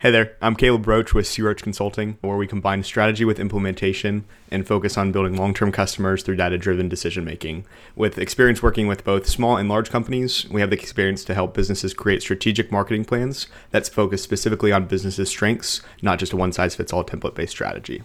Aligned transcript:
Hey 0.00 0.12
there, 0.12 0.36
I'm 0.40 0.54
Caleb 0.54 0.86
Roche 0.86 1.12
with 1.12 1.26
Sea 1.26 1.42
Roach 1.42 1.60
Consulting, 1.60 2.18
where 2.20 2.36
we 2.36 2.46
combine 2.46 2.84
strategy 2.84 3.24
with 3.24 3.40
implementation 3.40 4.26
and 4.48 4.64
focus 4.64 4.96
on 4.96 5.10
building 5.10 5.36
long 5.36 5.52
term 5.52 5.72
customers 5.72 6.22
through 6.22 6.36
data 6.36 6.56
driven 6.56 6.88
decision 6.88 7.24
making. 7.24 7.64
With 7.96 8.16
experience 8.16 8.62
working 8.62 8.86
with 8.86 9.02
both 9.02 9.26
small 9.26 9.56
and 9.56 9.68
large 9.68 9.90
companies, 9.90 10.48
we 10.50 10.60
have 10.60 10.70
the 10.70 10.76
experience 10.76 11.24
to 11.24 11.34
help 11.34 11.52
businesses 11.52 11.94
create 11.94 12.22
strategic 12.22 12.70
marketing 12.70 13.06
plans 13.06 13.48
that's 13.72 13.88
focused 13.88 14.22
specifically 14.22 14.70
on 14.70 14.86
businesses' 14.86 15.30
strengths, 15.30 15.82
not 16.00 16.20
just 16.20 16.32
a 16.32 16.36
one 16.36 16.52
size 16.52 16.76
fits 16.76 16.92
all 16.92 17.02
template 17.02 17.34
based 17.34 17.50
strategy. 17.50 18.04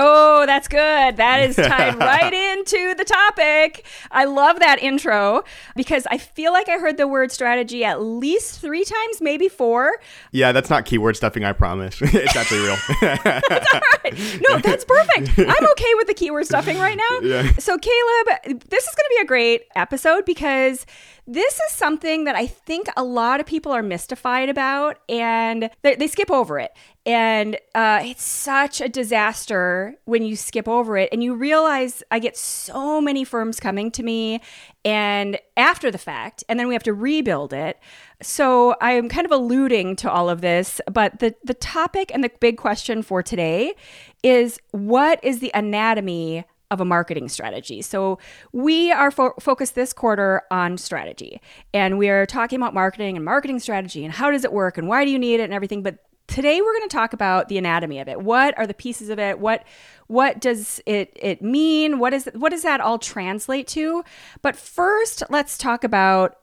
Oh, 0.00 0.46
that's 0.46 0.68
good. 0.68 1.16
That 1.16 1.40
is 1.40 1.56
tied 1.56 1.94
right 1.98 2.32
into 2.32 2.94
the 2.94 3.04
topic. 3.04 3.84
I 4.12 4.26
love 4.26 4.60
that 4.60 4.80
intro 4.80 5.42
because 5.74 6.06
I 6.08 6.18
feel 6.18 6.52
like 6.52 6.68
I 6.68 6.78
heard 6.78 6.96
the 6.96 7.08
word 7.08 7.32
strategy 7.32 7.84
at 7.84 8.00
least 8.00 8.60
three 8.60 8.84
times, 8.84 9.20
maybe 9.20 9.48
four. 9.48 9.98
Yeah, 10.30 10.52
that's 10.52 10.70
not 10.70 10.84
keyword 10.84 11.16
stuffing, 11.16 11.44
I 11.44 11.52
promise. 11.52 11.98
it's 12.00 12.36
actually 12.36 12.60
real. 12.60 12.76
that's 13.00 13.74
all 13.74 13.80
right. 14.04 14.40
No, 14.40 14.58
that's 14.58 14.84
perfect. 14.84 15.36
I'm 15.36 15.70
okay 15.72 15.94
with 15.96 16.06
the 16.06 16.14
keyword 16.14 16.46
stuffing 16.46 16.78
right 16.78 16.96
now. 16.96 17.18
Yeah. 17.28 17.52
So, 17.58 17.76
Caleb, 17.76 18.60
this 18.68 18.86
is 18.86 18.94
going 18.94 19.04
to 19.04 19.14
be 19.16 19.22
a 19.22 19.26
great 19.26 19.62
episode 19.74 20.24
because 20.24 20.86
this 21.30 21.60
is 21.60 21.72
something 21.72 22.24
that 22.24 22.34
I 22.36 22.46
think 22.46 22.88
a 22.96 23.04
lot 23.04 23.38
of 23.38 23.44
people 23.44 23.70
are 23.70 23.82
mystified 23.82 24.48
about 24.48 24.98
and 25.10 25.68
they, 25.82 26.06
skip 26.06 26.30
over 26.30 26.58
it. 26.58 26.72
And 27.04 27.58
uh, 27.74 28.00
it's 28.02 28.24
such 28.24 28.80
a 28.80 28.88
disaster 28.88 29.96
when 30.06 30.24
you 30.24 30.36
skip 30.36 30.66
over 30.66 30.96
it 30.96 31.10
and 31.12 31.22
you 31.22 31.34
realize 31.34 32.02
I 32.10 32.18
get 32.18 32.34
so 32.34 33.02
many 33.02 33.24
firms 33.24 33.60
coming 33.60 33.90
to 33.90 34.02
me 34.02 34.40
and 34.86 35.38
after 35.54 35.90
the 35.90 35.98
fact, 35.98 36.44
and 36.48 36.58
then 36.58 36.66
we 36.66 36.74
have 36.74 36.82
to 36.84 36.94
rebuild 36.94 37.52
it. 37.52 37.78
So 38.22 38.74
I'm 38.80 39.10
kind 39.10 39.26
of 39.26 39.30
alluding 39.30 39.96
to 39.96 40.10
all 40.10 40.30
of 40.30 40.40
this, 40.40 40.80
but 40.90 41.18
the, 41.18 41.34
the 41.44 41.52
topic 41.52 42.10
and 42.14 42.24
the 42.24 42.30
big 42.40 42.56
question 42.56 43.02
for 43.02 43.22
today 43.22 43.74
is 44.22 44.58
what 44.70 45.22
is 45.22 45.40
the 45.40 45.50
anatomy 45.52 46.46
of 46.70 46.80
a 46.80 46.84
marketing 46.84 47.28
strategy. 47.28 47.82
So 47.82 48.18
we 48.52 48.92
are 48.92 49.10
fo- 49.10 49.34
focused 49.40 49.74
this 49.74 49.92
quarter 49.92 50.42
on 50.50 50.76
strategy, 50.78 51.40
and 51.72 51.98
we 51.98 52.08
are 52.08 52.26
talking 52.26 52.60
about 52.60 52.74
marketing 52.74 53.16
and 53.16 53.24
marketing 53.24 53.58
strategy 53.58 54.04
and 54.04 54.12
how 54.12 54.30
does 54.30 54.44
it 54.44 54.52
work 54.52 54.78
and 54.78 54.88
why 54.88 55.04
do 55.04 55.10
you 55.10 55.18
need 55.18 55.40
it 55.40 55.44
and 55.44 55.52
everything. 55.52 55.82
But 55.82 55.98
today 56.26 56.60
we're 56.60 56.78
going 56.78 56.88
to 56.88 56.96
talk 56.96 57.12
about 57.12 57.48
the 57.48 57.58
anatomy 57.58 57.98
of 57.98 58.08
it. 58.08 58.20
What 58.20 58.56
are 58.58 58.66
the 58.66 58.74
pieces 58.74 59.08
of 59.08 59.18
it? 59.18 59.38
What 59.38 59.64
what 60.06 60.40
does 60.40 60.80
it 60.86 61.12
it 61.20 61.42
mean? 61.42 61.98
What 61.98 62.14
is 62.14 62.28
what 62.34 62.50
does 62.50 62.62
that 62.62 62.80
all 62.80 62.98
translate 62.98 63.66
to? 63.68 64.04
But 64.42 64.54
first, 64.54 65.22
let's 65.30 65.58
talk 65.58 65.84
about 65.84 66.38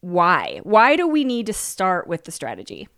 why. 0.00 0.60
Why 0.62 0.96
do 0.96 1.08
we 1.08 1.24
need 1.24 1.46
to 1.46 1.52
start 1.52 2.06
with 2.06 2.24
the 2.24 2.32
strategy? 2.32 2.88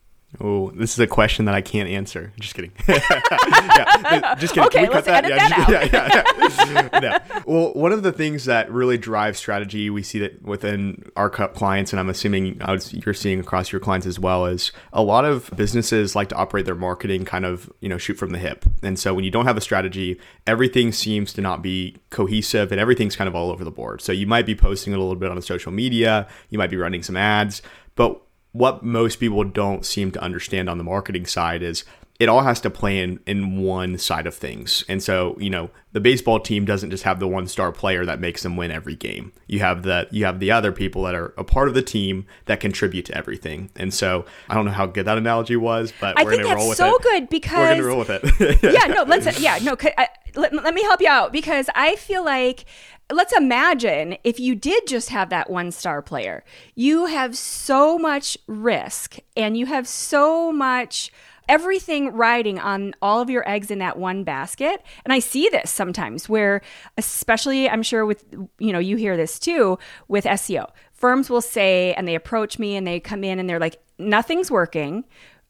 Oh, 0.41 0.71
this 0.73 0.93
is 0.93 0.99
a 0.99 1.07
question 1.07 1.47
that 1.47 1.55
I 1.55 1.63
can't 1.63 1.89
answer. 1.89 2.35
Just 2.39 2.55
kidding. 2.55 2.71
yeah, 2.87 4.35
just 4.35 4.53
kidding. 4.53 4.67
Okay, 4.67 4.87
let's 4.87 5.07
that? 5.07 5.25
edit 5.25 5.31
yeah, 5.31 5.49
that 5.49 5.91
just, 5.91 6.61
out. 6.61 6.93
yeah, 6.93 7.01
yeah, 7.01 7.01
yeah. 7.03 7.43
Well, 7.47 7.73
one 7.73 7.93
of 7.93 8.03
the 8.03 8.13
things 8.13 8.45
that 8.45 8.71
really 8.71 8.99
drives 8.99 9.39
strategy, 9.39 9.89
we 9.89 10.03
see 10.03 10.19
that 10.19 10.43
within 10.43 11.11
our 11.17 11.31
clients, 11.31 11.95
and 11.95 12.01
I'm 12.01 12.11
assuming 12.11 12.61
uh, 12.61 12.79
you're 12.91 13.15
seeing 13.15 13.41
across 13.41 13.73
your 13.73 13.81
clients 13.81 14.07
as 14.07 14.19
well, 14.19 14.45
is 14.45 14.71
a 14.93 15.03
lot 15.03 15.25
of 15.25 15.51
businesses 15.57 16.15
like 16.15 16.29
to 16.29 16.35
operate 16.35 16.67
their 16.67 16.75
marketing 16.75 17.25
kind 17.25 17.47
of, 17.47 17.73
you 17.81 17.89
know, 17.89 17.97
shoot 17.97 18.19
from 18.19 18.31
the 18.31 18.39
hip. 18.39 18.67
And 18.83 18.99
so 18.99 19.15
when 19.15 19.25
you 19.25 19.31
don't 19.31 19.47
have 19.47 19.57
a 19.57 19.63
strategy, 19.63 20.21
everything 20.47 20.93
seems 20.93 21.33
to 21.33 21.41
not 21.41 21.63
be 21.63 21.97
cohesive 22.11 22.71
and 22.71 22.79
everything's 22.79 23.17
kind 23.17 23.29
of 23.29 23.35
all 23.35 23.51
over 23.51 23.65
the 23.65 23.71
board. 23.71 24.03
So 24.03 24.13
you 24.13 24.27
might 24.27 24.45
be 24.45 24.55
posting 24.55 24.93
a 24.93 24.99
little 24.99 25.17
bit 25.17 25.31
on 25.31 25.41
social 25.41 25.73
media, 25.73 26.29
you 26.51 26.59
might 26.59 26.71
be 26.71 26.77
running 26.77 27.03
some 27.03 27.17
ads, 27.17 27.63
but 27.95 28.21
what 28.53 28.83
most 28.83 29.17
people 29.17 29.45
don't 29.45 29.85
seem 29.85 30.11
to 30.13 30.23
understand 30.23 30.69
on 30.69 30.79
the 30.79 30.85
marketing 30.85 31.27
side 31.27 31.63
is 31.63 31.85
it 32.19 32.29
all 32.29 32.41
has 32.41 32.61
to 32.61 32.71
play 32.71 33.01
in 33.01 33.21
in 33.27 33.59
one 33.63 33.97
side 33.97 34.27
of 34.27 34.35
things. 34.35 34.85
And 34.89 35.01
so, 35.01 35.37
you 35.39 35.51
know, 35.51 35.71
the 35.93 36.01
baseball 36.01 36.41
team 36.41 36.65
doesn't 36.65 36.91
just 36.91 37.05
have 37.05 37.21
the 37.21 37.29
one 37.29 37.47
star 37.47 37.71
player 37.71 38.05
that 38.05 38.19
makes 38.19 38.43
them 38.43 38.57
win 38.57 38.73
every 38.73 38.97
game. 38.97 39.33
You 39.47 39.61
have 39.61 39.85
the 39.85 40.09
you 40.11 40.25
have 40.25 40.41
the 40.41 40.51
other 40.51 40.73
people 40.73 41.05
that 41.05 41.15
are 41.15 41.33
a 41.37 41.45
part 41.45 41.69
of 41.69 41.75
the 41.75 41.83
team 41.83 42.27
that 42.47 42.59
contribute 42.59 43.05
to 43.07 43.17
everything. 43.17 43.71
And 43.77 43.95
so, 43.95 44.25
I 44.49 44.55
don't 44.55 44.65
know 44.65 44.73
how 44.73 44.87
good 44.87 45.07
that 45.07 45.17
analogy 45.17 45.57
was, 45.57 45.93
but 46.01 46.19
I 46.19 46.25
we're 46.25 46.33
going 46.33 46.49
to 46.49 46.57
roll 46.57 46.69
with 46.69 46.79
so 46.79 46.97
it. 46.97 47.03
good 47.03 47.29
because 47.31 47.57
we're 47.57 47.67
going 47.67 47.79
to 47.79 47.87
roll 47.87 47.99
with 47.99 48.11
it. 48.11 48.63
yeah, 48.75 48.93
no, 48.93 49.05
let's 49.05 49.41
yeah, 49.41 49.59
no, 49.63 49.77
I, 49.97 50.09
let, 50.35 50.53
let 50.53 50.75
me 50.75 50.83
help 50.83 51.01
you 51.01 51.09
out 51.09 51.33
because 51.33 51.71
I 51.77 51.95
feel 51.97 52.25
like 52.25 52.65
let's 53.11 53.33
imagine 53.33 54.17
if 54.25 54.39
you 54.39 54.55
did 54.55 54.87
just 54.87 55.11
have 55.11 55.31
that 55.31 55.51
one 55.51 55.71
star 55.71 56.03
player. 56.03 56.45
You 56.75 57.07
have 57.07 57.37
so 57.37 57.99
much 57.99 58.37
risk 58.47 59.19
and 59.37 59.57
you 59.57 59.67
have 59.67 59.89
so 59.89 60.53
much 60.53 61.11
everything 61.49 62.13
riding 62.13 62.59
on 62.59 62.95
all 63.01 63.21
of 63.21 63.31
your 63.31 63.49
eggs 63.49 63.71
in 63.71 63.79
that 63.79 63.99
one 63.99 64.23
basket. 64.23 64.83
And 65.05 65.13
I 65.13 65.19
see 65.19 65.49
this 65.49 65.71
sometimes 65.71 66.29
where 66.29 66.61
especially 66.99 67.69
I'm 67.69 67.83
sure 67.83 68.05
with 68.05 68.25
you 68.59 68.73
know, 68.73 68.79
you 68.79 68.97
hear 68.97 69.17
this 69.17 69.39
too 69.39 69.79
with 70.09 70.25
SEO. 70.25 70.71
Firms 70.93 71.31
will 71.31 71.41
say 71.41 71.95
and 71.95 72.07
they 72.07 72.15
approach 72.15 72.59
me 72.59 72.77
and 72.77 72.87
they 72.87 73.01
come 73.01 73.25
in 73.25 73.39
and 73.39 73.49
they're 73.49 73.59
like 73.59 73.81
nothing's 73.99 74.51
working. 74.51 75.05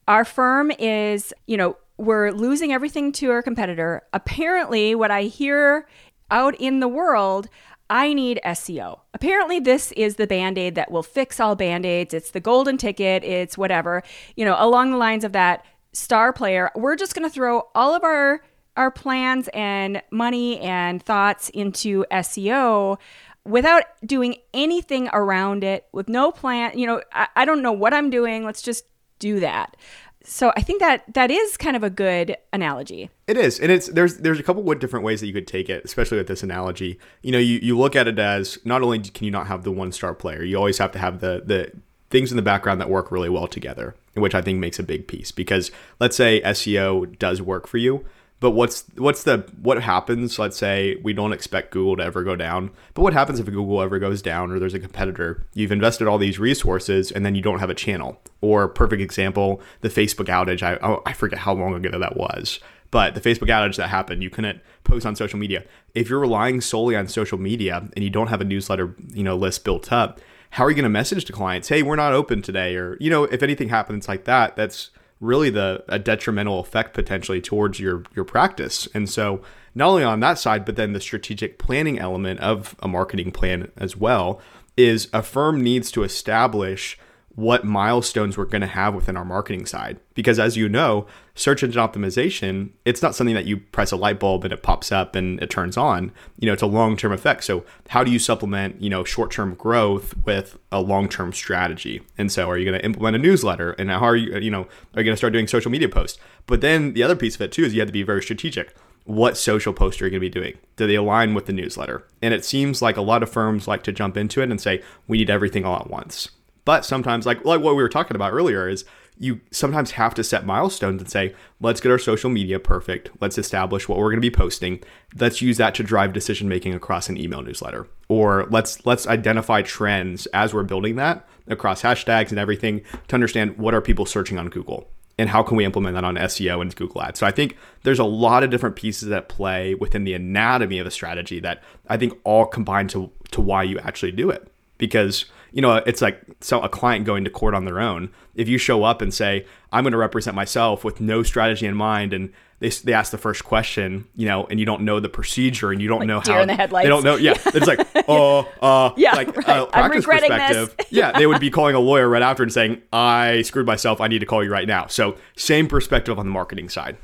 Our 0.07 0.23
firm 0.23 0.71
is, 0.71 1.33
you 1.45 1.57
know, 1.57 1.77
we're 1.97 2.31
losing 2.31 2.71
everything 2.71 3.11
to 3.11 3.29
our 3.31 3.43
competitor. 3.43 4.03
Apparently, 4.13 4.95
what 4.95 5.11
I 5.11 5.23
hear 5.23 5.85
out 6.31 6.55
in 6.59 6.79
the 6.79 6.87
world, 6.87 7.49
I 7.89 8.13
need 8.13 8.39
SEO. 8.45 8.99
Apparently, 9.13 9.59
this 9.59 9.91
is 9.93 10.15
the 10.15 10.27
band 10.27 10.57
aid 10.57 10.75
that 10.75 10.91
will 10.91 11.03
fix 11.03 11.39
all 11.39 11.55
band 11.55 11.85
aids. 11.85 12.13
It's 12.13 12.31
the 12.31 12.39
golden 12.39 12.77
ticket. 12.77 13.23
It's 13.23 13.57
whatever, 13.57 14.03
you 14.35 14.45
know, 14.45 14.55
along 14.59 14.91
the 14.91 14.97
lines 14.97 15.23
of 15.23 15.31
that 15.31 15.65
star 15.91 16.31
player. 16.31 16.69
We're 16.75 16.95
just 16.95 17.15
going 17.15 17.27
to 17.27 17.33
throw 17.33 17.63
all 17.73 17.95
of 17.95 18.03
our 18.03 18.41
our 18.77 18.91
plans 18.91 19.49
and 19.53 20.01
money 20.09 20.59
and 20.61 21.03
thoughts 21.03 21.49
into 21.49 22.05
SEO 22.11 22.97
without 23.43 23.83
doing 24.05 24.37
anything 24.53 25.09
around 25.11 25.63
it, 25.63 25.85
with 25.91 26.07
no 26.07 26.31
plan. 26.31 26.77
You 26.77 26.87
know, 26.87 27.01
I, 27.11 27.27
I 27.35 27.45
don't 27.45 27.61
know 27.61 27.73
what 27.73 27.93
I'm 27.93 28.09
doing. 28.09 28.45
Let's 28.45 28.61
just 28.61 28.85
do 29.17 29.41
that 29.41 29.75
so 30.23 30.51
I 30.55 30.61
think 30.61 30.81
that 30.81 31.13
that 31.13 31.31
is 31.31 31.55
kind 31.55 31.75
of 31.75 31.83
a 31.83 31.89
good 31.89 32.35
analogy. 32.51 33.09
It 33.27 33.37
is, 33.37 33.59
and 33.59 33.71
it's 33.71 33.87
there's 33.87 34.17
there's 34.17 34.39
a 34.39 34.43
couple 34.43 34.69
of 34.69 34.79
different 34.79 35.05
ways 35.05 35.21
that 35.21 35.27
you 35.27 35.33
could 35.33 35.47
take 35.47 35.69
it, 35.69 35.83
especially 35.85 36.17
with 36.17 36.27
this 36.27 36.43
analogy. 36.43 36.99
You 37.21 37.31
know, 37.31 37.39
you, 37.39 37.59
you 37.61 37.77
look 37.77 37.95
at 37.95 38.07
it 38.07 38.19
as 38.19 38.57
not 38.65 38.81
only 38.81 38.99
can 38.99 39.25
you 39.25 39.31
not 39.31 39.47
have 39.47 39.63
the 39.63 39.71
one 39.71 39.91
star 39.91 40.13
player, 40.13 40.43
you 40.43 40.57
always 40.57 40.77
have 40.77 40.91
to 40.91 40.99
have 40.99 41.21
the 41.21 41.43
the 41.45 41.71
things 42.09 42.31
in 42.31 42.35
the 42.35 42.43
background 42.43 42.81
that 42.81 42.89
work 42.89 43.11
really 43.11 43.29
well 43.29 43.47
together, 43.47 43.95
which 44.15 44.35
I 44.35 44.41
think 44.41 44.59
makes 44.59 44.79
a 44.79 44.83
big 44.83 45.07
piece. 45.07 45.31
Because 45.31 45.71
let's 45.99 46.15
say 46.15 46.41
SEO 46.41 47.17
does 47.17 47.41
work 47.41 47.67
for 47.67 47.77
you, 47.77 48.05
but 48.39 48.51
what's 48.51 48.85
what's 48.95 49.23
the 49.23 49.49
what 49.61 49.81
happens? 49.81 50.39
Let's 50.39 50.57
say 50.57 50.97
we 51.03 51.13
don't 51.13 51.33
expect 51.33 51.71
Google 51.71 51.97
to 51.97 52.03
ever 52.03 52.23
go 52.23 52.35
down, 52.35 52.71
but 52.93 53.01
what 53.01 53.13
happens 53.13 53.39
if 53.39 53.45
Google 53.45 53.81
ever 53.81 53.99
goes 53.99 54.21
down 54.21 54.51
or 54.51 54.59
there's 54.59 54.73
a 54.73 54.79
competitor? 54.79 55.45
You've 55.53 55.71
invested 55.71 56.07
all 56.07 56.17
these 56.17 56.39
resources 56.39 57.11
and 57.11 57.25
then 57.25 57.35
you 57.35 57.41
don't 57.41 57.59
have 57.59 57.69
a 57.69 57.75
channel. 57.75 58.19
Or 58.41 58.69
perfect 58.69 59.01
example, 59.01 59.61
the 59.81 59.89
Facebook 59.89 60.27
outage. 60.27 60.63
I 60.63 60.77
oh, 60.81 61.01
I 61.05 61.13
forget 61.13 61.39
how 61.39 61.53
long 61.53 61.73
ago 61.73 61.99
that 61.99 62.15
was, 62.15 62.59
but 62.91 63.13
the 63.13 63.21
Facebook 63.21 63.49
outage 63.49 63.75
that 63.75 63.89
happened, 63.89 64.23
you 64.23 64.29
couldn't 64.29 64.61
post 64.85 65.05
on 65.05 65.15
social 65.15 65.37
media. 65.37 65.65
If 65.93 66.09
you're 66.09 66.19
relying 66.19 66.61
solely 66.61 66.95
on 66.95 67.07
social 67.07 67.37
media 67.37 67.89
and 67.93 68.03
you 68.03 68.09
don't 68.09 68.27
have 68.27 68.41
a 68.41 68.45
newsletter, 68.45 68.95
you 69.13 69.23
know, 69.23 69.35
list 69.35 69.65
built 69.65 69.91
up, 69.91 70.21
how 70.51 70.63
are 70.63 70.69
you 70.69 70.75
going 70.75 70.83
to 70.83 70.89
message 70.89 71.25
to 71.25 71.33
clients? 71.33 71.67
Hey, 71.67 71.83
we're 71.83 71.97
not 71.97 72.13
open 72.13 72.41
today, 72.41 72.75
or 72.75 72.95
you 73.01 73.09
know, 73.09 73.25
if 73.25 73.43
anything 73.43 73.67
happens 73.67 74.07
like 74.07 74.23
that, 74.23 74.55
that's 74.55 74.91
really 75.19 75.49
the 75.49 75.83
a 75.87 75.99
detrimental 75.99 76.59
effect 76.59 76.93
potentially 76.93 77.41
towards 77.41 77.79
your 77.79 78.03
your 78.15 78.25
practice. 78.25 78.87
And 78.93 79.09
so 79.09 79.41
not 79.75 79.89
only 79.89 80.03
on 80.03 80.19
that 80.21 80.39
side, 80.39 80.65
but 80.65 80.75
then 80.75 80.93
the 80.93 81.01
strategic 81.01 81.59
planning 81.59 81.99
element 81.99 82.39
of 82.39 82.75
a 82.79 82.87
marketing 82.87 83.31
plan 83.31 83.71
as 83.77 83.95
well 83.95 84.41
is 84.77 85.09
a 85.13 85.21
firm 85.21 85.61
needs 85.61 85.91
to 85.91 86.03
establish 86.03 86.97
what 87.39 87.63
milestones 87.63 88.37
we're 88.37 88.43
going 88.43 88.61
to 88.61 88.67
have 88.67 88.93
within 88.93 89.15
our 89.15 89.23
marketing 89.23 89.65
side. 89.65 89.97
Because 90.13 90.39
as 90.39 90.57
you 90.57 90.67
know, 90.67 91.07
search 91.35 91.63
engine 91.63 91.81
optimization, 91.81 92.71
it's 92.83 93.01
not 93.01 93.15
something 93.15 93.33
that 93.33 93.45
you 93.45 93.57
press 93.57 93.93
a 93.93 93.95
light 93.95 94.19
bulb 94.19 94.43
and 94.43 94.51
it 94.51 94.61
pops 94.61 94.91
up 94.91 95.15
and 95.15 95.41
it 95.41 95.49
turns 95.49 95.77
on. 95.77 96.11
You 96.37 96.47
know, 96.47 96.53
it's 96.53 96.61
a 96.61 96.67
long-term 96.67 97.13
effect. 97.13 97.45
So 97.45 97.63
how 97.87 98.03
do 98.03 98.11
you 98.11 98.19
supplement, 98.19 98.81
you 98.81 98.89
know, 98.89 99.05
short-term 99.05 99.55
growth 99.55 100.13
with 100.25 100.57
a 100.69 100.81
long-term 100.81 101.31
strategy? 101.31 102.01
And 102.17 102.29
so 102.29 102.49
are 102.49 102.57
you 102.57 102.65
going 102.65 102.77
to 102.77 102.85
implement 102.85 103.15
a 103.15 103.19
newsletter? 103.19 103.71
And 103.71 103.89
how 103.89 104.01
are 104.01 104.17
you, 104.17 104.37
you 104.37 104.51
know, 104.51 104.63
are 104.93 105.01
you 105.01 105.05
going 105.05 105.13
to 105.13 105.17
start 105.17 105.31
doing 105.31 105.47
social 105.47 105.71
media 105.71 105.87
posts? 105.87 106.19
But 106.45 106.59
then 106.59 106.93
the 106.93 107.03
other 107.03 107.15
piece 107.15 107.35
of 107.35 107.41
it 107.41 107.53
too 107.53 107.63
is 107.63 107.73
you 107.73 107.79
have 107.79 107.87
to 107.87 107.93
be 107.93 108.03
very 108.03 108.21
strategic 108.21 108.75
what 109.05 109.37
social 109.37 109.73
posts 109.73 109.99
are 109.99 110.05
you 110.05 110.11
going 110.11 110.21
to 110.21 110.29
be 110.29 110.29
doing? 110.29 110.55
Do 110.75 110.85
they 110.85 110.93
align 110.93 111.33
with 111.33 111.47
the 111.47 111.53
newsletter? 111.53 112.05
And 112.21 112.31
it 112.31 112.45
seems 112.45 112.79
like 112.79 112.95
a 112.95 113.01
lot 113.01 113.23
of 113.23 113.31
firms 113.31 113.67
like 113.67 113.81
to 113.83 113.91
jump 113.91 114.15
into 114.15 114.41
it 114.41 114.51
and 114.51 114.61
say, 114.61 114.83
we 115.07 115.17
need 115.17 115.31
everything 115.31 115.65
all 115.65 115.77
at 115.77 115.89
once. 115.89 116.29
But 116.65 116.85
sometimes, 116.85 117.25
like 117.25 117.43
like 117.45 117.61
what 117.61 117.75
we 117.75 117.83
were 117.83 117.89
talking 117.89 118.15
about 118.15 118.33
earlier, 118.33 118.67
is 118.67 118.85
you 119.19 119.41
sometimes 119.51 119.91
have 119.91 120.15
to 120.15 120.23
set 120.23 120.45
milestones 120.45 121.01
and 121.01 121.11
say, 121.11 121.35
let's 121.59 121.81
get 121.81 121.91
our 121.91 121.99
social 121.99 122.29
media 122.29 122.57
perfect. 122.57 123.09
Let's 123.19 123.37
establish 123.37 123.89
what 123.89 123.97
we're 123.97 124.11
going 124.11 124.21
to 124.21 124.21
be 124.21 124.31
posting. 124.31 124.81
Let's 125.19 125.41
use 125.41 125.57
that 125.57 125.75
to 125.75 125.83
drive 125.83 126.13
decision 126.13 126.47
making 126.47 126.73
across 126.73 127.09
an 127.09 127.17
email 127.17 127.41
newsletter. 127.41 127.87
Or 128.07 128.47
let's 128.49 128.85
let's 128.85 129.05
identify 129.07 129.61
trends 129.61 130.25
as 130.27 130.53
we're 130.53 130.63
building 130.63 130.95
that 130.95 131.27
across 131.47 131.81
hashtags 131.81 132.29
and 132.29 132.39
everything 132.39 132.81
to 133.09 133.15
understand 133.15 133.57
what 133.57 133.73
are 133.73 133.81
people 133.81 134.05
searching 134.05 134.37
on 134.37 134.49
Google 134.49 134.87
and 135.17 135.29
how 135.29 135.43
can 135.43 135.57
we 135.57 135.65
implement 135.65 135.95
that 135.95 136.05
on 136.05 136.15
SEO 136.15 136.61
and 136.61 136.73
Google 136.75 137.01
Ads. 137.01 137.19
So 137.19 137.27
I 137.27 137.31
think 137.31 137.57
there's 137.83 137.99
a 137.99 138.05
lot 138.05 138.43
of 138.43 138.49
different 138.49 138.77
pieces 138.77 139.11
at 139.11 139.27
play 139.27 139.75
within 139.75 140.05
the 140.05 140.13
anatomy 140.13 140.79
of 140.79 140.87
a 140.87 140.91
strategy 140.91 141.41
that 141.41 141.61
I 141.89 141.97
think 141.97 142.13
all 142.23 142.45
combine 142.45 142.87
to 142.89 143.11
to 143.31 143.41
why 143.41 143.63
you 143.63 143.79
actually 143.79 144.13
do 144.13 144.29
it. 144.29 144.49
Because 144.77 145.25
you 145.51 145.61
know, 145.61 145.75
it's 145.85 146.01
like 146.01 146.21
so 146.41 146.61
a 146.61 146.69
client 146.69 147.05
going 147.05 147.23
to 147.23 147.29
court 147.29 147.53
on 147.53 147.65
their 147.65 147.79
own. 147.79 148.09
If 148.35 148.47
you 148.47 148.57
show 148.57 148.83
up 148.83 149.01
and 149.01 149.13
say, 149.13 149.45
"I'm 149.71 149.83
going 149.83 149.91
to 149.91 149.97
represent 149.97 150.35
myself 150.35 150.83
with 150.83 151.01
no 151.01 151.23
strategy 151.23 151.65
in 151.65 151.75
mind," 151.75 152.13
and 152.13 152.31
they, 152.59 152.69
they 152.69 152.93
ask 152.93 153.11
the 153.11 153.17
first 153.17 153.43
question, 153.45 154.07
you 154.15 154.25
know, 154.27 154.45
and 154.49 154.59
you 154.59 154.65
don't 154.65 154.81
know 154.81 154.99
the 154.99 155.09
procedure 155.09 155.71
and 155.71 155.81
you 155.81 155.87
don't 155.87 155.99
like 155.99 156.07
know 156.07 156.19
how 156.19 156.41
in 156.41 156.47
the 156.47 156.55
headlights. 156.55 156.85
they 156.85 156.89
don't 156.89 157.03
know. 157.03 157.15
Yeah, 157.15 157.33
it's 157.45 157.67
like, 157.67 157.87
oh, 158.07 158.47
uh, 158.61 158.91
Yeah, 158.97 159.13
like 159.15 159.35
right. 159.35 159.47
uh, 159.49 159.65
I'm 159.73 159.89
practice 159.89 160.05
perspective. 160.05 160.75
this. 160.77 160.87
yeah, 160.91 161.17
they 161.17 161.25
would 161.25 161.39
be 161.39 161.49
calling 161.51 161.75
a 161.75 161.79
lawyer 161.79 162.07
right 162.09 162.21
after 162.21 162.43
and 162.43 162.51
saying, 162.53 162.81
"I 162.93 163.41
screwed 163.43 163.65
myself. 163.65 164.01
I 164.01 164.07
need 164.07 164.19
to 164.19 164.25
call 164.25 164.43
you 164.43 164.51
right 164.51 164.67
now." 164.67 164.87
So 164.87 165.15
same 165.35 165.67
perspective 165.67 166.19
on 166.19 166.25
the 166.25 166.31
marketing 166.31 166.69
side. 166.69 166.97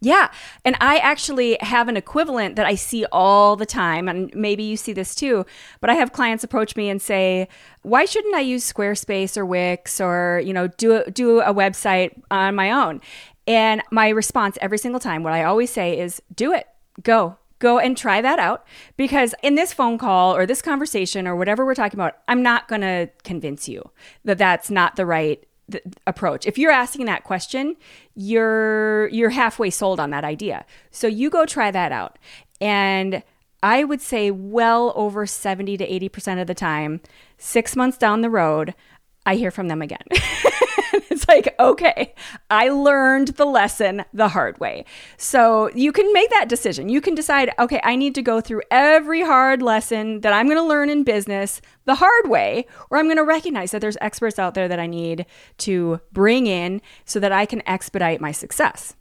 Yeah. 0.00 0.30
And 0.64 0.76
I 0.80 0.98
actually 0.98 1.56
have 1.60 1.88
an 1.88 1.96
equivalent 1.96 2.56
that 2.56 2.66
I 2.66 2.74
see 2.74 3.06
all 3.12 3.56
the 3.56 3.64
time. 3.64 4.08
And 4.08 4.30
maybe 4.34 4.62
you 4.62 4.76
see 4.76 4.92
this 4.92 5.14
too. 5.14 5.46
But 5.80 5.88
I 5.88 5.94
have 5.94 6.12
clients 6.12 6.44
approach 6.44 6.76
me 6.76 6.90
and 6.90 7.00
say, 7.00 7.48
why 7.82 8.04
shouldn't 8.04 8.34
I 8.34 8.40
use 8.40 8.70
Squarespace 8.70 9.36
or 9.36 9.46
Wix 9.46 10.00
or, 10.00 10.42
you 10.44 10.52
know, 10.52 10.68
do 10.68 10.96
a, 10.96 11.10
do 11.10 11.40
a 11.40 11.54
website 11.54 12.20
on 12.30 12.54
my 12.54 12.70
own? 12.70 13.00
And 13.46 13.82
my 13.90 14.08
response 14.08 14.58
every 14.60 14.78
single 14.78 15.00
time, 15.00 15.22
what 15.22 15.32
I 15.32 15.44
always 15.44 15.70
say 15.70 15.98
is, 15.98 16.20
do 16.34 16.52
it. 16.52 16.66
Go. 17.02 17.38
Go 17.58 17.78
and 17.78 17.96
try 17.96 18.20
that 18.20 18.38
out 18.38 18.66
because 18.98 19.34
in 19.42 19.54
this 19.54 19.72
phone 19.72 19.96
call 19.96 20.36
or 20.36 20.44
this 20.44 20.60
conversation 20.60 21.26
or 21.26 21.34
whatever 21.34 21.64
we're 21.64 21.74
talking 21.74 21.98
about, 21.98 22.18
I'm 22.28 22.42
not 22.42 22.68
going 22.68 22.82
to 22.82 23.08
convince 23.24 23.66
you 23.66 23.90
that 24.26 24.36
that's 24.36 24.70
not 24.70 24.96
the 24.96 25.06
right 25.06 25.42
approach. 26.06 26.46
If 26.46 26.58
you're 26.58 26.70
asking 26.70 27.06
that 27.06 27.24
question, 27.24 27.76
you're 28.14 29.08
you're 29.08 29.30
halfway 29.30 29.70
sold 29.70 30.00
on 30.00 30.10
that 30.10 30.24
idea. 30.24 30.64
So 30.90 31.06
you 31.06 31.30
go 31.30 31.46
try 31.46 31.70
that 31.70 31.92
out. 31.92 32.18
And 32.60 33.22
I 33.62 33.84
would 33.84 34.00
say 34.00 34.30
well 34.30 34.92
over 34.94 35.26
70 35.26 35.76
to 35.78 35.86
80% 35.86 36.40
of 36.40 36.46
the 36.46 36.54
time, 36.54 37.00
6 37.38 37.74
months 37.74 37.98
down 37.98 38.20
the 38.20 38.30
road, 38.30 38.74
I 39.24 39.34
hear 39.34 39.50
from 39.50 39.68
them 39.68 39.82
again. 39.82 40.04
like, 41.28 41.54
okay, 41.58 42.14
I 42.50 42.68
learned 42.68 43.28
the 43.28 43.44
lesson 43.44 44.04
the 44.12 44.28
hard 44.28 44.58
way. 44.58 44.84
So 45.16 45.70
you 45.74 45.92
can 45.92 46.12
make 46.12 46.30
that 46.30 46.48
decision. 46.48 46.88
You 46.88 47.00
can 47.00 47.14
decide, 47.14 47.50
okay, 47.58 47.80
I 47.82 47.96
need 47.96 48.14
to 48.16 48.22
go 48.22 48.40
through 48.40 48.62
every 48.70 49.22
hard 49.22 49.62
lesson 49.62 50.20
that 50.20 50.32
I'm 50.32 50.46
going 50.46 50.58
to 50.58 50.62
learn 50.62 50.90
in 50.90 51.04
business 51.04 51.60
the 51.84 51.96
hard 51.96 52.28
way, 52.28 52.66
or 52.90 52.98
I'm 52.98 53.06
going 53.06 53.16
to 53.16 53.24
recognize 53.24 53.70
that 53.70 53.80
there's 53.80 53.96
experts 54.00 54.38
out 54.38 54.54
there 54.54 54.68
that 54.68 54.80
I 54.80 54.86
need 54.86 55.26
to 55.58 56.00
bring 56.12 56.46
in 56.46 56.80
so 57.04 57.20
that 57.20 57.32
I 57.32 57.46
can 57.46 57.66
expedite 57.68 58.20
my 58.20 58.32
success. 58.32 58.94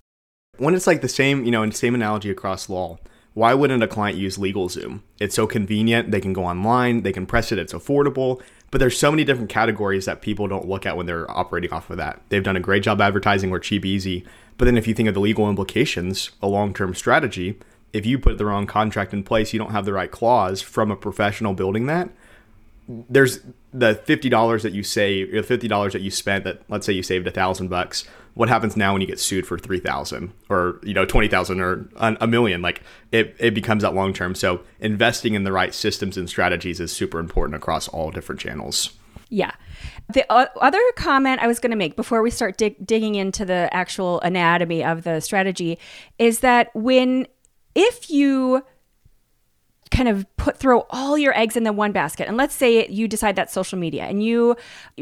When 0.58 0.74
it's 0.74 0.88
like 0.88 1.02
the 1.02 1.10
same, 1.10 1.44
you 1.44 1.52
know, 1.52 1.70
same 1.72 1.96
analogy 1.96 2.30
across 2.30 2.70
law, 2.70 2.98
why 3.34 3.54
wouldn't 3.54 3.84
a 3.84 3.88
client 3.88 4.18
use 4.18 4.38
LegalZoom? 4.38 5.02
It's 5.20 5.36
so 5.36 5.46
convenient. 5.46 6.12
They 6.12 6.22
can 6.22 6.32
go 6.32 6.46
online, 6.46 7.02
they 7.02 7.12
can 7.12 7.26
press 7.26 7.52
it, 7.52 7.60
it's 7.60 7.74
affordable. 7.74 8.42
But 8.72 8.80
there's 8.80 8.98
so 8.98 9.12
many 9.12 9.24
different 9.24 9.50
categories 9.50 10.06
that 10.06 10.22
people 10.22 10.48
don't 10.48 10.68
look 10.68 10.86
at 10.86 10.98
when 10.98 11.06
they're 11.06 11.30
operating 11.32 11.72
off 11.72 11.90
of 11.90 11.98
that. 11.98 12.22
They've 12.30 12.44
done 12.44 12.58
a 12.58 12.62
great 12.62 12.84
job 12.84 13.00
advertising, 13.00 13.50
we're 13.50 13.60
cheap, 13.60 13.86
easy. 13.86 14.26
But 14.58 14.66
then 14.66 14.78
if 14.78 14.88
you 14.88 14.94
think 14.94 15.08
of 15.08 15.16
the 15.16 15.22
legal 15.22 15.50
implications, 15.50 16.32
a 16.42 16.48
long 16.48 16.74
term 16.74 16.94
strategy, 16.96 17.60
if 17.94 18.06
you 18.06 18.20
put 18.20 18.38
the 18.38 18.46
wrong 18.46 18.68
contract 18.68 19.14
in 19.14 19.24
place, 19.24 19.54
you 19.54 19.60
don't 19.60 19.72
have 19.72 19.86
the 19.86 19.94
right 19.94 20.12
clause 20.12 20.62
from 20.62 20.92
a 20.92 20.96
professional 20.96 21.54
building 21.54 21.86
that, 21.86 22.10
there's 22.88 23.40
the 23.74 23.96
fifty 23.96 24.30
dollars 24.30 24.64
that 24.64 24.74
you 24.74 24.84
save, 24.84 25.32
the 25.32 25.44
fifty 25.44 25.68
dollars 25.68 25.94
that 25.94 26.02
you 26.02 26.12
spent. 26.12 26.44
That 26.44 26.62
let's 26.70 26.86
say 26.86 26.94
you 26.94 27.04
saved 27.04 27.28
a 27.28 27.32
thousand 27.32 27.70
bucks. 27.70 28.06
What 28.36 28.50
happens 28.50 28.78
now 28.78 28.94
when 28.94 29.02
you 29.02 29.08
get 29.08 29.20
sued 29.20 29.48
for 29.48 29.58
three 29.58 29.80
thousand, 29.80 30.32
or 30.50 30.80
you 30.84 30.94
know 30.94 31.06
twenty 31.06 31.28
thousand, 31.28 31.62
or 31.62 31.90
a 31.98 32.28
million? 32.28 32.62
Like 32.62 32.84
it, 33.12 33.36
it 33.40 33.56
becomes 33.56 33.82
that 33.82 33.96
long 33.96 34.14
term. 34.14 34.36
So 34.36 34.62
investing 34.80 35.34
in 35.34 35.44
the 35.44 35.52
right 35.52 35.74
systems 35.74 36.18
and 36.18 36.30
strategies 36.30 36.80
is 36.80 36.92
super 36.92 37.20
important 37.20 37.56
across 37.56 37.88
all 37.88 38.12
different 38.12 38.40
channels. 38.40 38.92
Yeah. 39.30 39.52
The 40.14 40.26
other 40.32 40.82
comment 40.96 41.42
I 41.42 41.48
was 41.48 41.60
going 41.60 41.72
to 41.72 41.78
make 41.78 41.96
before 41.96 42.22
we 42.22 42.30
start 42.30 42.58
dig- 42.58 42.86
digging 42.86 43.16
into 43.16 43.44
the 43.44 43.70
actual 43.74 44.22
anatomy 44.22 44.84
of 44.84 45.04
the 45.04 45.20
strategy 45.20 45.80
is 46.20 46.42
that 46.42 46.70
when, 46.76 47.26
if 47.74 48.10
you 48.10 48.64
kind 49.96 50.10
of 50.10 50.26
put 50.36 50.58
throw 50.58 50.86
all 50.90 51.18
your 51.18 51.38
eggs 51.38 51.56
in 51.56 51.64
the 51.64 51.72
one 51.72 51.92
basket. 51.94 52.28
And 52.28 52.36
let's 52.36 52.54
say 52.54 52.88
you 52.88 53.08
decide 53.08 53.36
that's 53.36 53.54
social 53.54 53.80
media 53.80 54.04
and 54.04 54.22
you 54.22 54.56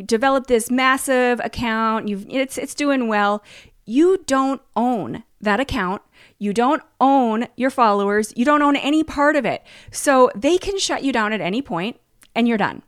develop 0.06 0.48
this 0.48 0.70
massive 0.70 1.40
account 1.40 2.08
you've 2.08 2.26
it's 2.30 2.58
it's 2.58 2.76
doing 2.76 3.08
well. 3.08 3.44
You 3.86 4.24
don't 4.28 4.62
own 4.76 5.24
that 5.42 5.60
account. 5.60 6.02
You 6.38 6.54
don't 6.54 6.84
own 7.02 7.48
your 7.58 7.70
followers. 7.70 8.32
You 8.36 8.46
don't 8.46 8.62
own 8.62 8.76
any 8.76 9.04
part 9.04 9.36
of 9.36 9.46
it. 9.46 9.64
So 9.92 10.30
they 10.36 10.58
can 10.58 10.78
shut 10.78 11.04
you 11.04 11.12
down 11.12 11.34
at 11.34 11.42
any 11.42 11.62
point 11.62 12.00
and 12.36 12.48
you're 12.48 12.58
done. 12.58 12.84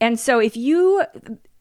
And 0.00 0.18
so 0.18 0.38
if 0.38 0.56
you 0.56 1.02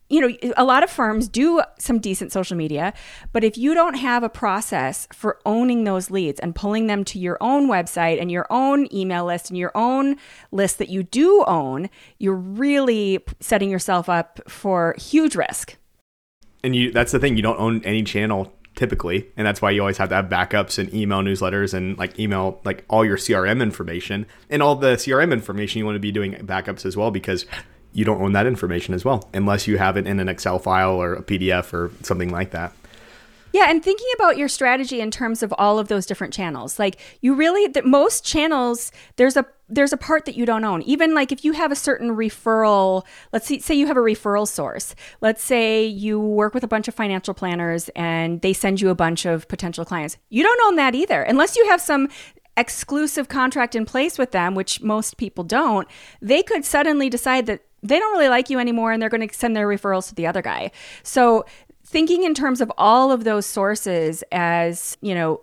you 0.09 0.21
know, 0.21 0.53
a 0.55 0.63
lot 0.63 0.83
of 0.83 0.89
firms 0.89 1.27
do 1.27 1.61
some 1.77 1.99
decent 1.99 2.31
social 2.31 2.55
media, 2.55 2.93
but 3.33 3.43
if 3.43 3.57
you 3.57 3.73
don't 3.73 3.95
have 3.95 4.23
a 4.23 4.29
process 4.29 5.07
for 5.11 5.39
owning 5.45 5.83
those 5.83 6.09
leads 6.09 6.39
and 6.39 6.55
pulling 6.55 6.87
them 6.87 7.03
to 7.05 7.19
your 7.19 7.37
own 7.41 7.67
website 7.67 8.21
and 8.21 8.31
your 8.31 8.47
own 8.49 8.93
email 8.93 9.25
list 9.25 9.49
and 9.49 9.57
your 9.57 9.71
own 9.75 10.15
list 10.51 10.77
that 10.77 10.89
you 10.89 11.03
do 11.03 11.43
own, 11.45 11.89
you're 12.19 12.35
really 12.35 13.23
setting 13.39 13.69
yourself 13.69 14.07
up 14.07 14.39
for 14.47 14.95
huge 14.97 15.35
risk. 15.35 15.75
And 16.63 16.75
you 16.75 16.91
that's 16.91 17.11
the 17.11 17.19
thing, 17.19 17.35
you 17.35 17.43
don't 17.43 17.59
own 17.59 17.83
any 17.83 18.03
channel 18.03 18.53
typically, 18.75 19.27
and 19.35 19.45
that's 19.45 19.61
why 19.61 19.71
you 19.71 19.81
always 19.81 19.97
have 19.97 20.09
to 20.09 20.15
have 20.15 20.25
backups 20.25 20.77
and 20.77 20.93
email 20.93 21.21
newsletters 21.21 21.73
and 21.73 21.97
like 21.97 22.17
email 22.19 22.61
like 22.63 22.85
all 22.89 23.03
your 23.03 23.17
CRM 23.17 23.61
information 23.61 24.25
and 24.49 24.61
all 24.61 24.75
the 24.75 24.95
CRM 24.95 25.33
information 25.33 25.79
you 25.79 25.85
want 25.85 25.95
to 25.95 25.99
be 25.99 26.11
doing 26.11 26.33
backups 26.33 26.85
as 26.85 26.95
well 26.95 27.11
because 27.11 27.45
you 27.97 28.05
don't 28.05 28.21
own 28.21 28.33
that 28.33 28.45
information 28.45 28.93
as 28.93 29.03
well 29.03 29.27
unless 29.33 29.65
you 29.67 29.79
have 29.79 29.97
it 29.97 30.05
in 30.05 30.19
an 30.19 30.29
Excel 30.29 30.59
file 30.59 31.01
or 31.01 31.13
a 31.13 31.23
PDF 31.23 31.73
or 31.73 31.91
something 32.03 32.29
like 32.29 32.51
that. 32.51 32.71
Yeah, 33.53 33.65
and 33.69 33.83
thinking 33.83 34.05
about 34.15 34.37
your 34.37 34.49
strategy 34.49 35.01
in 35.01 35.09
terms 35.09 35.41
of 35.41 35.51
all 35.57 35.79
of 35.79 35.87
those 35.87 36.05
different 36.05 36.31
channels. 36.31 36.77
Like 36.77 36.99
you 37.21 37.33
really 37.33 37.65
that 37.71 37.85
most 37.85 38.23
channels 38.23 38.91
there's 39.15 39.35
a 39.35 39.47
there's 39.67 39.91
a 39.91 39.97
part 39.97 40.25
that 40.25 40.35
you 40.35 40.45
don't 40.45 40.63
own. 40.63 40.83
Even 40.83 41.15
like 41.15 41.31
if 41.31 41.43
you 41.43 41.53
have 41.53 41.71
a 41.71 41.75
certain 41.75 42.15
referral, 42.15 43.03
let's 43.33 43.47
see, 43.47 43.59
say 43.59 43.73
you 43.73 43.87
have 43.87 43.97
a 43.97 44.01
referral 44.01 44.47
source. 44.47 44.93
Let's 45.19 45.43
say 45.43 45.83
you 45.83 46.19
work 46.19 46.53
with 46.53 46.63
a 46.63 46.67
bunch 46.67 46.87
of 46.87 46.93
financial 46.93 47.33
planners 47.33 47.89
and 47.95 48.41
they 48.41 48.53
send 48.53 48.79
you 48.79 48.89
a 48.89 48.95
bunch 48.95 49.25
of 49.25 49.47
potential 49.47 49.85
clients. 49.85 50.17
You 50.29 50.43
don't 50.43 50.61
own 50.67 50.75
that 50.75 50.93
either. 50.93 51.23
Unless 51.23 51.55
you 51.55 51.67
have 51.67 51.81
some 51.81 52.09
exclusive 52.57 53.27
contract 53.27 53.75
in 53.75 53.85
place 53.85 54.17
with 54.17 54.31
them, 54.31 54.55
which 54.55 54.81
most 54.81 55.17
people 55.17 55.43
don't, 55.43 55.87
they 56.21 56.43
could 56.43 56.63
suddenly 56.63 57.09
decide 57.09 57.45
that 57.45 57.61
they 57.83 57.99
don't 57.99 58.11
really 58.11 58.29
like 58.29 58.49
you 58.49 58.59
anymore 58.59 58.91
and 58.91 59.01
they're 59.01 59.09
going 59.09 59.27
to 59.27 59.33
send 59.33 59.55
their 59.55 59.67
referrals 59.67 60.09
to 60.09 60.15
the 60.15 60.27
other 60.27 60.41
guy. 60.41 60.71
So, 61.03 61.45
thinking 61.85 62.23
in 62.23 62.33
terms 62.33 62.59
of 62.59 62.71
all 62.77 63.11
of 63.13 63.23
those 63.23 63.45
sources 63.45 64.23
as, 64.31 64.97
you 65.01 65.15
know, 65.15 65.41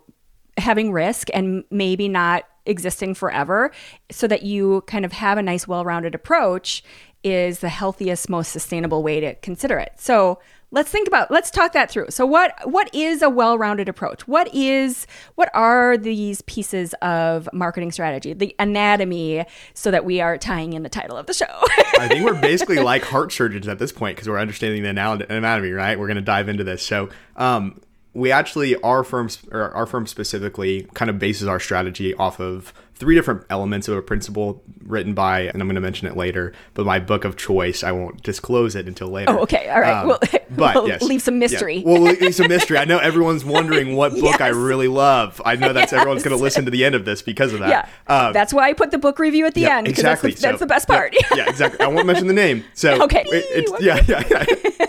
having 0.57 0.91
risk 0.91 1.27
and 1.33 1.63
maybe 1.71 2.07
not 2.07 2.43
existing 2.65 3.15
forever 3.15 3.71
so 4.11 4.27
that 4.27 4.43
you 4.43 4.81
kind 4.87 5.05
of 5.05 5.11
have 5.11 5.37
a 5.37 5.41
nice 5.41 5.67
well-rounded 5.67 6.13
approach 6.13 6.83
is 7.23 7.59
the 7.59 7.69
healthiest 7.69 8.29
most 8.29 8.51
sustainable 8.51 9.01
way 9.01 9.19
to 9.19 9.33
consider 9.35 9.79
it. 9.79 9.93
So, 9.97 10.39
let's 10.71 10.89
think 10.89 11.07
about 11.07 11.31
let's 11.31 11.49
talk 11.51 11.73
that 11.73 11.89
through. 11.89 12.07
So 12.09 12.25
what 12.25 12.53
what 12.65 12.93
is 12.93 13.21
a 13.21 13.29
well-rounded 13.29 13.89
approach? 13.89 14.27
What 14.27 14.53
is 14.53 15.07
what 15.35 15.49
are 15.53 15.97
these 15.97 16.41
pieces 16.43 16.93
of 17.01 17.49
marketing 17.53 17.91
strategy 17.91 18.33
the 18.33 18.55
anatomy 18.59 19.45
so 19.73 19.91
that 19.91 20.05
we 20.05 20.21
are 20.21 20.37
tying 20.37 20.73
in 20.73 20.83
the 20.83 20.89
title 20.89 21.17
of 21.17 21.25
the 21.25 21.33
show? 21.33 21.45
I 21.99 22.07
think 22.07 22.25
we're 22.25 22.39
basically 22.39 22.79
like 22.79 23.03
heart 23.03 23.31
surgeons 23.31 23.67
at 23.67 23.79
this 23.79 23.91
point 23.91 24.15
because 24.15 24.27
we're 24.27 24.39
understanding 24.39 24.83
the 24.83 24.89
anatomy 24.89 25.71
right? 25.71 25.99
We're 25.99 26.07
going 26.07 26.15
to 26.15 26.21
dive 26.21 26.49
into 26.49 26.63
this. 26.63 26.85
So 26.85 27.09
um, 27.35 27.81
we 28.13 28.31
actually 28.31 28.75
our 28.77 29.03
firm 29.03 29.29
or 29.51 29.71
our 29.71 29.85
firm 29.85 30.07
specifically 30.07 30.87
kind 30.93 31.09
of 31.09 31.19
bases 31.19 31.47
our 31.47 31.59
strategy 31.59 32.13
off 32.15 32.39
of 32.39 32.73
three 32.95 33.15
different 33.15 33.45
elements 33.49 33.87
of 33.87 33.97
a 33.97 34.01
principle 34.01 34.63
written 34.83 35.13
by 35.13 35.41
and 35.41 35.61
i'm 35.61 35.67
going 35.67 35.75
to 35.75 35.81
mention 35.81 36.07
it 36.07 36.15
later 36.15 36.53
but 36.73 36.85
my 36.85 36.99
book 36.99 37.25
of 37.25 37.35
choice 37.37 37.83
i 37.83 37.91
won't 37.91 38.23
disclose 38.23 38.75
it 38.75 38.87
until 38.87 39.07
later. 39.09 39.31
Oh 39.31 39.39
okay 39.39 39.69
all 39.69 39.81
right. 39.81 40.01
Um, 40.01 40.07
well, 40.07 40.19
but 40.49 40.75
we'll 40.75 40.87
yes, 40.87 41.01
leave 41.01 41.21
some 41.21 41.39
mystery. 41.39 41.77
Yeah. 41.77 41.83
we'll 41.85 42.01
leave 42.01 42.35
some 42.35 42.47
mystery. 42.47 42.77
I 42.77 42.85
know 42.85 42.97
everyone's 42.97 43.43
wondering 43.43 43.95
what 43.95 44.13
book 44.13 44.23
yes. 44.23 44.41
i 44.41 44.47
really 44.49 44.87
love. 44.87 45.41
I 45.45 45.55
know 45.55 45.73
that's 45.73 45.91
yes. 45.91 45.99
everyone's 45.99 46.23
going 46.23 46.35
to 46.35 46.41
listen 46.41 46.65
to 46.65 46.71
the 46.71 46.85
end 46.85 46.95
of 46.95 47.05
this 47.05 47.21
because 47.21 47.53
of 47.53 47.59
that. 47.59 47.69
Yeah. 47.69 48.15
Um, 48.15 48.33
that's 48.33 48.53
why 48.53 48.69
i 48.69 48.73
put 48.73 48.91
the 48.91 48.97
book 48.97 49.19
review 49.19 49.45
at 49.45 49.53
the 49.53 49.61
yeah, 49.61 49.77
end 49.77 49.87
exactly 49.87 50.31
that's 50.31 50.41
the, 50.41 50.47
that's 50.47 50.59
so, 50.59 50.65
the 50.65 50.69
best 50.69 50.87
part. 50.87 51.13
yeah, 51.13 51.37
yeah, 51.37 51.49
exactly. 51.49 51.79
I 51.81 51.87
won't 51.87 52.07
mention 52.07 52.27
the 52.27 52.33
name. 52.33 52.63
So 52.73 53.03
okay. 53.03 53.23
it, 53.27 53.45
it's, 53.49 53.81
yeah 53.81 54.01
yeah, 54.07 54.23
yeah. 54.29 54.85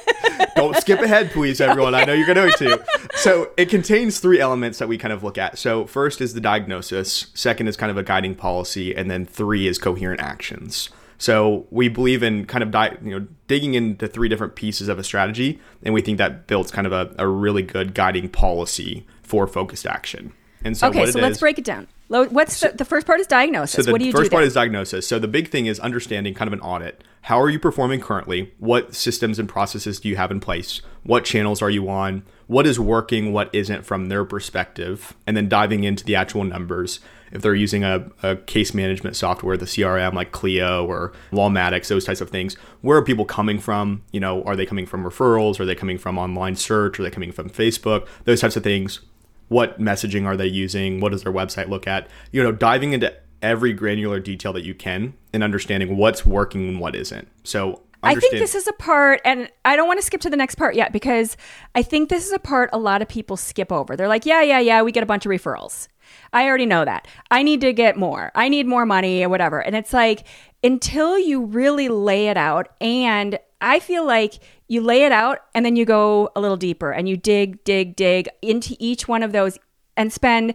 Don't 0.57 0.75
skip 0.77 1.01
ahead, 1.01 1.31
please, 1.33 1.61
everyone. 1.61 1.95
I 1.95 2.05
know 2.05 2.15
you're 2.15 2.33
going 2.33 2.51
to. 2.51 2.85
So 3.15 3.51
it 3.59 3.69
contains 3.69 4.21
three 4.21 4.41
elements 4.41 4.79
that 4.79 4.89
we 4.89 4.97
kind 4.97 5.13
of 5.13 5.23
look 5.23 5.37
at. 5.37 5.59
So 5.59 5.87
first 5.87 6.23
is 6.23 6.33
the 6.33 6.41
diagnosis, 6.41 7.27
second 7.35 7.69
is 7.69 7.77
kind 7.77 7.91
of 7.91 7.96
a 7.97 8.03
guiding 8.03 8.35
policy, 8.35 8.95
and 8.95 9.11
then 9.11 9.27
three 9.27 9.67
is 9.67 9.79
coherent 9.79 10.21
actions. 10.21 10.91
So 11.19 11.67
we 11.71 11.89
believe 11.89 12.23
in 12.23 12.47
kind 12.47 12.63
of 12.63 12.71
di- 12.71 12.97
you 13.03 13.19
know 13.19 13.27
digging 13.49 13.75
into 13.75 14.07
three 14.07 14.29
different 14.29 14.55
pieces 14.55 14.89
of 14.89 14.99
a 14.99 15.05
strategy, 15.05 15.61
and 15.83 15.95
we 15.95 16.01
think 16.01 16.19
that 16.19 16.47
builds 16.47 16.71
kind 16.71 16.87
of 16.87 16.93
a, 16.93 17.15
a 17.19 17.27
really 17.27 17.63
good 17.63 17.95
guiding 17.95 18.29
policy 18.29 19.07
for 19.23 19.47
focused 19.47 19.87
action. 19.87 20.33
And 20.65 20.77
so 20.77 20.89
okay, 20.89 21.07
so 21.07 21.21
let's 21.21 21.39
break 21.39 21.59
it 21.59 21.65
down. 21.65 21.87
What's 22.09 22.61
the, 22.61 22.71
the 22.71 22.85
first 22.85 23.07
part 23.07 23.21
is 23.21 23.27
diagnosis. 23.27 23.87
So 23.87 23.93
what 23.93 24.01
do 24.01 24.07
you 24.07 24.13
first 24.13 24.31
do 24.31 24.35
part 24.35 24.45
is 24.45 24.55
diagnosis. 24.55 25.07
So 25.07 25.19
the 25.19 25.29
big 25.29 25.49
thing 25.49 25.67
is 25.67 25.81
understanding 25.81 26.35
kind 26.35 26.49
of 26.49 26.53
an 26.53 26.61
audit. 26.61 27.03
How 27.23 27.41
are 27.41 27.51
you 27.51 27.59
performing 27.59 28.01
currently? 28.01 28.53
What 28.59 28.95
systems 28.95 29.39
and 29.39 29.49
processes 29.49 29.99
do 29.99 30.09
you 30.09 30.17
have 30.17 30.31
in 30.31 30.41
place? 30.41 30.83
What 31.03 31.25
channels 31.25 31.63
are 31.63 31.71
you 31.71 31.89
on? 31.89 32.25
What 32.47 32.67
is 32.67 32.79
working? 32.79 33.33
What 33.33 33.51
isn't 33.53 33.85
from 33.85 34.07
their 34.07 34.25
perspective? 34.25 35.17
And 35.27 35.37
then 35.37 35.49
diving 35.49 35.85
into 35.85 36.05
the 36.05 36.15
actual 36.15 36.45
numbers. 36.45 37.01
If 37.33 37.43
they're 37.43 37.55
using 37.55 37.83
a, 37.83 38.09
a 38.23 38.37
case 38.37 38.73
management 38.73 39.17
software, 39.17 39.57
the 39.57 39.67
CRM 39.67 40.15
like 40.15 40.31
Clio 40.31 40.87
or 40.87 41.13
Lawmatics, 41.33 41.89
those 41.89 42.05
types 42.05 42.21
of 42.21 42.31
things, 42.31 42.55
where 42.83 42.97
are 42.97 43.03
people 43.03 43.25
coming 43.25 43.59
from? 43.59 44.03
You 44.13 44.21
know, 44.21 44.45
are 44.45 44.55
they 44.55 44.65
coming 44.65 44.87
from 44.87 45.05
referrals? 45.05 45.59
Are 45.59 45.65
they 45.65 45.75
coming 45.75 45.99
from 45.99 46.19
online 46.19 46.55
search? 46.55 47.01
Are 47.01 47.03
they 47.03 47.11
coming 47.11 47.33
from 47.33 47.51
Facebook? 47.51 48.07
Those 48.25 48.41
types 48.41 48.57
of 48.57 48.63
things 48.63 49.01
what 49.49 49.81
messaging 49.81 50.27
are 50.27 50.37
they 50.37 50.47
using 50.47 51.01
what 51.01 51.13
does 51.13 51.23
their 51.23 51.33
website 51.33 51.69
look 51.69 51.87
at 51.87 52.09
you 52.33 52.43
know 52.43 52.53
diving 52.53 52.93
into 52.93 53.13
every 53.43 53.73
granular 53.73 54.19
detail 54.19 54.53
that 54.53 54.65
you 54.65 54.75
can 54.75 55.15
and 55.33 55.45
understanding 55.45 55.97
what's 55.97 56.25
working 56.25 56.69
and 56.69 56.81
what 56.81 56.97
isn't 56.97 57.29
so 57.45 57.83
I 58.07 58.15
think 58.15 58.33
this 58.35 58.55
is 58.55 58.67
a 58.67 58.73
part, 58.73 59.21
and 59.25 59.51
I 59.65 59.77
don't 59.77 59.87
want 59.87 60.01
to 60.01 60.07
skip 60.07 60.21
to 60.23 60.31
the 60.31 60.37
next 60.37 60.55
part 60.55 60.75
yet 60.75 60.93
because 60.93 61.37
I 61.75 61.83
think 61.83 62.09
this 62.09 62.27
is 62.27 62.33
a 62.33 62.39
part 62.39 62.71
a 62.73 62.79
lot 62.79 63.03
of 63.03 63.09
people 63.09 63.37
skip 63.37 63.73
over. 63.73 63.97
They're 63.97 64.09
like, 64.09 64.27
yeah, 64.27 64.43
yeah, 64.43 64.61
yeah, 64.61 64.83
we 64.83 64.93
get 64.93 65.03
a 65.03 65.07
bunch 65.07 65.27
of 65.27 65.31
referrals. 65.31 65.89
I 66.33 66.47
already 66.47 66.67
know 66.67 66.85
that. 66.85 67.09
I 67.31 67.43
need 67.43 67.61
to 67.63 67.73
get 67.73 67.97
more. 67.97 68.31
I 68.35 68.49
need 68.49 68.67
more 68.67 68.87
money 68.87 69.25
or 69.25 69.29
whatever. 69.29 69.61
And 69.61 69.75
it's 69.75 69.93
like, 69.93 70.27
until 70.63 71.19
you 71.19 71.45
really 71.45 71.89
lay 71.89 72.29
it 72.29 72.37
out, 72.37 72.69
and 72.81 73.39
I 73.61 73.81
feel 73.81 74.07
like 74.07 74.35
you 74.69 74.81
lay 74.81 75.05
it 75.05 75.13
out 75.13 75.39
and 75.55 75.65
then 75.65 75.77
you 75.77 75.85
go 75.85 76.31
a 76.37 76.41
little 76.41 76.57
deeper 76.57 76.91
and 76.91 77.09
you 77.09 77.17
dig, 77.17 77.63
dig, 77.65 77.97
dig 77.97 78.29
into 78.43 78.77
each 78.79 79.09
one 79.09 79.23
of 79.23 79.33
those 79.33 79.59
and 79.97 80.13
spend 80.13 80.55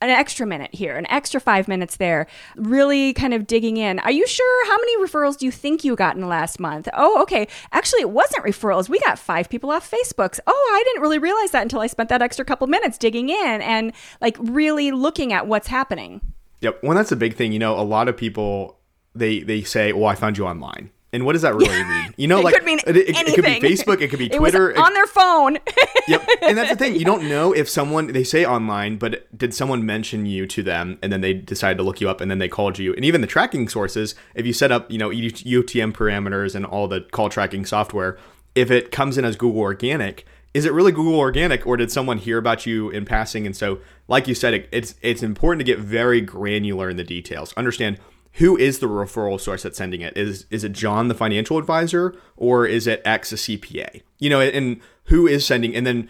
an 0.00 0.10
extra 0.10 0.46
minute 0.46 0.74
here, 0.74 0.96
an 0.96 1.06
extra 1.10 1.40
five 1.40 1.68
minutes 1.68 1.96
there, 1.96 2.26
really 2.56 3.12
kind 3.12 3.34
of 3.34 3.46
digging 3.46 3.76
in. 3.76 3.98
Are 4.00 4.10
you 4.10 4.26
sure? 4.26 4.66
How 4.66 4.76
many 4.76 4.98
referrals 4.98 5.36
do 5.36 5.44
you 5.44 5.52
think 5.52 5.84
you 5.84 5.94
got 5.96 6.14
in 6.14 6.22
the 6.22 6.26
last 6.26 6.58
month? 6.58 6.88
Oh, 6.94 7.20
okay. 7.22 7.48
Actually, 7.72 8.02
it 8.02 8.10
wasn't 8.10 8.44
referrals. 8.44 8.88
We 8.88 8.98
got 9.00 9.18
five 9.18 9.48
people 9.48 9.70
off 9.70 9.90
Facebook's. 9.90 10.40
Oh, 10.46 10.70
I 10.74 10.82
didn't 10.86 11.02
really 11.02 11.18
realize 11.18 11.50
that 11.50 11.62
until 11.62 11.80
I 11.80 11.86
spent 11.86 12.08
that 12.08 12.22
extra 12.22 12.44
couple 12.44 12.66
minutes 12.66 12.98
digging 12.98 13.28
in 13.28 13.62
and 13.62 13.92
like 14.20 14.36
really 14.40 14.90
looking 14.90 15.32
at 15.32 15.46
what's 15.46 15.68
happening. 15.68 16.20
Yep. 16.60 16.80
Well, 16.82 16.96
that's 16.96 17.12
a 17.12 17.16
big 17.16 17.36
thing. 17.36 17.52
You 17.52 17.58
know, 17.58 17.78
a 17.78 17.82
lot 17.82 18.08
of 18.08 18.16
people 18.16 18.78
they 19.14 19.40
they 19.40 19.62
say, 19.62 19.92
"Well, 19.92 20.06
I 20.06 20.14
found 20.14 20.38
you 20.38 20.46
online." 20.46 20.90
And 21.12 21.26
what 21.26 21.32
does 21.32 21.42
that 21.42 21.54
really 21.54 21.82
mean? 21.82 22.14
You 22.16 22.28
know, 22.28 22.38
it 22.40 22.44
like 22.44 22.54
could 22.54 22.64
mean 22.64 22.78
it, 22.86 22.96
it, 22.96 23.08
it, 23.10 23.34
could 23.34 23.44
be 23.44 23.60
Facebook, 23.60 24.00
it 24.00 24.08
could 24.08 24.18
be 24.18 24.28
Twitter, 24.30 24.78
on 24.78 24.94
their 24.94 25.06
phone. 25.06 25.58
yep, 26.08 26.26
and 26.42 26.56
that's 26.56 26.70
the 26.70 26.76
thing. 26.76 26.94
You 26.94 27.04
don't 27.04 27.28
know 27.28 27.52
if 27.52 27.68
someone 27.68 28.08
they 28.08 28.24
say 28.24 28.44
online, 28.44 28.96
but 28.96 29.26
did 29.36 29.52
someone 29.52 29.84
mention 29.84 30.26
you 30.26 30.46
to 30.46 30.62
them, 30.62 30.98
and 31.02 31.12
then 31.12 31.20
they 31.20 31.34
decided 31.34 31.78
to 31.78 31.82
look 31.82 32.00
you 32.00 32.08
up, 32.08 32.20
and 32.20 32.30
then 32.30 32.38
they 32.38 32.48
called 32.48 32.78
you. 32.78 32.94
And 32.94 33.04
even 33.04 33.20
the 33.20 33.26
tracking 33.26 33.68
sources, 33.68 34.14
if 34.34 34.46
you 34.46 34.52
set 34.52 34.70
up, 34.70 34.90
you 34.90 34.98
know, 34.98 35.10
UTM 35.10 35.92
parameters 35.92 36.54
and 36.54 36.64
all 36.64 36.86
the 36.86 37.00
call 37.00 37.28
tracking 37.28 37.64
software, 37.64 38.16
if 38.54 38.70
it 38.70 38.92
comes 38.92 39.18
in 39.18 39.24
as 39.24 39.36
Google 39.36 39.60
Organic, 39.60 40.26
is 40.54 40.64
it 40.64 40.72
really 40.72 40.92
Google 40.92 41.18
Organic, 41.18 41.66
or 41.66 41.76
did 41.76 41.90
someone 41.90 42.18
hear 42.18 42.38
about 42.38 42.66
you 42.66 42.90
in 42.90 43.04
passing? 43.04 43.46
And 43.46 43.56
so, 43.56 43.80
like 44.08 44.28
you 44.28 44.34
said, 44.34 44.68
it's 44.70 44.94
it's 45.02 45.22
important 45.22 45.60
to 45.60 45.64
get 45.64 45.78
very 45.78 46.20
granular 46.20 46.88
in 46.88 46.96
the 46.96 47.04
details. 47.04 47.52
Understand 47.56 47.98
who 48.34 48.56
is 48.56 48.78
the 48.78 48.88
referral 48.88 49.40
source 49.40 49.62
that's 49.62 49.78
sending 49.78 50.00
it? 50.00 50.16
Is 50.16 50.46
is 50.50 50.64
it 50.64 50.72
John 50.72 51.08
the 51.08 51.14
financial 51.14 51.58
advisor 51.58 52.14
or 52.36 52.66
is 52.66 52.86
it 52.86 53.02
X 53.04 53.32
a 53.32 53.36
CPA? 53.36 54.02
You 54.18 54.30
know, 54.30 54.40
and 54.40 54.80
who 55.04 55.26
is 55.26 55.44
sending 55.44 55.74
and 55.74 55.86
then 55.86 56.08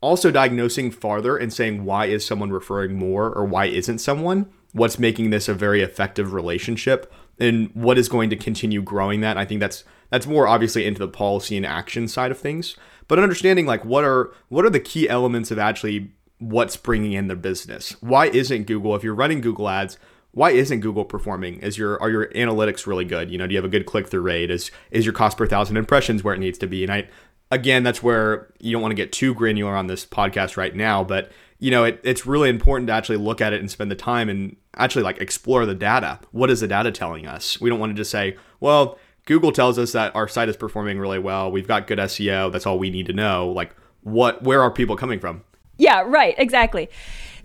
also 0.00 0.30
diagnosing 0.30 0.90
farther 0.90 1.36
and 1.36 1.52
saying 1.52 1.84
why 1.84 2.06
is 2.06 2.24
someone 2.24 2.50
referring 2.50 2.94
more 2.94 3.32
or 3.32 3.44
why 3.44 3.66
isn't 3.66 3.98
someone? 3.98 4.50
What's 4.72 4.98
making 4.98 5.30
this 5.30 5.48
a 5.48 5.54
very 5.54 5.82
effective 5.82 6.32
relationship 6.32 7.12
and 7.38 7.70
what 7.74 7.98
is 7.98 8.08
going 8.08 8.30
to 8.30 8.36
continue 8.36 8.82
growing 8.82 9.20
that? 9.22 9.36
I 9.36 9.44
think 9.44 9.60
that's 9.60 9.84
that's 10.10 10.26
more 10.26 10.46
obviously 10.46 10.86
into 10.86 11.00
the 11.00 11.08
policy 11.08 11.56
and 11.56 11.66
action 11.66 12.06
side 12.06 12.30
of 12.30 12.38
things, 12.38 12.76
but 13.08 13.18
understanding 13.18 13.66
like 13.66 13.84
what 13.84 14.04
are 14.04 14.32
what 14.48 14.64
are 14.64 14.70
the 14.70 14.80
key 14.80 15.08
elements 15.08 15.50
of 15.50 15.58
actually 15.58 16.12
what's 16.38 16.76
bringing 16.76 17.12
in 17.12 17.28
the 17.28 17.36
business? 17.36 17.96
Why 18.00 18.26
isn't 18.26 18.66
Google 18.66 18.94
if 18.94 19.02
you're 19.02 19.14
running 19.14 19.40
Google 19.40 19.68
ads 19.68 19.98
why 20.36 20.50
isn't 20.50 20.80
Google 20.80 21.06
performing? 21.06 21.60
Is 21.60 21.78
your 21.78 21.98
are 22.02 22.10
your 22.10 22.26
analytics 22.28 22.86
really 22.86 23.06
good? 23.06 23.30
You 23.30 23.38
know, 23.38 23.46
do 23.46 23.54
you 23.54 23.56
have 23.56 23.64
a 23.64 23.70
good 23.70 23.86
click 23.86 24.06
through 24.06 24.20
rate? 24.20 24.50
Is 24.50 24.70
is 24.90 25.06
your 25.06 25.14
cost 25.14 25.38
per 25.38 25.46
thousand 25.46 25.78
impressions 25.78 26.22
where 26.22 26.34
it 26.34 26.38
needs 26.38 26.58
to 26.58 26.66
be? 26.66 26.82
And 26.82 26.92
I 26.92 27.08
again, 27.50 27.84
that's 27.84 28.02
where 28.02 28.52
you 28.60 28.70
don't 28.70 28.82
want 28.82 28.92
to 28.92 28.96
get 28.96 29.12
too 29.12 29.32
granular 29.32 29.74
on 29.74 29.86
this 29.86 30.04
podcast 30.04 30.58
right 30.58 30.76
now, 30.76 31.02
but 31.02 31.32
you 31.58 31.70
know, 31.70 31.84
it, 31.84 32.02
it's 32.04 32.26
really 32.26 32.50
important 32.50 32.86
to 32.88 32.92
actually 32.92 33.16
look 33.16 33.40
at 33.40 33.54
it 33.54 33.60
and 33.60 33.70
spend 33.70 33.90
the 33.90 33.96
time 33.96 34.28
and 34.28 34.56
actually 34.76 35.04
like 35.04 35.22
explore 35.22 35.64
the 35.64 35.74
data. 35.74 36.20
What 36.32 36.50
is 36.50 36.60
the 36.60 36.68
data 36.68 36.92
telling 36.92 37.26
us? 37.26 37.58
We 37.58 37.70
don't 37.70 37.80
want 37.80 37.92
to 37.92 37.96
just 37.96 38.10
say, 38.10 38.36
well, 38.60 38.98
Google 39.24 39.52
tells 39.52 39.78
us 39.78 39.92
that 39.92 40.14
our 40.14 40.28
site 40.28 40.50
is 40.50 40.56
performing 40.58 40.98
really 40.98 41.18
well. 41.18 41.50
We've 41.50 41.66
got 41.66 41.86
good 41.86 41.98
SEO. 41.98 42.52
That's 42.52 42.66
all 42.66 42.78
we 42.78 42.90
need 42.90 43.06
to 43.06 43.14
know. 43.14 43.48
Like, 43.48 43.74
what? 44.02 44.42
Where 44.42 44.60
are 44.60 44.70
people 44.70 44.96
coming 44.96 45.18
from? 45.18 45.44
Yeah, 45.78 46.02
right. 46.06 46.34
Exactly. 46.38 46.90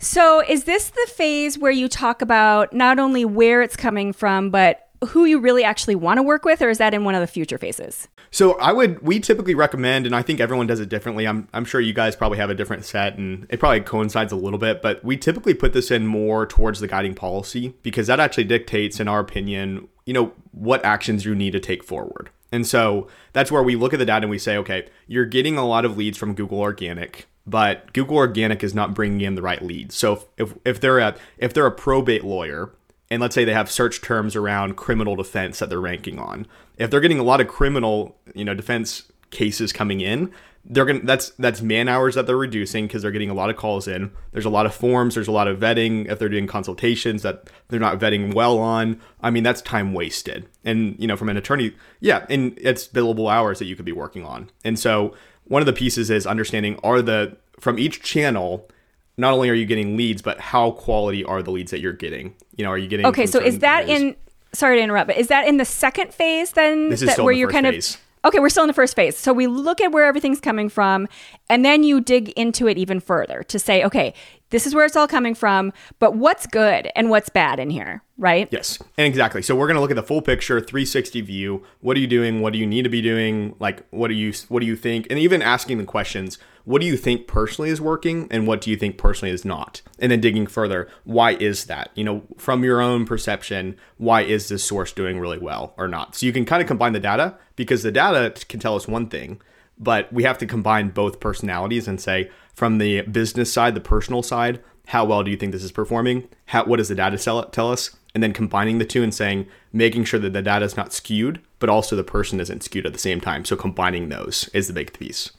So, 0.02 0.42
is 0.42 0.64
this 0.64 0.90
the 0.90 1.08
phase 1.14 1.56
where 1.56 1.70
you 1.70 1.86
talk 1.88 2.22
about 2.22 2.72
not 2.72 2.98
only 2.98 3.24
where 3.24 3.62
it's 3.62 3.76
coming 3.76 4.12
from, 4.12 4.50
but 4.50 4.88
who 5.06 5.26
you 5.26 5.38
really 5.38 5.62
actually 5.62 5.94
want 5.94 6.18
to 6.18 6.24
work 6.24 6.44
with, 6.44 6.60
or 6.60 6.70
is 6.70 6.78
that 6.78 6.92
in 6.92 7.04
one 7.04 7.14
of 7.14 7.20
the 7.20 7.28
future 7.28 7.56
phases? 7.56 8.08
So 8.32 8.58
I 8.58 8.72
would 8.72 9.00
we 9.02 9.20
typically 9.20 9.54
recommend, 9.54 10.04
and 10.04 10.14
I 10.14 10.22
think 10.22 10.40
everyone 10.40 10.66
does 10.66 10.80
it 10.80 10.88
differently. 10.88 11.28
I'm 11.28 11.46
I'm 11.52 11.64
sure 11.64 11.80
you 11.80 11.92
guys 11.92 12.16
probably 12.16 12.38
have 12.38 12.50
a 12.50 12.54
different 12.54 12.84
set, 12.84 13.16
and 13.16 13.46
it 13.48 13.60
probably 13.60 13.80
coincides 13.80 14.32
a 14.32 14.36
little 14.36 14.58
bit, 14.58 14.82
but 14.82 15.04
we 15.04 15.16
typically 15.16 15.54
put 15.54 15.72
this 15.72 15.92
in 15.92 16.04
more 16.08 16.46
towards 16.46 16.80
the 16.80 16.88
guiding 16.88 17.14
policy 17.14 17.74
because 17.82 18.08
that 18.08 18.18
actually 18.18 18.44
dictates, 18.44 18.98
in 18.98 19.06
our 19.06 19.20
opinion, 19.20 19.86
you 20.04 20.14
know, 20.14 20.32
what 20.50 20.84
actions 20.84 21.24
you 21.24 21.36
need 21.36 21.52
to 21.52 21.60
take 21.60 21.84
forward. 21.84 22.30
And 22.52 22.66
so 22.66 23.08
that's 23.32 23.50
where 23.50 23.62
we 23.62 23.74
look 23.74 23.94
at 23.94 23.98
the 23.98 24.06
data 24.06 24.24
and 24.24 24.30
we 24.30 24.38
say, 24.38 24.56
okay, 24.58 24.88
you're 25.06 25.24
getting 25.24 25.56
a 25.56 25.66
lot 25.66 25.84
of 25.84 25.96
leads 25.96 26.18
from 26.18 26.34
Google 26.34 26.60
Organic 26.60 27.26
but 27.46 27.92
Google 27.92 28.16
Organic 28.16 28.62
is 28.62 28.74
not 28.74 28.94
bringing 28.94 29.20
in 29.20 29.34
the 29.34 29.42
right 29.42 29.62
leads. 29.62 29.94
So 29.94 30.24
if, 30.36 30.54
if 30.64 30.80
they're 30.80 30.98
a 30.98 31.16
if 31.38 31.52
they're 31.52 31.66
a 31.66 31.72
probate 31.72 32.24
lawyer 32.24 32.70
and 33.10 33.20
let's 33.20 33.34
say 33.34 33.44
they 33.44 33.52
have 33.52 33.70
search 33.70 34.00
terms 34.00 34.36
around 34.36 34.76
criminal 34.76 35.16
defense 35.16 35.58
that 35.58 35.68
they're 35.68 35.80
ranking 35.80 36.18
on, 36.18 36.46
if 36.76 36.90
they're 36.90 37.00
getting 37.00 37.18
a 37.18 37.24
lot 37.24 37.40
of 37.40 37.48
criminal 37.48 38.16
you 38.34 38.44
know 38.44 38.54
defense 38.54 39.10
cases 39.32 39.72
coming 39.72 40.00
in, 40.00 40.30
they're 40.64 40.84
gonna 40.84 41.00
that's 41.02 41.30
that's 41.30 41.60
man 41.60 41.88
hours 41.88 42.14
that 42.14 42.26
they're 42.26 42.36
reducing 42.36 42.86
because 42.86 43.02
they're 43.02 43.10
getting 43.10 43.30
a 43.30 43.34
lot 43.34 43.50
of 43.50 43.56
calls 43.56 43.88
in. 43.88 44.12
There's 44.30 44.44
a 44.44 44.50
lot 44.50 44.64
of 44.64 44.74
forms. 44.74 45.16
There's 45.16 45.26
a 45.26 45.32
lot 45.32 45.48
of 45.48 45.58
vetting 45.58 46.08
if 46.08 46.20
they're 46.20 46.28
doing 46.28 46.46
consultations 46.46 47.22
that 47.22 47.50
they're 47.68 47.80
not 47.80 47.98
vetting 47.98 48.32
well 48.32 48.58
on. 48.58 49.00
I 49.20 49.30
mean 49.30 49.42
that's 49.42 49.60
time 49.60 49.92
wasted. 49.92 50.48
And 50.64 50.94
you 51.00 51.08
know 51.08 51.16
from 51.16 51.28
an 51.28 51.36
attorney, 51.36 51.74
yeah, 51.98 52.26
and 52.30 52.56
it's 52.58 52.86
billable 52.86 53.32
hours 53.32 53.58
that 53.58 53.64
you 53.64 53.74
could 53.74 53.84
be 53.84 53.92
working 53.92 54.24
on. 54.24 54.50
And 54.64 54.78
so 54.78 55.14
one 55.44 55.60
of 55.62 55.66
the 55.66 55.72
pieces 55.72 56.10
is 56.10 56.26
understanding 56.26 56.78
are 56.84 57.02
the 57.02 57.36
from 57.58 57.78
each 57.78 58.02
channel 58.02 58.68
not 59.16 59.32
only 59.32 59.50
are 59.50 59.54
you 59.54 59.66
getting 59.66 59.96
leads 59.96 60.22
but 60.22 60.40
how 60.40 60.70
quality 60.70 61.24
are 61.24 61.42
the 61.42 61.50
leads 61.50 61.70
that 61.70 61.80
you're 61.80 61.92
getting 61.92 62.34
you 62.56 62.64
know 62.64 62.70
are 62.70 62.78
you 62.78 62.88
getting 62.88 63.06
okay 63.06 63.26
so 63.26 63.38
is 63.38 63.58
that 63.58 63.84
areas? 63.84 64.02
in 64.02 64.16
sorry 64.54 64.78
to 64.78 64.82
interrupt 64.82 65.08
but 65.08 65.16
is 65.16 65.28
that 65.28 65.46
in 65.46 65.58
the 65.58 65.64
second 65.64 66.14
phase 66.14 66.52
then 66.52 66.88
this 66.88 67.02
is 67.02 67.08
that, 67.08 67.22
where 67.22 67.32
you're 67.32 67.50
kind 67.50 67.66
phase. 67.66 67.96
of 67.96 68.00
Okay, 68.24 68.38
we're 68.38 68.50
still 68.50 68.62
in 68.62 68.68
the 68.68 68.74
first 68.74 68.94
phase. 68.94 69.16
So 69.18 69.32
we 69.32 69.46
look 69.46 69.80
at 69.80 69.90
where 69.90 70.04
everything's 70.04 70.40
coming 70.40 70.68
from, 70.68 71.08
and 71.48 71.64
then 71.64 71.82
you 71.82 72.00
dig 72.00 72.28
into 72.30 72.68
it 72.68 72.78
even 72.78 73.00
further 73.00 73.42
to 73.44 73.58
say, 73.58 73.82
okay, 73.84 74.14
this 74.52 74.66
is 74.66 74.74
where 74.74 74.84
it's 74.84 74.94
all 74.94 75.08
coming 75.08 75.34
from, 75.34 75.72
but 75.98 76.14
what's 76.14 76.46
good 76.46 76.90
and 76.94 77.10
what's 77.10 77.30
bad 77.30 77.58
in 77.58 77.70
here, 77.70 78.02
right? 78.18 78.48
Yes, 78.52 78.78
and 78.98 79.06
exactly. 79.06 79.42
So 79.42 79.56
we're 79.56 79.66
going 79.66 79.76
to 79.76 79.80
look 79.80 79.90
at 79.90 79.96
the 79.96 80.02
full 80.02 80.22
picture, 80.22 80.60
360 80.60 81.22
view. 81.22 81.64
What 81.80 81.96
are 81.96 82.00
you 82.00 82.06
doing? 82.06 82.40
What 82.40 82.52
do 82.52 82.58
you 82.58 82.66
need 82.66 82.82
to 82.82 82.90
be 82.90 83.02
doing? 83.02 83.56
Like, 83.58 83.84
what 83.90 84.08
do 84.08 84.14
you 84.14 84.32
what 84.48 84.60
do 84.60 84.66
you 84.66 84.76
think? 84.76 85.06
And 85.10 85.18
even 85.18 85.42
asking 85.42 85.78
the 85.78 85.84
questions: 85.84 86.38
What 86.64 86.82
do 86.82 86.86
you 86.86 86.98
think 86.98 87.26
personally 87.26 87.70
is 87.70 87.80
working, 87.80 88.28
and 88.30 88.46
what 88.46 88.60
do 88.60 88.70
you 88.70 88.76
think 88.76 88.98
personally 88.98 89.32
is 89.32 89.44
not? 89.44 89.80
And 89.98 90.12
then 90.12 90.20
digging 90.20 90.46
further, 90.46 90.88
why 91.04 91.32
is 91.32 91.64
that? 91.64 91.90
You 91.94 92.04
know, 92.04 92.22
from 92.36 92.62
your 92.62 92.80
own 92.80 93.06
perception, 93.06 93.76
why 93.96 94.20
is 94.20 94.48
this 94.48 94.62
source 94.62 94.92
doing 94.92 95.18
really 95.18 95.38
well 95.38 95.72
or 95.78 95.88
not? 95.88 96.14
So 96.14 96.26
you 96.26 96.32
can 96.32 96.44
kind 96.44 96.60
of 96.60 96.68
combine 96.68 96.92
the 96.92 97.00
data 97.00 97.36
because 97.56 97.82
the 97.82 97.90
data 97.90 98.34
can 98.46 98.60
tell 98.60 98.76
us 98.76 98.86
one 98.86 99.08
thing, 99.08 99.40
but 99.78 100.12
we 100.12 100.24
have 100.24 100.38
to 100.38 100.46
combine 100.46 100.90
both 100.90 101.20
personalities 101.20 101.88
and 101.88 102.00
say 102.00 102.30
from 102.54 102.78
the 102.78 103.02
business 103.02 103.52
side, 103.52 103.74
the 103.74 103.80
personal 103.80 104.22
side, 104.22 104.62
how 104.86 105.04
well 105.04 105.22
do 105.22 105.30
you 105.30 105.36
think 105.36 105.52
this 105.52 105.64
is 105.64 105.72
performing? 105.72 106.28
How, 106.46 106.64
what 106.64 106.76
does 106.76 106.88
the 106.88 106.94
data 106.94 107.16
tell 107.16 107.44
tell 107.44 107.70
us? 107.70 107.96
And 108.14 108.22
then 108.22 108.32
combining 108.32 108.78
the 108.78 108.84
two 108.84 109.02
and 109.02 109.14
saying, 109.14 109.46
making 109.72 110.04
sure 110.04 110.20
that 110.20 110.34
the 110.34 110.42
data 110.42 110.66
is 110.66 110.76
not 110.76 110.92
skewed, 110.92 111.40
but 111.60 111.70
also 111.70 111.96
the 111.96 112.04
person 112.04 112.40
isn't 112.40 112.62
skewed 112.62 112.84
at 112.84 112.92
the 112.92 112.98
same 112.98 113.22
time. 113.22 113.44
So 113.46 113.56
combining 113.56 114.10
those 114.10 114.50
is 114.52 114.66
the 114.66 114.74
big 114.74 114.92
piece. 114.92 115.30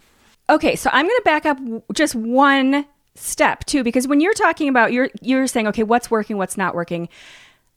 Okay, 0.49 0.75
so 0.75 0.89
I'm 0.91 1.05
going 1.05 1.17
to 1.17 1.23
back 1.23 1.45
up 1.45 1.59
just 1.93 2.15
one 2.15 2.85
step 3.15 3.63
too, 3.65 3.83
because 3.83 4.07
when 4.07 4.21
you're 4.21 4.33
talking 4.33 4.67
about 4.67 4.91
you're 4.91 5.09
you're 5.21 5.45
saying, 5.45 5.67
okay, 5.67 5.83
what's 5.83 6.09
working, 6.09 6.37
what's 6.37 6.57
not 6.57 6.73
working. 6.73 7.09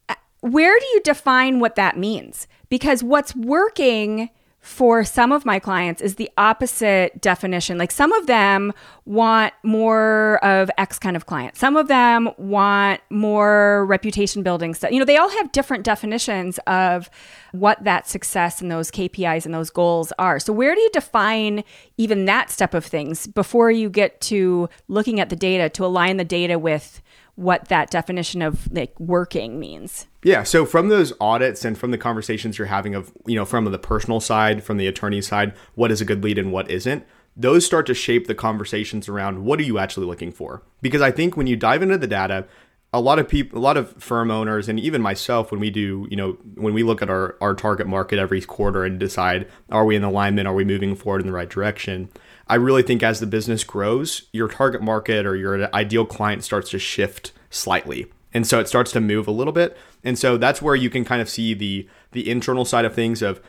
Uh, 0.09 0.15
where 0.41 0.79
do 0.79 0.87
you 0.87 1.01
define 1.03 1.61
what 1.61 1.75
that 1.75 1.99
means? 1.99 2.49
Because 2.71 3.05
what's 3.05 3.37
working 3.37 4.31
for 4.67 5.05
some 5.05 5.31
of 5.31 5.47
my 5.47 5.61
clients 5.61 6.03
is 6.03 6.17
the 6.17 6.29
opposite 6.37 7.21
definition. 7.21 7.79
Like 7.79 7.93
some 7.93 8.13
of 8.13 8.27
them 8.27 8.73
want 9.05 9.55
more 9.63 10.45
of 10.45 10.69
X 10.77 10.99
kind 10.99 11.15
of 11.15 11.27
client. 11.27 11.57
Some 11.57 11.77
of 11.77 11.87
them 11.87 12.29
want 12.37 13.01
more 13.09 13.87
reputation 13.87 14.43
building 14.43 14.75
stuff. 14.75 14.91
You 14.91 14.99
know, 14.99 15.05
they 15.05 15.19
all 15.19 15.31
have 15.31 15.53
different 15.53 15.85
definitions 15.85 16.59
of 16.67 17.09
what 17.53 17.83
that 17.85 18.09
success 18.09 18.61
and 18.61 18.69
those 18.69 18.91
KPIs 18.91 19.45
and 19.45 19.55
those 19.55 19.71
goals 19.71 20.13
are. 20.19 20.41
So 20.41 20.53
where 20.53 20.75
do 20.75 20.81
you 20.81 20.91
define 20.91 21.63
even 21.97 22.25
that 22.25 22.51
step 22.51 22.75
of 22.75 22.85
things 22.85 23.29
before 23.29 23.71
you 23.71 23.89
get 23.89 24.21
to 24.23 24.69
looking 24.89 25.21
at 25.21 25.31
the 25.31 25.37
data 25.37 25.69
to 25.71 25.85
align 25.85 26.17
the 26.17 26.25
data 26.25 26.59
with 26.59 27.01
what 27.37 27.69
that 27.69 27.91
definition 27.93 28.43
of 28.43 28.71
like 28.73 28.99
working 28.99 29.61
means? 29.61 30.09
Yeah. 30.27 30.43
So 30.43 30.67
from 30.67 30.89
those 30.89 31.13
audits 31.21 31.65
and 31.65 31.79
from 31.79 31.93
the 31.93 31.99
conversations 31.99 32.59
you're 32.59 32.67
having 32.67 32.97
of, 32.97 33.13
you 33.27 33.37
know, 33.37 33.45
from 33.45 33.65
the 33.67 33.79
personal 33.79 34.19
side, 34.19 34.65
from 34.65 34.77
the 34.77 34.89
attorney 34.89 35.23
side, 35.23 35.55
what 35.77 35.93
is 35.93 36.01
a 36.01 36.05
good 36.05 36.25
lead 36.25 36.37
and 36.37 36.51
what 36.51 36.69
isn't, 36.69 37.07
those 37.37 37.65
start 37.65 37.87
to 37.87 37.95
shape 37.95 38.27
the 38.27 38.35
conversations 38.35 39.09
around 39.09 39.45
what 39.45 39.61
are 39.61 39.63
you 39.63 39.79
actually 39.79 40.05
looking 40.05 40.33
for? 40.33 40.65
Because 40.83 41.01
I 41.01 41.13
think 41.13 41.37
when 41.37 41.47
you 41.47 41.55
dive 41.55 41.81
into 41.81 41.97
the 41.97 42.09
data, 42.09 42.45
a 42.93 42.99
lot 42.99 43.21
of 43.21 43.29
people, 43.29 43.57
a 43.57 43.61
lot 43.61 43.77
of 43.77 44.03
firm 44.03 44.33
owners, 44.33 44.69
and 44.69 44.81
even 44.81 45.01
myself, 45.01 45.53
when 45.53 45.61
we 45.61 45.71
do, 45.71 46.09
you 46.11 46.17
know, 46.17 46.33
when 46.57 46.75
we 46.75 46.83
look 46.83 47.03
at 47.03 47.11
our, 47.11 47.37
our 47.41 47.55
target 47.55 47.87
market 47.87 48.19
every 48.19 48.41
quarter 48.41 48.85
and 48.85 48.99
decide, 48.99 49.49
are 49.71 49.85
we 49.85 49.95
in 49.95 50.03
alignment? 50.03 50.49
Are 50.49 50.55
we 50.55 50.65
moving 50.65 50.97
forward 50.97 51.21
in 51.21 51.29
the 51.29 51.33
right 51.33 51.49
direction? 51.49 52.09
I 52.49 52.57
really 52.57 52.83
think 52.83 53.05
as 53.05 53.21
the 53.21 53.27
business 53.29 53.63
grows, 53.63 54.23
your 54.33 54.49
target 54.49 54.83
market 54.83 55.25
or 55.25 55.37
your 55.37 55.73
ideal 55.73 56.05
client 56.05 56.43
starts 56.43 56.71
to 56.71 56.81
shift 56.81 57.31
slightly. 57.49 58.07
And 58.37 58.47
so 58.47 58.61
it 58.61 58.69
starts 58.69 58.93
to 58.93 59.01
move 59.01 59.27
a 59.27 59.31
little 59.31 59.53
bit. 59.53 59.79
And 60.07 60.17
so 60.17 60.39
that's 60.39 60.63
where 60.63 60.77
you 60.77 60.89
can 60.89 61.05
kind 61.05 61.21
of 61.21 61.29
see 61.29 61.53
the 61.53 61.89
the 62.13 62.31
internal 62.31 62.65
side 62.65 62.85
of 62.85 62.95
things 62.95 63.23
of 63.23 63.43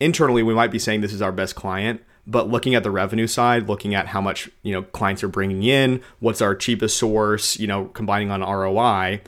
internally 0.00 0.42
we 0.42 0.52
might 0.52 0.72
be 0.72 0.78
saying 0.78 1.02
this 1.02 1.12
is 1.12 1.22
our 1.22 1.30
best 1.30 1.54
client, 1.54 2.02
but 2.26 2.48
looking 2.48 2.74
at 2.74 2.82
the 2.82 2.90
revenue 2.90 3.28
side, 3.28 3.68
looking 3.68 3.94
at 3.94 4.08
how 4.08 4.20
much, 4.20 4.50
you 4.62 4.72
know, 4.72 4.82
clients 4.82 5.22
are 5.22 5.28
bringing 5.28 5.62
in, 5.62 6.02
what's 6.18 6.42
our 6.42 6.56
cheapest 6.56 6.98
source, 6.98 7.60
you 7.60 7.68
know, 7.68 7.84
combining 7.86 8.32
on 8.32 8.40
ROI, 8.40 9.20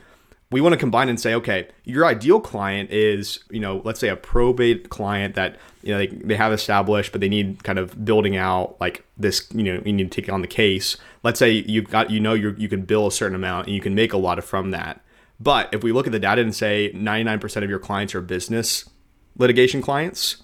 we 0.51 0.59
want 0.59 0.73
to 0.73 0.77
combine 0.77 1.07
and 1.07 1.19
say, 1.19 1.33
okay, 1.33 1.69
your 1.85 2.05
ideal 2.05 2.41
client 2.41 2.91
is, 2.91 3.39
you 3.49 3.61
know, 3.61 3.81
let's 3.85 4.01
say 4.01 4.09
a 4.09 4.17
probate 4.17 4.89
client 4.89 5.35
that, 5.35 5.57
you 5.83 5.93
know, 5.93 5.99
they, 5.99 6.07
they 6.07 6.35
have 6.35 6.51
established, 6.51 7.13
but 7.13 7.21
they 7.21 7.29
need 7.29 7.63
kind 7.63 7.79
of 7.79 8.03
building 8.03 8.35
out 8.35 8.75
like 8.81 9.05
this, 9.17 9.47
you 9.53 9.63
know, 9.63 9.81
you 9.85 9.93
need 9.93 10.11
to 10.11 10.21
take 10.21 10.31
on 10.31 10.41
the 10.41 10.47
case. 10.47 10.97
Let's 11.23 11.39
say 11.39 11.51
you've 11.51 11.89
got, 11.89 12.11
you 12.11 12.19
know, 12.19 12.33
you 12.33 12.53
you 12.57 12.67
can 12.67 12.81
bill 12.81 13.07
a 13.07 13.11
certain 13.11 13.35
amount 13.35 13.67
and 13.67 13.75
you 13.75 13.81
can 13.81 13.95
make 13.95 14.11
a 14.11 14.17
lot 14.17 14.37
of 14.37 14.43
from 14.43 14.71
that. 14.71 15.02
But 15.39 15.73
if 15.73 15.83
we 15.83 15.91
look 15.91 16.05
at 16.05 16.11
the 16.11 16.19
data 16.19 16.41
and 16.41 16.55
say 16.55 16.91
99% 16.93 17.63
of 17.63 17.69
your 17.69 17.79
clients 17.79 18.15
are 18.15 18.21
business 18.21 18.89
litigation 19.37 19.81
clients, 19.81 20.43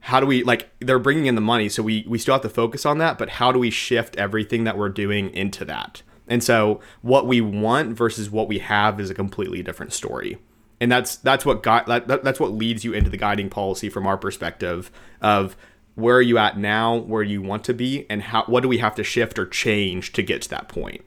how 0.00 0.20
do 0.20 0.26
we 0.26 0.42
like 0.44 0.70
they're 0.80 0.98
bringing 0.98 1.26
in 1.26 1.34
the 1.34 1.40
money 1.40 1.68
so 1.68 1.82
we 1.82 2.04
we 2.08 2.18
still 2.18 2.34
have 2.34 2.42
to 2.42 2.48
focus 2.48 2.86
on 2.86 2.98
that 2.98 3.18
but 3.18 3.28
how 3.30 3.50
do 3.50 3.58
we 3.58 3.68
shift 3.68 4.16
everything 4.16 4.64
that 4.64 4.78
we're 4.78 4.88
doing 4.88 5.30
into 5.34 5.64
that? 5.64 6.02
And 6.28 6.44
so 6.44 6.80
what 7.02 7.26
we 7.26 7.40
want 7.40 7.96
versus 7.96 8.30
what 8.30 8.48
we 8.48 8.58
have 8.58 9.00
is 9.00 9.10
a 9.10 9.14
completely 9.14 9.62
different 9.62 9.92
story. 9.92 10.38
And 10.80 10.92
that's 10.92 11.16
that's 11.16 11.44
what 11.44 11.62
got 11.62 11.86
that, 11.86 12.22
that's 12.22 12.38
what 12.38 12.52
leads 12.52 12.84
you 12.84 12.92
into 12.92 13.10
the 13.10 13.16
guiding 13.16 13.50
policy 13.50 13.88
from 13.88 14.06
our 14.06 14.16
perspective 14.16 14.90
of 15.20 15.56
where 15.96 16.16
are 16.16 16.22
you 16.22 16.38
at 16.38 16.56
now 16.56 16.96
where 16.96 17.24
you 17.24 17.42
want 17.42 17.64
to 17.64 17.74
be 17.74 18.06
and 18.08 18.22
how 18.22 18.44
what 18.44 18.60
do 18.60 18.68
we 18.68 18.78
have 18.78 18.94
to 18.94 19.02
shift 19.02 19.38
or 19.38 19.46
change 19.46 20.12
to 20.12 20.22
get 20.22 20.42
to 20.42 20.48
that 20.50 20.68
point 20.68 21.04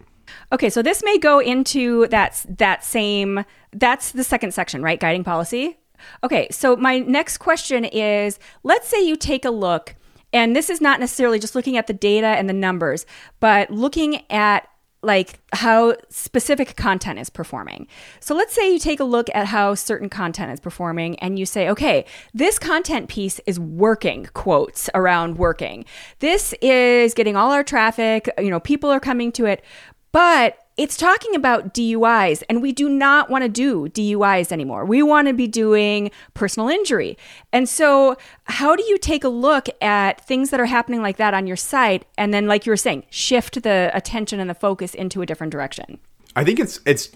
Okay, 0.51 0.69
so 0.69 0.81
this 0.81 1.03
may 1.03 1.17
go 1.17 1.39
into 1.39 2.07
that 2.07 2.45
that 2.57 2.83
same 2.83 3.43
that's 3.73 4.11
the 4.11 4.23
second 4.23 4.53
section, 4.53 4.81
right? 4.83 4.99
Guiding 4.99 5.23
policy. 5.23 5.77
Okay, 6.23 6.47
so 6.51 6.75
my 6.75 6.99
next 6.99 7.37
question 7.37 7.85
is 7.85 8.39
let's 8.63 8.87
say 8.87 9.05
you 9.05 9.15
take 9.15 9.45
a 9.45 9.51
look 9.51 9.95
and 10.33 10.55
this 10.55 10.69
is 10.69 10.81
not 10.81 10.99
necessarily 10.99 11.39
just 11.39 11.55
looking 11.55 11.77
at 11.77 11.87
the 11.87 11.93
data 11.93 12.27
and 12.27 12.47
the 12.47 12.53
numbers, 12.53 13.05
but 13.39 13.69
looking 13.69 14.23
at 14.31 14.67
like 15.03 15.39
how 15.53 15.95
specific 16.09 16.75
content 16.75 17.17
is 17.17 17.29
performing. 17.29 17.87
So 18.19 18.35
let's 18.35 18.53
say 18.53 18.71
you 18.71 18.77
take 18.77 18.99
a 18.99 19.03
look 19.03 19.29
at 19.33 19.47
how 19.47 19.73
certain 19.73 20.09
content 20.09 20.51
is 20.51 20.59
performing 20.59 21.17
and 21.19 21.39
you 21.39 21.45
say, 21.45 21.69
okay, 21.69 22.05
this 22.33 22.59
content 22.59 23.09
piece 23.09 23.39
is 23.47 23.59
working, 23.59 24.27
quotes 24.33 24.89
around 24.93 25.37
working. 25.37 25.85
This 26.19 26.53
is 26.61 27.15
getting 27.15 27.35
all 27.35 27.51
our 27.51 27.63
traffic, 27.63 28.29
you 28.37 28.51
know, 28.51 28.59
people 28.59 28.91
are 28.91 28.99
coming 28.99 29.31
to 29.33 29.45
it. 29.45 29.63
But 30.11 30.57
it's 30.77 30.97
talking 30.97 31.35
about 31.35 31.73
DUIs, 31.73 32.43
and 32.49 32.61
we 32.61 32.71
do 32.71 32.89
not 32.89 33.29
want 33.29 33.43
to 33.43 33.49
do 33.49 33.87
DUIs 33.89 34.51
anymore. 34.51 34.85
We 34.85 35.03
want 35.03 35.27
to 35.27 35.33
be 35.33 35.47
doing 35.47 36.11
personal 36.33 36.69
injury. 36.69 37.17
And 37.53 37.67
so, 37.67 38.17
how 38.45 38.75
do 38.75 38.83
you 38.83 38.97
take 38.97 39.23
a 39.23 39.29
look 39.29 39.67
at 39.81 40.25
things 40.25 40.49
that 40.49 40.59
are 40.59 40.65
happening 40.65 41.01
like 41.01 41.17
that 41.17 41.33
on 41.33 41.45
your 41.45 41.57
site 41.57 42.05
and 42.17 42.33
then, 42.33 42.47
like 42.47 42.65
you 42.65 42.71
were 42.71 42.77
saying, 42.77 43.03
shift 43.09 43.63
the 43.63 43.91
attention 43.93 44.39
and 44.39 44.49
the 44.49 44.55
focus 44.55 44.95
into 44.95 45.21
a 45.21 45.25
different 45.25 45.51
direction? 45.51 45.99
I 46.35 46.43
think 46.43 46.59
it's 46.59 46.79
it's 46.85 47.09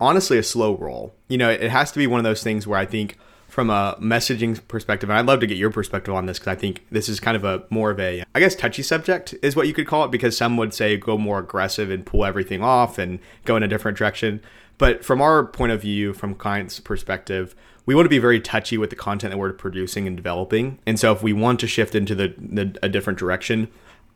honestly 0.00 0.38
a 0.38 0.42
slow 0.42 0.76
roll. 0.76 1.14
You 1.28 1.38
know, 1.38 1.50
it 1.50 1.70
has 1.70 1.92
to 1.92 1.98
be 1.98 2.06
one 2.06 2.18
of 2.18 2.24
those 2.24 2.42
things 2.42 2.66
where 2.66 2.78
I 2.78 2.86
think 2.86 3.18
from 3.56 3.70
a 3.70 3.96
messaging 4.02 4.60
perspective, 4.68 5.08
and 5.08 5.18
I'd 5.18 5.24
love 5.24 5.40
to 5.40 5.46
get 5.46 5.56
your 5.56 5.70
perspective 5.70 6.12
on 6.12 6.26
this 6.26 6.38
because 6.38 6.52
I 6.52 6.56
think 6.56 6.84
this 6.90 7.08
is 7.08 7.18
kind 7.18 7.38
of 7.38 7.42
a 7.42 7.64
more 7.70 7.90
of 7.90 7.98
a, 7.98 8.22
I 8.34 8.38
guess, 8.38 8.54
touchy 8.54 8.82
subject 8.82 9.34
is 9.40 9.56
what 9.56 9.66
you 9.66 9.72
could 9.72 9.86
call 9.86 10.04
it 10.04 10.10
because 10.10 10.36
some 10.36 10.58
would 10.58 10.74
say 10.74 10.98
go 10.98 11.16
more 11.16 11.38
aggressive 11.38 11.90
and 11.90 12.04
pull 12.04 12.26
everything 12.26 12.62
off 12.62 12.98
and 12.98 13.18
go 13.46 13.56
in 13.56 13.62
a 13.62 13.68
different 13.68 13.96
direction. 13.96 14.42
But 14.76 15.02
from 15.02 15.22
our 15.22 15.42
point 15.42 15.72
of 15.72 15.80
view, 15.80 16.12
from 16.12 16.34
clients' 16.34 16.80
perspective, 16.80 17.54
we 17.86 17.94
want 17.94 18.04
to 18.04 18.10
be 18.10 18.18
very 18.18 18.40
touchy 18.40 18.76
with 18.76 18.90
the 18.90 18.96
content 18.96 19.30
that 19.30 19.38
we're 19.38 19.54
producing 19.54 20.06
and 20.06 20.18
developing. 20.18 20.78
And 20.84 21.00
so 21.00 21.12
if 21.12 21.22
we 21.22 21.32
want 21.32 21.58
to 21.60 21.66
shift 21.66 21.94
into 21.94 22.14
the, 22.14 22.34
the 22.36 22.78
a 22.82 22.90
different 22.90 23.18
direction, 23.18 23.68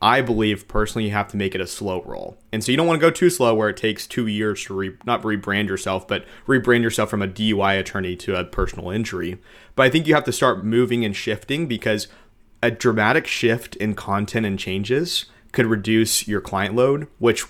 I 0.02 0.22
believe 0.22 0.66
personally 0.66 1.06
you 1.06 1.12
have 1.12 1.28
to 1.28 1.36
make 1.36 1.54
it 1.54 1.60
a 1.60 1.66
slow 1.66 2.02
roll. 2.02 2.38
And 2.52 2.64
so 2.64 2.72
you 2.72 2.78
don't 2.78 2.86
want 2.86 2.98
to 3.00 3.06
go 3.06 3.10
too 3.10 3.28
slow 3.28 3.54
where 3.54 3.68
it 3.68 3.76
takes 3.76 4.06
two 4.06 4.26
years 4.26 4.64
to 4.64 4.74
re, 4.74 4.96
not 5.04 5.22
rebrand 5.22 5.68
yourself, 5.68 6.08
but 6.08 6.24
rebrand 6.46 6.82
yourself 6.82 7.10
from 7.10 7.20
a 7.20 7.28
DUI 7.28 7.78
attorney 7.78 8.16
to 8.16 8.36
a 8.36 8.44
personal 8.44 8.90
injury. 8.90 9.38
But 9.74 9.84
I 9.84 9.90
think 9.90 10.06
you 10.06 10.14
have 10.14 10.24
to 10.24 10.32
start 10.32 10.64
moving 10.64 11.04
and 11.04 11.14
shifting 11.14 11.66
because 11.66 12.08
a 12.62 12.70
dramatic 12.70 13.26
shift 13.26 13.76
in 13.76 13.94
content 13.94 14.46
and 14.46 14.58
changes 14.58 15.26
could 15.52 15.66
reduce 15.66 16.26
your 16.26 16.40
client 16.40 16.74
load, 16.74 17.06
which 17.18 17.44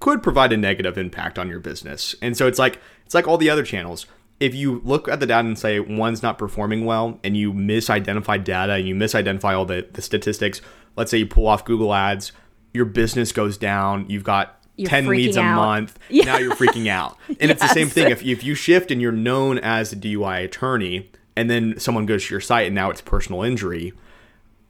could 0.00 0.22
provide 0.22 0.52
a 0.52 0.56
negative 0.56 0.98
impact 0.98 1.38
on 1.38 1.48
your 1.48 1.60
business. 1.60 2.14
And 2.20 2.36
so 2.36 2.46
it's 2.46 2.58
like 2.58 2.78
it's 3.06 3.14
like 3.14 3.26
all 3.26 3.38
the 3.38 3.50
other 3.50 3.62
channels. 3.62 4.06
If 4.40 4.54
you 4.54 4.82
look 4.84 5.08
at 5.08 5.20
the 5.20 5.26
data 5.26 5.46
and 5.46 5.58
say 5.58 5.80
one's 5.80 6.22
not 6.22 6.38
performing 6.38 6.84
well 6.84 7.20
and 7.22 7.36
you 7.36 7.52
misidentify 7.52 8.42
data 8.42 8.74
and 8.74 8.86
you 8.86 8.94
misidentify 8.94 9.56
all 9.56 9.64
the, 9.64 9.86
the 9.92 10.02
statistics, 10.02 10.60
let's 10.96 11.10
say 11.10 11.18
you 11.18 11.26
pull 11.26 11.46
off 11.46 11.64
Google 11.64 11.94
Ads, 11.94 12.32
your 12.72 12.84
business 12.84 13.32
goes 13.32 13.56
down, 13.56 14.06
you've 14.08 14.24
got 14.24 14.60
you're 14.76 14.88
10 14.88 15.06
leads 15.06 15.36
a 15.36 15.40
out. 15.40 15.56
month, 15.56 15.98
yeah. 16.08 16.24
now 16.24 16.38
you're 16.38 16.54
freaking 16.54 16.88
out. 16.88 17.16
And 17.28 17.42
yes. 17.42 17.50
it's 17.50 17.62
the 17.62 17.68
same 17.68 17.88
thing. 17.88 18.10
If, 18.10 18.24
if 18.24 18.42
you 18.42 18.54
shift 18.54 18.90
and 18.90 19.00
you're 19.00 19.12
known 19.12 19.58
as 19.58 19.92
a 19.92 19.96
DUI 19.96 20.44
attorney, 20.44 21.10
and 21.36 21.50
then 21.50 21.78
someone 21.78 22.06
goes 22.06 22.26
to 22.26 22.34
your 22.34 22.40
site 22.40 22.66
and 22.66 22.74
now 22.74 22.90
it's 22.90 23.00
personal 23.00 23.42
injury, 23.42 23.92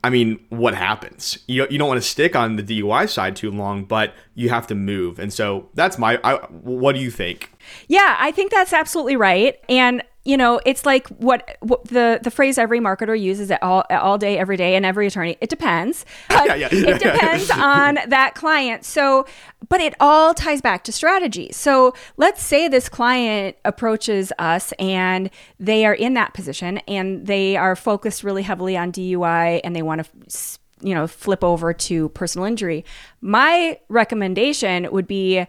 I 0.02 0.10
mean, 0.10 0.44
what 0.50 0.74
happens? 0.74 1.38
You, 1.46 1.66
you 1.70 1.78
don't 1.78 1.88
want 1.88 2.02
to 2.02 2.06
stick 2.06 2.36
on 2.36 2.56
the 2.56 2.62
DUI 2.62 3.08
side 3.08 3.36
too 3.36 3.50
long, 3.50 3.84
but 3.84 4.14
you 4.34 4.50
have 4.50 4.66
to 4.66 4.74
move. 4.74 5.18
And 5.18 5.32
so 5.32 5.70
that's 5.72 5.96
my, 5.96 6.20
I, 6.22 6.36
what 6.50 6.94
do 6.94 7.00
you 7.00 7.10
think? 7.10 7.50
Yeah, 7.88 8.16
I 8.18 8.30
think 8.30 8.50
that's 8.50 8.74
absolutely 8.74 9.16
right. 9.16 9.58
And 9.66 10.02
you 10.24 10.36
know, 10.38 10.60
it's 10.64 10.86
like 10.86 11.06
what, 11.08 11.56
what 11.60 11.84
the 11.84 12.18
the 12.22 12.30
phrase 12.30 12.56
every 12.56 12.80
marketer 12.80 13.18
uses 13.18 13.50
it 13.50 13.62
all 13.62 13.84
all 13.90 14.16
day, 14.16 14.38
every 14.38 14.56
day, 14.56 14.74
and 14.74 14.86
every 14.86 15.06
attorney. 15.06 15.36
It 15.40 15.50
depends. 15.50 16.04
Yeah, 16.44 16.56
yeah. 16.56 16.66
Um, 16.66 16.84
it 16.84 17.00
depends 17.00 17.50
on 17.54 17.98
that 18.08 18.34
client. 18.34 18.84
So, 18.84 19.24
but 19.68 19.80
it 19.80 19.94
all 19.98 20.34
ties 20.34 20.60
back 20.60 20.84
to 20.84 20.92
strategy. 20.92 21.50
So 21.52 21.94
let's 22.16 22.42
say 22.42 22.68
this 22.68 22.88
client 22.88 23.56
approaches 23.64 24.30
us 24.38 24.72
and 24.78 25.30
they 25.58 25.86
are 25.86 25.94
in 25.94 26.14
that 26.14 26.34
position 26.34 26.78
and 26.88 27.26
they 27.26 27.56
are 27.56 27.76
focused 27.76 28.24
really 28.24 28.42
heavily 28.42 28.76
on 28.76 28.92
DUI 28.92 29.60
and 29.64 29.74
they 29.74 29.82
want 29.82 30.04
to 30.04 30.58
you 30.82 30.94
know 30.94 31.06
flip 31.06 31.42
over 31.42 31.72
to 31.72 32.08
personal 32.10 32.46
injury. 32.46 32.84
My 33.20 33.78
recommendation 33.88 34.88
would 34.92 35.06
be 35.06 35.46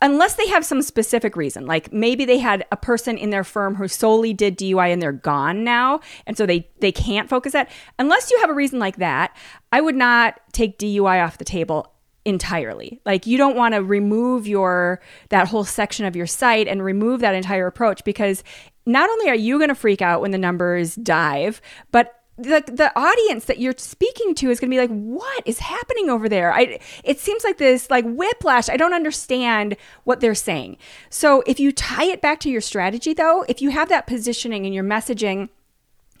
unless 0.00 0.34
they 0.34 0.46
have 0.48 0.64
some 0.64 0.82
specific 0.82 1.36
reason, 1.36 1.66
like 1.66 1.92
maybe 1.92 2.24
they 2.24 2.38
had 2.38 2.64
a 2.72 2.76
person 2.76 3.16
in 3.16 3.30
their 3.30 3.44
firm 3.44 3.74
who 3.74 3.88
solely 3.88 4.32
did 4.32 4.58
DUI 4.58 4.92
and 4.92 5.00
they're 5.00 5.12
gone 5.12 5.64
now, 5.64 6.00
and 6.26 6.36
so 6.36 6.46
they 6.46 6.68
they 6.80 6.92
can't 6.92 7.28
focus 7.28 7.52
that. 7.52 7.70
Unless 7.98 8.30
you 8.30 8.38
have 8.40 8.50
a 8.50 8.54
reason 8.54 8.78
like 8.78 8.96
that, 8.96 9.36
I 9.70 9.80
would 9.80 9.94
not 9.96 10.40
take 10.52 10.78
DUI 10.78 11.24
off 11.24 11.38
the 11.38 11.44
table 11.44 11.92
entirely. 12.24 13.00
Like 13.04 13.26
you 13.26 13.36
don't 13.36 13.56
want 13.56 13.74
to 13.74 13.82
remove 13.82 14.46
your 14.46 15.00
that 15.30 15.48
whole 15.48 15.64
section 15.64 16.06
of 16.06 16.14
your 16.14 16.26
site 16.26 16.68
and 16.68 16.84
remove 16.84 17.20
that 17.20 17.34
entire 17.34 17.66
approach 17.66 18.04
because 18.04 18.44
not 18.86 19.08
only 19.08 19.28
are 19.28 19.34
you 19.34 19.58
going 19.58 19.68
to 19.68 19.74
freak 19.74 20.02
out 20.02 20.20
when 20.20 20.30
the 20.30 20.38
numbers 20.38 20.94
dive, 20.96 21.60
but 21.90 22.21
the 22.38 22.64
the 22.66 22.90
audience 22.98 23.44
that 23.44 23.58
you're 23.58 23.74
speaking 23.76 24.34
to 24.34 24.50
is 24.50 24.58
going 24.58 24.70
to 24.70 24.74
be 24.74 24.80
like 24.80 24.90
what 24.90 25.42
is 25.46 25.58
happening 25.58 26.08
over 26.08 26.28
there 26.28 26.52
i 26.52 26.78
it 27.04 27.18
seems 27.18 27.44
like 27.44 27.58
this 27.58 27.90
like 27.90 28.06
whiplash 28.06 28.70
i 28.70 28.76
don't 28.76 28.94
understand 28.94 29.76
what 30.04 30.20
they're 30.20 30.34
saying 30.34 30.76
so 31.10 31.42
if 31.46 31.60
you 31.60 31.70
tie 31.70 32.04
it 32.06 32.22
back 32.22 32.40
to 32.40 32.48
your 32.48 32.60
strategy 32.60 33.12
though 33.12 33.44
if 33.48 33.60
you 33.60 33.70
have 33.70 33.90
that 33.90 34.06
positioning 34.06 34.64
and 34.64 34.74
your 34.74 34.84
messaging 34.84 35.50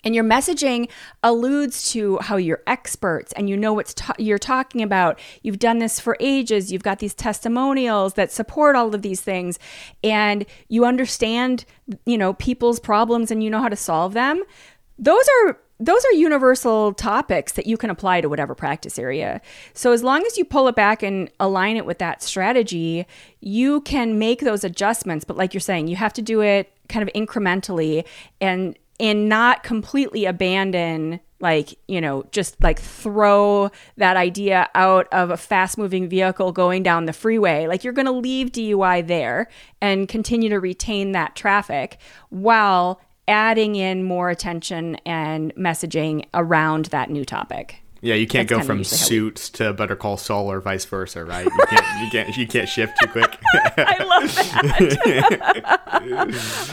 and 0.04 0.14
your 0.14 0.24
messaging 0.24 0.88
alludes 1.22 1.90
to 1.92 2.18
how 2.18 2.36
you're 2.36 2.62
experts 2.66 3.32
and 3.32 3.48
you 3.48 3.56
know 3.56 3.72
what 3.72 3.86
ta- 3.94 4.14
you're 4.18 4.38
talking 4.38 4.82
about. 4.82 5.18
You've 5.42 5.58
done 5.58 5.78
this 5.78 6.00
for 6.00 6.16
ages. 6.18 6.72
You've 6.72 6.82
got 6.82 6.98
these 6.98 7.14
testimonials 7.14 8.14
that 8.14 8.32
support 8.32 8.74
all 8.74 8.94
of 8.94 9.02
these 9.02 9.20
things 9.20 9.58
and 10.02 10.44
you 10.68 10.84
understand, 10.84 11.64
you 12.04 12.18
know, 12.18 12.34
people's 12.34 12.80
problems 12.80 13.30
and 13.30 13.42
you 13.42 13.50
know 13.50 13.60
how 13.60 13.68
to 13.68 13.76
solve 13.76 14.12
them. 14.12 14.42
Those 14.98 15.24
are 15.44 15.58
those 15.84 16.04
are 16.04 16.12
universal 16.12 16.92
topics 16.94 17.52
that 17.52 17.66
you 17.66 17.76
can 17.76 17.90
apply 17.90 18.20
to 18.20 18.28
whatever 18.28 18.54
practice 18.54 18.98
area. 18.98 19.40
So 19.74 19.92
as 19.92 20.04
long 20.04 20.24
as 20.24 20.38
you 20.38 20.44
pull 20.44 20.68
it 20.68 20.76
back 20.76 21.02
and 21.02 21.28
align 21.40 21.76
it 21.76 21.84
with 21.84 21.98
that 21.98 22.22
strategy, 22.22 23.06
you 23.40 23.80
can 23.80 24.18
make 24.18 24.40
those 24.40 24.62
adjustments, 24.62 25.24
but 25.24 25.36
like 25.36 25.52
you're 25.52 25.60
saying, 25.60 25.88
you 25.88 25.96
have 25.96 26.12
to 26.14 26.22
do 26.22 26.40
it 26.40 26.72
kind 26.88 27.06
of 27.06 27.12
incrementally 27.14 28.04
and 28.40 28.78
and 29.00 29.28
not 29.28 29.62
completely 29.62 30.26
abandon 30.26 31.18
like 31.40 31.76
you 31.88 32.00
know 32.00 32.24
just 32.30 32.62
like 32.62 32.78
throw 32.78 33.70
that 33.96 34.16
idea 34.16 34.68
out 34.74 35.08
of 35.10 35.30
a 35.30 35.36
fast 35.36 35.78
moving 35.78 36.08
vehicle 36.08 36.52
going 36.52 36.82
down 36.82 37.06
the 37.06 37.12
freeway 37.12 37.66
like 37.66 37.82
you're 37.82 37.94
going 37.94 38.06
to 38.06 38.12
leave 38.12 38.52
DUI 38.52 39.06
there 39.06 39.48
and 39.80 40.06
continue 40.06 40.50
to 40.50 40.60
retain 40.60 41.12
that 41.12 41.34
traffic 41.34 41.98
while 42.28 43.00
adding 43.32 43.74
in 43.74 44.04
more 44.04 44.30
attention 44.30 44.96
and 45.06 45.52
messaging 45.56 46.26
around 46.34 46.86
that 46.86 47.10
new 47.10 47.24
topic. 47.24 47.81
Yeah, 48.04 48.16
you 48.16 48.26
can't 48.26 48.48
That's 48.48 48.62
go 48.62 48.66
from 48.66 48.82
suits 48.82 49.52
we... 49.52 49.58
to 49.58 49.72
Better 49.72 49.94
Call 49.94 50.16
Saul 50.16 50.50
or 50.50 50.60
vice 50.60 50.84
versa, 50.84 51.24
right? 51.24 51.44
You 51.44 51.66
can't, 51.68 52.00
you 52.00 52.10
can't, 52.10 52.36
you 52.36 52.46
can't 52.48 52.68
shift 52.68 52.94
too 53.00 53.06
quick. 53.06 53.38
I 53.54 54.02
love 54.02 54.34
that. 54.34 55.72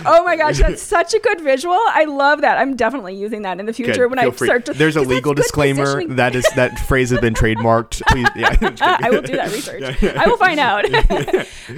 oh 0.07 0.23
my 0.23 0.35
gosh, 0.35 0.57
that's 0.57 0.81
such 0.81 1.13
a 1.13 1.19
good 1.19 1.39
visual. 1.41 1.79
I 1.89 2.05
love 2.05 2.41
that. 2.41 2.57
I'm 2.57 2.75
definitely 2.75 3.15
using 3.15 3.43
that 3.43 3.59
in 3.59 3.67
the 3.67 3.73
future 3.73 3.93
good. 3.93 4.09
when 4.09 4.17
Feel 4.17 4.29
I 4.29 4.33
free. 4.33 4.47
start 4.47 4.65
to. 4.65 4.73
There's 4.73 4.95
a 4.95 5.01
legal 5.09 5.35
disclaimer 5.35 6.03
that 6.15 6.33
is 6.33 6.47
that 6.55 6.79
phrase 6.79 7.11
has 7.11 7.19
been 7.19 7.35
trademarked. 7.35 8.01
Please, 8.07 8.27
yeah. 8.35 8.57
I 8.81 9.11
will 9.11 9.21
do 9.21 9.35
that 9.35 9.51
research. 9.51 10.03
I 10.03 10.27
will 10.27 10.37
find 10.37 10.59
out 10.59 10.85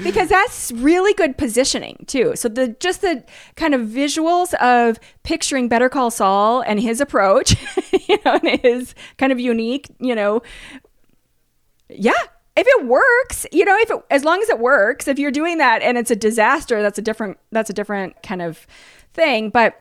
because 0.02 0.30
that's 0.30 0.72
really 0.72 1.14
good 1.14 1.38
positioning 1.38 2.06
too. 2.08 2.38
So 2.38 2.48
the 2.48 2.70
just 2.80 3.02
the 3.02 3.26
kind 3.58 3.76
of 3.76 3.82
visuals 3.82 4.54
of 4.54 4.98
picturing 5.24 5.68
Better 5.68 5.90
Call 5.90 6.10
Saul 6.10 6.62
and 6.62 6.80
his 6.80 7.02
approach, 7.02 7.56
you 8.08 8.18
know, 8.26 8.40
and 8.42 8.62
his 8.62 8.96
kind 9.18 9.34
of 9.34 9.41
unique, 9.42 9.88
you 10.00 10.16
know. 10.16 10.42
Yeah, 11.90 12.14
if 12.56 12.68
it 12.68 12.86
works, 12.86 13.46
you 13.52 13.66
know, 13.66 13.76
if 13.78 13.90
it, 13.90 13.98
as 14.10 14.24
long 14.24 14.42
as 14.42 14.50
it 14.50 14.60
works, 14.60 15.08
if 15.08 15.18
you're 15.18 15.32
doing 15.32 15.58
that 15.58 15.82
and 15.82 15.98
it's 15.98 16.12
a 16.12 16.16
disaster, 16.16 16.82
that's 16.82 16.98
a 16.98 17.02
different 17.02 17.38
that's 17.52 17.70
a 17.70 17.74
different 17.74 18.22
kind 18.24 18.42
of 18.42 18.68
thing, 19.14 19.50
but 19.50 19.76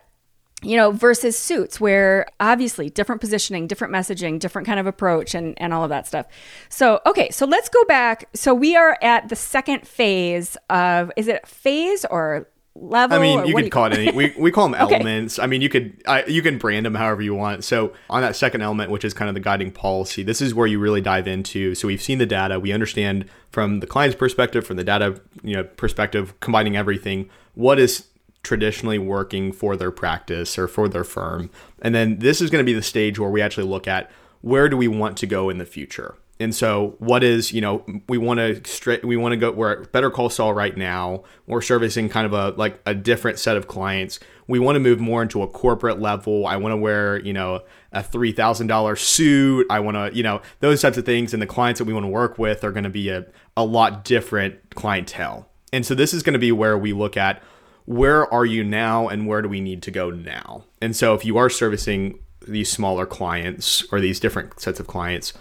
you 0.63 0.77
know, 0.77 0.91
versus 0.91 1.39
suits 1.39 1.81
where 1.81 2.27
obviously 2.39 2.91
different 2.91 3.21
positioning, 3.21 3.67
different 3.67 3.95
messaging, 3.95 4.39
different 4.39 4.67
kind 4.67 4.79
of 4.79 4.87
approach 4.87 5.35
and 5.35 5.55
and 5.61 5.73
all 5.73 5.83
of 5.83 5.89
that 5.89 6.07
stuff. 6.07 6.27
So, 6.69 7.01
okay, 7.07 7.31
so 7.31 7.47
let's 7.47 7.69
go 7.69 7.83
back. 7.85 8.29
So 8.35 8.53
we 8.53 8.77
are 8.77 8.99
at 9.03 9.31
the 9.31 9.37
second 9.37 9.87
phase 9.87 10.57
of 10.69 11.11
is 11.17 11.29
it 11.29 11.47
phase 11.47 12.05
or 12.11 12.49
level? 12.75 13.17
I 13.17 13.21
mean, 13.21 13.47
you 13.47 13.55
could 13.55 13.71
call 13.71 13.87
it 13.87 13.93
any. 13.93 14.13
We, 14.13 14.35
we 14.39 14.51
call 14.51 14.69
them 14.69 14.81
okay. 14.83 14.95
elements. 14.95 15.39
I 15.39 15.47
mean, 15.47 15.61
you 15.61 15.69
could 15.69 16.03
I, 16.07 16.25
you 16.25 16.43
can 16.43 16.59
brand 16.59 16.87
them 16.87 16.95
however 16.95 17.23
you 17.23 17.35
want. 17.35 17.65
So 17.65 17.93
on 18.09 18.23
that 18.23 18.37
second 18.37 18.63
element, 18.63 18.91
which 18.91 19.05
is 19.05 19.15
kind 19.15 19.29
of 19.29 19.35
the 19.35 19.41
guiding 19.41 19.71
policy, 19.71 20.23
this 20.23 20.41
is 20.41 20.55
where 20.55 20.67
you 20.67 20.79
really 20.79 21.01
dive 21.01 21.27
into. 21.27 21.75
So 21.75 21.89
we've 21.89 22.03
seen 22.03 22.19
the 22.19 22.27
data. 22.27 22.61
We 22.61 22.73
understand 22.73 23.27
from 23.51 23.81
the 23.81 23.87
client's 23.87 24.17
perspective, 24.17 24.67
from 24.67 24.77
the 24.77 24.85
data 24.85 25.21
you 25.43 25.57
know 25.57 25.65
perspective, 25.65 26.39
combining 26.41 26.77
everything. 26.77 27.29
What 27.55 27.79
is 27.79 28.07
traditionally 28.43 28.99
working 28.99 29.53
for 29.53 29.77
their 29.77 29.91
practice 29.91 30.59
or 30.59 30.67
for 30.67 30.89
their 30.89 31.05
firm, 31.05 31.51
and 31.83 31.95
then 31.95 32.19
this 32.19 32.41
is 32.41 32.51
going 32.51 32.65
to 32.65 32.67
be 32.67 32.75
the 32.75 32.83
stage 32.83 33.19
where 33.19 33.31
we 33.31 33.43
actually 33.43 33.67
look 33.67 33.87
at 33.87 34.11
where 34.43 34.69
do 34.71 34.77
we 34.77 34.89
want 34.89 35.19
to 35.19 35.27
go 35.27 35.51
in 35.51 35.59
the 35.59 35.67
future 35.67 36.15
and 36.41 36.55
so, 36.55 36.95
what 36.99 37.23
is 37.23 37.53
you 37.53 37.61
know 37.61 37.85
we 38.09 38.17
want 38.17 38.39
to 38.39 38.63
straight 38.69 39.05
we 39.05 39.19
want 39.19 39.33
to 39.33 39.37
go 39.37 39.53
we're 39.53 39.83
at 39.83 39.93
Better 39.93 40.11
Call 40.11 40.31
Saul 40.31 40.55
right 40.55 40.75
now. 40.75 41.23
We're 41.47 41.61
servicing 41.61 42.09
kind 42.09 42.25
of 42.25 42.33
a 42.33 42.59
like 42.59 42.81
a 42.87 42.95
different 42.95 43.39
set 43.39 43.59
of 43.59 43.69
clients. 43.69 44.19
We 44.49 44.59
want 44.59 44.77
to 44.77 44.81
move 44.81 44.99
more 44.99 45.23
into 45.23 45.43
a 45.43 45.47
corporate 45.47 46.01
level. 46.01 46.47
I 46.47 46.57
want 46.57 46.73
to 46.73 46.79
wear 46.79 47.21
you 47.21 47.35
know 47.35 47.61
a 47.93 48.03
three 48.03 48.33
thousand 48.33 48.69
dollar 48.69 48.97
suit. 48.97 49.67
I 49.69 49.81
want 49.81 49.99
to 49.99 50.17
you 50.17 50.23
know 50.23 50.41
those 50.61 50.81
types 50.81 50.97
of 50.97 51.05
things. 51.05 51.35
And 51.35 51.43
the 51.43 51.47
clients 51.47 51.79
that 51.79 51.85
we 51.85 51.93
want 51.93 52.05
to 52.05 52.11
work 52.11 52.39
with 52.39 52.65
are 52.65 52.73
going 52.73 52.85
to 52.85 52.91
be 52.91 53.11
a 53.11 53.27
a 53.55 53.65
lot 53.65 54.03
different 54.03 54.75
clientele. 54.75 55.47
And 55.75 55.85
so 55.85 55.95
this 55.95 56.15
is 56.15 56.23
going 56.23 56.33
to 56.33 56.41
be 56.41 56.53
where 56.53 56.79
we 56.79 56.95
look 56.95 57.19
at 57.19 57.43
where 57.85 58.33
are 58.33 58.47
you 58.47 58.65
now 58.65 59.09
and 59.09 59.27
where 59.27 59.43
do 59.43 59.49
we 59.49 59.61
need 59.61 59.83
to 59.83 59.91
go 59.91 60.11
now. 60.11 60.65
And 60.81 60.97
so 60.97 61.13
if 61.15 61.25
you 61.25 61.37
are 61.37 61.51
servicing 61.51 62.19
these 62.47 62.71
smaller 62.71 63.05
clients 63.05 63.85
or 63.93 64.01
these 64.01 64.21
different 64.21 64.59
sets 64.61 64.81
of 64.81 64.87
clients 64.87 65.35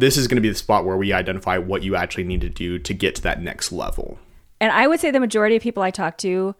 this 0.00 0.16
is 0.16 0.26
going 0.26 0.36
to 0.36 0.42
be 0.42 0.48
the 0.48 0.54
spot 0.54 0.84
where 0.84 0.96
we 0.96 1.12
identify 1.12 1.58
what 1.58 1.82
you 1.82 1.94
actually 1.94 2.24
need 2.24 2.40
to 2.40 2.48
do 2.48 2.78
to 2.78 2.94
get 2.94 3.14
to 3.16 3.22
that 3.22 3.42
next 3.42 3.72
level. 3.72 4.18
And 4.60 4.72
I 4.72 4.86
would 4.86 5.00
say 5.00 5.10
the 5.10 5.20
majority 5.20 5.56
of 5.56 5.62
people 5.62 5.82
I 5.82 5.90
talk 5.90 6.18
to 6.18 6.54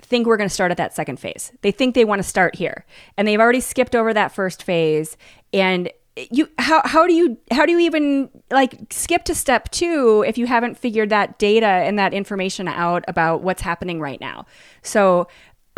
think 0.00 0.26
we're 0.26 0.36
going 0.36 0.48
to 0.48 0.54
start 0.54 0.70
at 0.70 0.76
that 0.76 0.94
second 0.94 1.18
phase. 1.18 1.52
They 1.62 1.72
think 1.72 1.94
they 1.94 2.04
want 2.04 2.20
to 2.20 2.28
start 2.28 2.54
here. 2.54 2.86
And 3.16 3.26
they've 3.26 3.40
already 3.40 3.60
skipped 3.60 3.96
over 3.96 4.14
that 4.14 4.32
first 4.32 4.62
phase 4.62 5.16
and 5.52 5.90
you 6.30 6.48
how 6.58 6.82
how 6.84 7.06
do 7.06 7.12
you 7.12 7.38
how 7.52 7.64
do 7.64 7.72
you 7.72 7.78
even 7.78 8.28
like 8.50 8.76
skip 8.90 9.24
to 9.24 9.34
step 9.34 9.70
2 9.70 10.24
if 10.26 10.36
you 10.36 10.46
haven't 10.46 10.76
figured 10.76 11.10
that 11.10 11.38
data 11.38 11.66
and 11.66 11.98
that 11.98 12.12
information 12.12 12.66
out 12.66 13.04
about 13.06 13.42
what's 13.42 13.62
happening 13.62 14.00
right 14.00 14.20
now. 14.20 14.44
So 14.82 15.28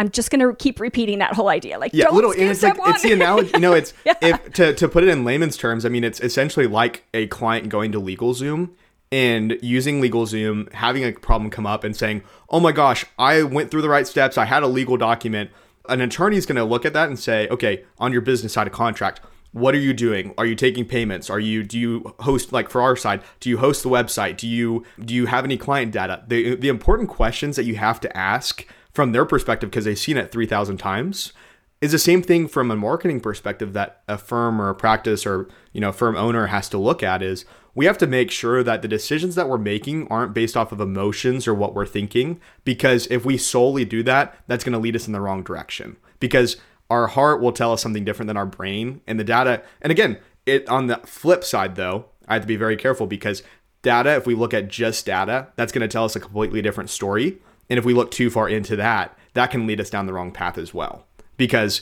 I'm 0.01 0.11
just 0.11 0.31
gonna 0.31 0.55
keep 0.55 0.81
repeating 0.81 1.19
that 1.19 1.35
whole 1.35 1.51
idea. 1.51 1.79
Like, 1.79 1.93
yeah, 1.93 2.09
little. 2.09 2.33
It's 2.35 2.63
like 2.63 2.79
one. 2.79 2.95
it's 2.95 3.03
the 3.03 3.13
analogy. 3.13 3.51
You 3.53 3.61
know, 3.61 3.75
it's 3.75 3.93
yeah. 4.07 4.15
if 4.23 4.53
to 4.55 4.73
to 4.73 4.89
put 4.89 5.05
it 5.05 5.11
in 5.11 5.27
layman's 5.27 5.59
terms. 5.59 5.85
I 5.85 5.91
mean, 5.91 6.05
it's 6.05 6.21
essentially 6.21 6.67
like 6.67 7.05
a 7.13 7.27
client 7.27 7.69
going 7.69 7.93
to 7.93 8.01
LegalZoom 8.01 8.71
and 9.13 9.59
using 9.61 10.01
LegalZoom, 10.01 10.73
having 10.73 11.05
a 11.05 11.13
problem 11.13 11.51
come 11.51 11.67
up, 11.67 11.85
and 11.85 11.95
saying, 11.95 12.23
"Oh 12.49 12.61
my 12.61 12.73
gosh, 12.73 13.05
I 13.19 13.43
went 13.43 13.71
through 13.71 13.83
the 13.83 13.91
right 13.91 14.07
steps. 14.07 14.39
I 14.39 14.47
had 14.47 14.63
a 14.63 14.69
legal 14.69 14.97
document." 14.97 15.51
An 15.87 16.01
attorney 16.01 16.39
is 16.39 16.47
going 16.47 16.57
to 16.57 16.65
look 16.65 16.87
at 16.87 16.95
that 16.95 17.11
and 17.11 17.19
say, 17.19 17.47
"Okay, 17.49 17.85
on 17.99 18.11
your 18.11 18.23
business 18.23 18.55
side 18.55 18.67
of 18.67 18.73
contract." 18.73 19.21
what 19.53 19.75
are 19.75 19.79
you 19.79 19.93
doing 19.93 20.33
are 20.39 20.47
you 20.47 20.55
taking 20.55 20.85
payments 20.85 21.29
are 21.29 21.41
you 21.41 21.65
do 21.65 21.77
you 21.77 22.15
host 22.21 22.53
like 22.53 22.71
for 22.71 22.81
our 22.81 22.95
side 22.95 23.21
do 23.41 23.51
you 23.51 23.59
host 23.59 23.83
the 23.83 23.89
website 23.89 24.37
do 24.37 24.47
you 24.47 24.85
do 25.05 25.13
you 25.13 25.27
have 25.27 25.45
any 25.45 25.57
client 25.57 25.91
data 25.91 26.23
the 26.29 26.55
the 26.55 26.69
important 26.69 27.09
questions 27.09 27.57
that 27.57 27.65
you 27.65 27.75
have 27.75 27.99
to 27.99 28.17
ask 28.17 28.65
from 28.93 29.13
their 29.13 29.25
perspective 29.25 29.71
because 29.71 29.85
they've 29.85 29.99
seen 29.99 30.17
it 30.17 30.33
3000 30.33 30.77
times 30.77 31.33
is 31.81 31.93
the 31.93 31.99
same 31.99 32.23
thing 32.23 32.47
from 32.47 32.71
a 32.71 32.77
marketing 32.77 33.21
perspective 33.21 33.73
that 33.73 34.03
a 34.07 34.19
firm 34.19 34.61
or 34.61 34.69
a 34.69 34.75
practice 34.75 35.27
or 35.27 35.49
you 35.73 35.81
know 35.81 35.93
firm 35.93 36.17
owner 36.17 36.47
has 36.49 36.69
to 36.69 36.79
look 36.79 37.03
at 37.03 37.23
is 37.23 37.45
we 37.75 37.87
have 37.87 37.99
to 37.99 38.07
make 38.07 38.31
sure 38.31 38.63
that 38.63 38.83
the 38.83 38.89
decisions 38.89 39.35
that 39.37 39.49
we're 39.49 39.59
making 39.59 40.09
aren't 40.09 40.35
based 40.35 40.57
off 40.57 40.73
of 40.73 40.81
emotions 40.81 41.47
or 41.47 41.55
what 41.55 41.75
we're 41.75 41.87
thinking 41.87 42.41
because 42.65 43.07
if 43.07 43.25
we 43.25 43.37
solely 43.37 43.85
do 43.85 44.03
that 44.03 44.37
that's 44.47 44.65
going 44.65 44.73
to 44.73 44.79
lead 44.79 44.97
us 44.97 45.07
in 45.07 45.13
the 45.13 45.21
wrong 45.21 45.43
direction. 45.43 45.97
Because 46.19 46.57
our 46.91 47.07
heart 47.07 47.41
will 47.41 47.53
tell 47.53 47.73
us 47.73 47.81
something 47.81 48.05
different 48.05 48.27
than 48.27 48.37
our 48.37 48.47
brain 48.47 49.01
and 49.07 49.19
the 49.19 49.25
data 49.25 49.63
and 49.81 49.91
again 49.91 50.19
it 50.45 50.69
on 50.69 50.89
the 50.89 50.97
flip 51.05 51.45
side 51.45 51.77
though 51.77 52.07
i 52.27 52.35
have 52.35 52.43
to 52.43 52.49
be 52.49 52.57
very 52.57 52.77
careful 52.77 53.07
because 53.07 53.43
data 53.83 54.17
if 54.17 54.27
we 54.27 54.35
look 54.35 54.53
at 54.53 54.69
just 54.69 55.07
data 55.07 55.47
that's 55.55 55.73
going 55.73 55.81
to 55.81 55.89
tell 55.89 56.05
us 56.05 56.17
a 56.17 56.21
completely 56.21 56.61
different 56.61 56.91
story 56.91 57.39
and 57.71 57.79
if 57.79 57.85
we 57.85 57.95
look 57.95 58.11
too 58.11 58.29
far 58.29 58.49
into 58.49 58.77
that, 58.77 59.17
that 59.35 59.51
can 59.51 59.67
lead 59.67 59.81
us 59.81 59.89
down 59.89 60.07
the 60.07 60.13
wrong 60.13 60.33
path 60.33 60.59
as 60.59 60.75
well. 60.75 61.07
Because, 61.37 61.81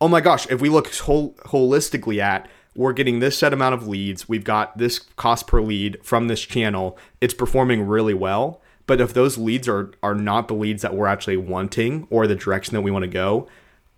oh 0.00 0.08
my 0.08 0.20
gosh, 0.20 0.50
if 0.50 0.60
we 0.60 0.68
look 0.68 0.92
hol- 0.94 1.34
holistically 1.44 2.18
at 2.18 2.48
we're 2.74 2.92
getting 2.92 3.20
this 3.20 3.38
set 3.38 3.52
amount 3.52 3.74
of 3.74 3.86
leads, 3.86 4.28
we've 4.28 4.44
got 4.44 4.76
this 4.78 4.98
cost 4.98 5.46
per 5.46 5.60
lead 5.60 5.98
from 6.02 6.28
this 6.28 6.40
channel, 6.40 6.98
it's 7.20 7.34
performing 7.34 7.86
really 7.86 8.14
well. 8.14 8.60
But 8.86 9.00
if 9.00 9.14
those 9.14 9.38
leads 9.38 9.68
are 9.68 9.92
are 10.02 10.14
not 10.14 10.48
the 10.48 10.54
leads 10.54 10.82
that 10.82 10.94
we're 10.94 11.06
actually 11.06 11.36
wanting 11.36 12.06
or 12.10 12.26
the 12.26 12.34
direction 12.34 12.74
that 12.74 12.82
we 12.82 12.90
want 12.90 13.04
to 13.04 13.08
go, 13.08 13.48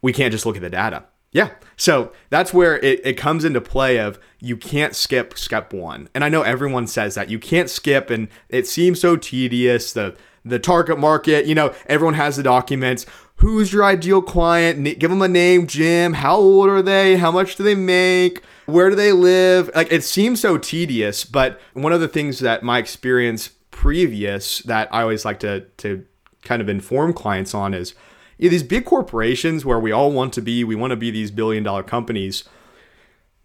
we 0.02 0.12
can't 0.12 0.30
just 0.30 0.46
look 0.46 0.56
at 0.56 0.62
the 0.62 0.70
data. 0.70 1.04
Yeah. 1.32 1.50
So 1.76 2.12
that's 2.30 2.54
where 2.54 2.78
it, 2.78 3.04
it 3.04 3.14
comes 3.14 3.44
into 3.44 3.60
play 3.60 3.98
of 3.98 4.18
you 4.40 4.56
can't 4.56 4.94
skip 4.94 5.36
step 5.36 5.72
one. 5.72 6.08
And 6.14 6.22
I 6.22 6.28
know 6.28 6.42
everyone 6.42 6.86
says 6.86 7.14
that. 7.16 7.28
You 7.28 7.38
can't 7.38 7.68
skip 7.68 8.10
and 8.10 8.28
it 8.48 8.66
seems 8.66 9.00
so 9.00 9.16
tedious. 9.16 9.92
The 9.92 10.16
the 10.46 10.58
target 10.58 10.98
market, 10.98 11.46
you 11.46 11.54
know, 11.54 11.74
everyone 11.86 12.14
has 12.14 12.36
the 12.36 12.42
documents. 12.42 13.04
Who's 13.36 13.72
your 13.72 13.84
ideal 13.84 14.22
client? 14.22 14.98
Give 14.98 15.10
them 15.10 15.20
a 15.20 15.28
name, 15.28 15.66
Jim. 15.66 16.14
How 16.14 16.36
old 16.36 16.68
are 16.68 16.82
they? 16.82 17.16
How 17.16 17.30
much 17.30 17.56
do 17.56 17.62
they 17.62 17.74
make? 17.74 18.42
Where 18.66 18.88
do 18.88 18.96
they 18.96 19.12
live? 19.12 19.70
Like 19.74 19.92
it 19.92 20.04
seems 20.04 20.40
so 20.40 20.56
tedious, 20.56 21.24
but 21.24 21.60
one 21.74 21.92
of 21.92 22.00
the 22.00 22.08
things 22.08 22.38
that 22.38 22.62
my 22.62 22.78
experience 22.78 23.50
previous 23.70 24.60
that 24.60 24.88
I 24.92 25.02
always 25.02 25.24
like 25.24 25.40
to 25.40 25.60
to 25.78 26.06
kind 26.42 26.62
of 26.62 26.68
inform 26.68 27.12
clients 27.12 27.54
on 27.54 27.74
is 27.74 27.94
these 28.38 28.62
big 28.62 28.84
corporations 28.84 29.64
where 29.64 29.80
we 29.80 29.92
all 29.92 30.12
want 30.12 30.32
to 30.34 30.40
be, 30.40 30.64
we 30.64 30.74
want 30.74 30.92
to 30.92 30.96
be 30.96 31.10
these 31.10 31.30
billion 31.30 31.62
dollar 31.62 31.82
companies. 31.82 32.44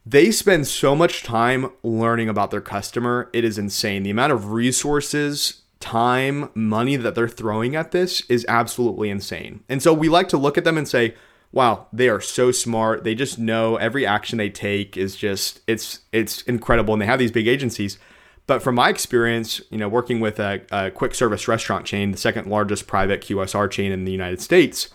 They 0.06 0.32
spend 0.32 0.68
so 0.68 0.96
much 0.96 1.22
time 1.22 1.72
learning 1.84 2.30
about 2.30 2.50
their 2.50 2.62
customer. 2.62 3.30
It 3.34 3.44
is 3.44 3.58
insane. 3.58 4.04
The 4.04 4.10
amount 4.10 4.32
of 4.32 4.52
resources, 4.52 5.61
time, 5.82 6.50
money 6.54 6.96
that 6.96 7.16
they're 7.16 7.28
throwing 7.28 7.76
at 7.76 7.92
this 7.92 8.22
is 8.30 8.46
absolutely 8.48 9.10
insane. 9.10 9.64
And 9.68 9.82
so 9.82 9.94
we 9.94 10.10
like 10.10 10.30
to 10.30 10.38
look 10.38 10.58
at 10.58 10.64
them 10.64 10.78
and 10.78 10.88
say, 10.88 11.16
wow, 11.52 11.88
they 11.92 12.10
are 12.10 12.22
so 12.22 12.52
smart. 12.52 13.04
They 13.04 13.16
just 13.16 13.38
know 13.38 13.76
every 13.76 14.06
action 14.06 14.38
they 14.38 14.50
take 14.50 14.96
is 14.96 15.16
just 15.16 15.62
it's 15.68 16.02
it's 16.12 16.42
incredible 16.44 16.94
and 16.94 17.02
they 17.02 17.06
have 17.06 17.20
these 17.20 17.32
big 17.32 17.48
agencies. 17.48 18.00
But 18.48 18.62
from 18.62 18.76
my 18.76 18.90
experience, 18.90 19.62
you 19.70 19.78
know, 19.78 19.88
working 19.88 20.20
with 20.20 20.40
a, 20.40 20.62
a 20.72 20.92
quick 20.92 21.14
service 21.14 21.48
restaurant 21.48 21.86
chain, 21.86 22.12
the 22.12 22.18
second 22.18 22.48
largest 22.48 22.88
private 22.88 23.22
QSR 23.22 23.70
chain 23.70 23.92
in 23.92 24.04
the 24.04 24.12
United 24.12 24.42
States, 24.42 24.90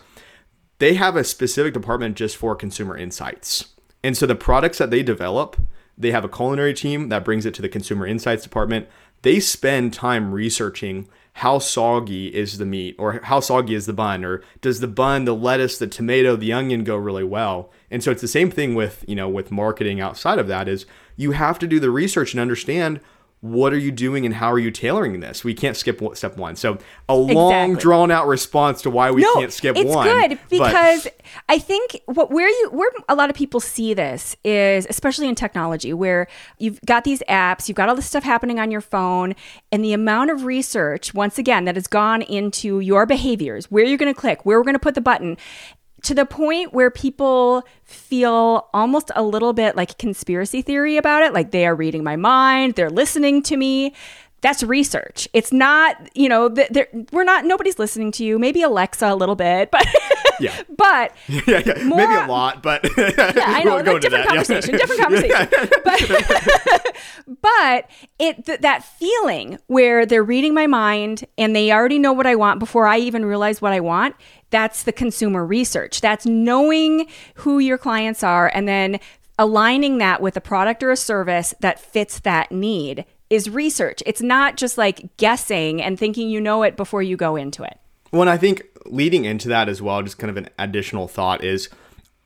they 0.79 0.95
have 0.95 1.15
a 1.15 1.23
specific 1.23 1.73
department 1.73 2.15
just 2.15 2.37
for 2.37 2.55
consumer 2.55 2.97
insights. 2.97 3.73
And 4.03 4.15
so 4.15 4.25
the 4.25 4.35
products 4.35 4.77
that 4.77 4.91
they 4.91 5.01
develop, 5.01 5.57
they 5.97 6.11
have 6.11 6.23
a 6.23 6.29
culinary 6.29 6.73
team 6.73 7.09
that 7.09 7.25
brings 7.25 7.45
it 7.45 7.53
to 7.55 7.61
the 7.61 7.69
consumer 7.69 8.05
insights 8.05 8.43
department. 8.43 8.87
They 9.27 9.41
spend 9.41 9.91
time 9.91 10.31
researching 10.31 11.09
how 11.33 11.59
soggy 11.59 12.33
is 12.33 12.59
the 12.59 12.65
meat 12.65 12.95
or 12.97 13.19
how 13.23 13.41
soggy 13.41 13.75
is 13.75 13.85
the 13.85 13.91
bun 13.91 14.23
or 14.23 14.41
does 14.61 14.79
the 14.79 14.87
bun 14.87 15.25
the 15.25 15.35
lettuce 15.35 15.77
the 15.77 15.85
tomato 15.85 16.37
the 16.37 16.53
onion 16.53 16.85
go 16.85 16.95
really 16.95 17.25
well? 17.25 17.69
And 17.91 18.01
so 18.01 18.09
it's 18.09 18.21
the 18.21 18.29
same 18.29 18.49
thing 18.49 18.73
with 18.73 19.03
you 19.05 19.15
know 19.15 19.27
with 19.27 19.51
marketing 19.51 19.99
outside 19.99 20.39
of 20.39 20.47
that 20.47 20.69
is 20.69 20.85
you 21.17 21.31
have 21.31 21.59
to 21.59 21.67
do 21.67 21.77
the 21.77 21.91
research 21.91 22.31
and 22.31 22.39
understand 22.39 23.01
what 23.41 23.71
are 23.71 23.77
you 23.77 23.91
doing 23.91 24.25
and 24.25 24.33
how 24.33 24.51
are 24.51 24.57
you 24.57 24.71
tailoring 24.71 25.19
this? 25.19 25.43
We 25.43 25.53
can't 25.53 25.77
skip 25.77 26.01
step 26.15 26.37
one. 26.37 26.55
So 26.55 26.79
a 27.07 27.15
long 27.15 27.71
exactly. 27.71 27.81
drawn 27.81 28.11
out 28.11 28.27
response 28.27 28.81
to 28.81 28.89
why 28.89 29.11
we 29.11 29.21
no, 29.21 29.33
can't 29.35 29.53
skip 29.53 29.77
it's 29.77 29.93
one. 29.93 30.07
It's 30.07 30.31
good 30.31 30.39
because 30.49 31.03
but... 31.03 31.21
I 31.47 31.59
think 31.59 32.01
what 32.05 32.31
where 32.31 32.49
you 32.49 32.69
where 32.71 32.89
a 33.07 33.15
lot 33.15 33.29
of 33.29 33.35
people 33.35 33.59
see 33.59 33.93
this 33.93 34.35
is 34.43 34.87
especially 34.89 35.27
in 35.27 35.35
technology 35.35 35.93
where 35.93 36.27
you've 36.57 36.81
got 36.81 37.03
these 37.03 37.21
apps, 37.29 37.67
you've 37.67 37.77
got 37.77 37.89
all 37.89 37.95
this 37.95 38.07
stuff 38.07 38.23
happening 38.23 38.59
on 38.59 38.71
your 38.71 38.81
phone, 38.81 39.35
and 39.71 39.83
the 39.83 39.93
amount 39.93 40.31
of 40.31 40.43
research 40.43 41.13
once 41.13 41.37
again 41.37 41.65
that 41.65 41.75
has 41.75 41.85
gone 41.85 42.23
into 42.23 42.79
your 42.79 43.05
behaviors, 43.05 43.69
where 43.69 43.85
you're 43.85 43.99
going 43.99 44.13
to 44.13 44.19
click, 44.19 44.45
where 44.45 44.57
we're 44.57 44.63
going 44.63 44.73
to 44.73 44.79
put 44.79 44.95
the 44.95 45.01
button, 45.01 45.37
to 46.07 46.15
the 46.15 46.25
point 46.25 46.73
where 46.73 46.89
people 46.89 47.67
feel 47.83 48.69
almost 48.73 49.11
a 49.13 49.21
little 49.21 49.51
bit 49.51 49.75
like 49.75 49.97
conspiracy 49.97 50.61
theory 50.61 50.95
about 50.95 51.21
it, 51.21 51.33
like 51.33 51.51
they 51.51 51.67
are 51.67 51.75
reading 51.75 52.01
my 52.01 52.15
mind, 52.15 52.75
they're 52.75 52.89
listening 52.89 53.43
to 53.43 53.57
me. 53.57 53.93
That's 54.39 54.63
research. 54.63 55.27
It's 55.33 55.51
not, 55.51 55.97
you 56.15 56.29
know, 56.29 56.55
we're 57.11 57.25
not. 57.25 57.43
Nobody's 57.43 57.79
listening 57.79 58.11
to 58.13 58.23
you. 58.23 58.39
Maybe 58.39 58.61
Alexa 58.61 59.05
a 59.05 59.15
little 59.15 59.35
bit, 59.35 59.71
but 59.71 59.85
yeah, 60.39 60.55
but 60.77 61.13
yeah, 61.27 61.63
yeah. 61.65 61.83
More, 61.83 61.97
maybe 61.97 62.13
a 62.13 62.27
lot, 62.27 62.61
but 62.63 62.85
yeah, 62.97 63.33
I 63.45 63.63
know. 63.63 63.77
Like 63.77 63.99
different 63.99 64.27
conversation, 64.27 64.75
yeah. 64.75 64.77
different 64.77 65.01
conversation. 65.01 65.49
but 65.83 66.95
but 67.41 67.89
it 68.19 68.45
th- 68.45 68.59
that 68.61 68.85
feeling 68.85 69.57
where 69.67 70.05
they're 70.05 70.23
reading 70.23 70.53
my 70.53 70.67
mind 70.67 71.25
and 71.37 71.55
they 71.55 71.71
already 71.71 71.99
know 71.99 72.13
what 72.13 72.27
I 72.27 72.35
want 72.35 72.59
before 72.59 72.85
I 72.87 72.99
even 72.99 73.25
realize 73.25 73.59
what 73.59 73.73
I 73.73 73.79
want 73.79 74.15
that's 74.49 74.83
the 74.83 74.91
consumer 74.91 75.45
research. 75.45 76.01
That's 76.01 76.25
knowing 76.25 77.07
who 77.35 77.59
your 77.59 77.77
clients 77.77 78.23
are 78.23 78.51
and 78.53 78.67
then 78.67 78.99
aligning 79.39 79.97
that 79.99 80.21
with 80.21 80.35
a 80.37 80.41
product 80.41 80.83
or 80.83 80.91
a 80.91 80.97
service 80.97 81.53
that 81.59 81.79
fits 81.79 82.19
that 82.19 82.51
need 82.51 83.05
is 83.29 83.49
research. 83.49 84.01
It's 84.05 84.21
not 84.21 84.57
just 84.57 84.77
like 84.77 85.15
guessing 85.17 85.81
and 85.81 85.99
thinking 85.99 86.29
you 86.29 86.41
know 86.41 86.63
it 86.63 86.77
before 86.77 87.03
you 87.03 87.17
go 87.17 87.35
into 87.35 87.63
it. 87.63 87.77
Well, 88.11 88.21
and 88.21 88.29
I 88.29 88.37
think 88.37 88.63
leading 88.85 89.25
into 89.25 89.49
that 89.49 89.67
as 89.67 89.81
well, 89.81 90.01
just 90.01 90.17
kind 90.17 90.31
of 90.31 90.37
an 90.37 90.49
additional 90.57 91.07
thought 91.07 91.43
is 91.43 91.69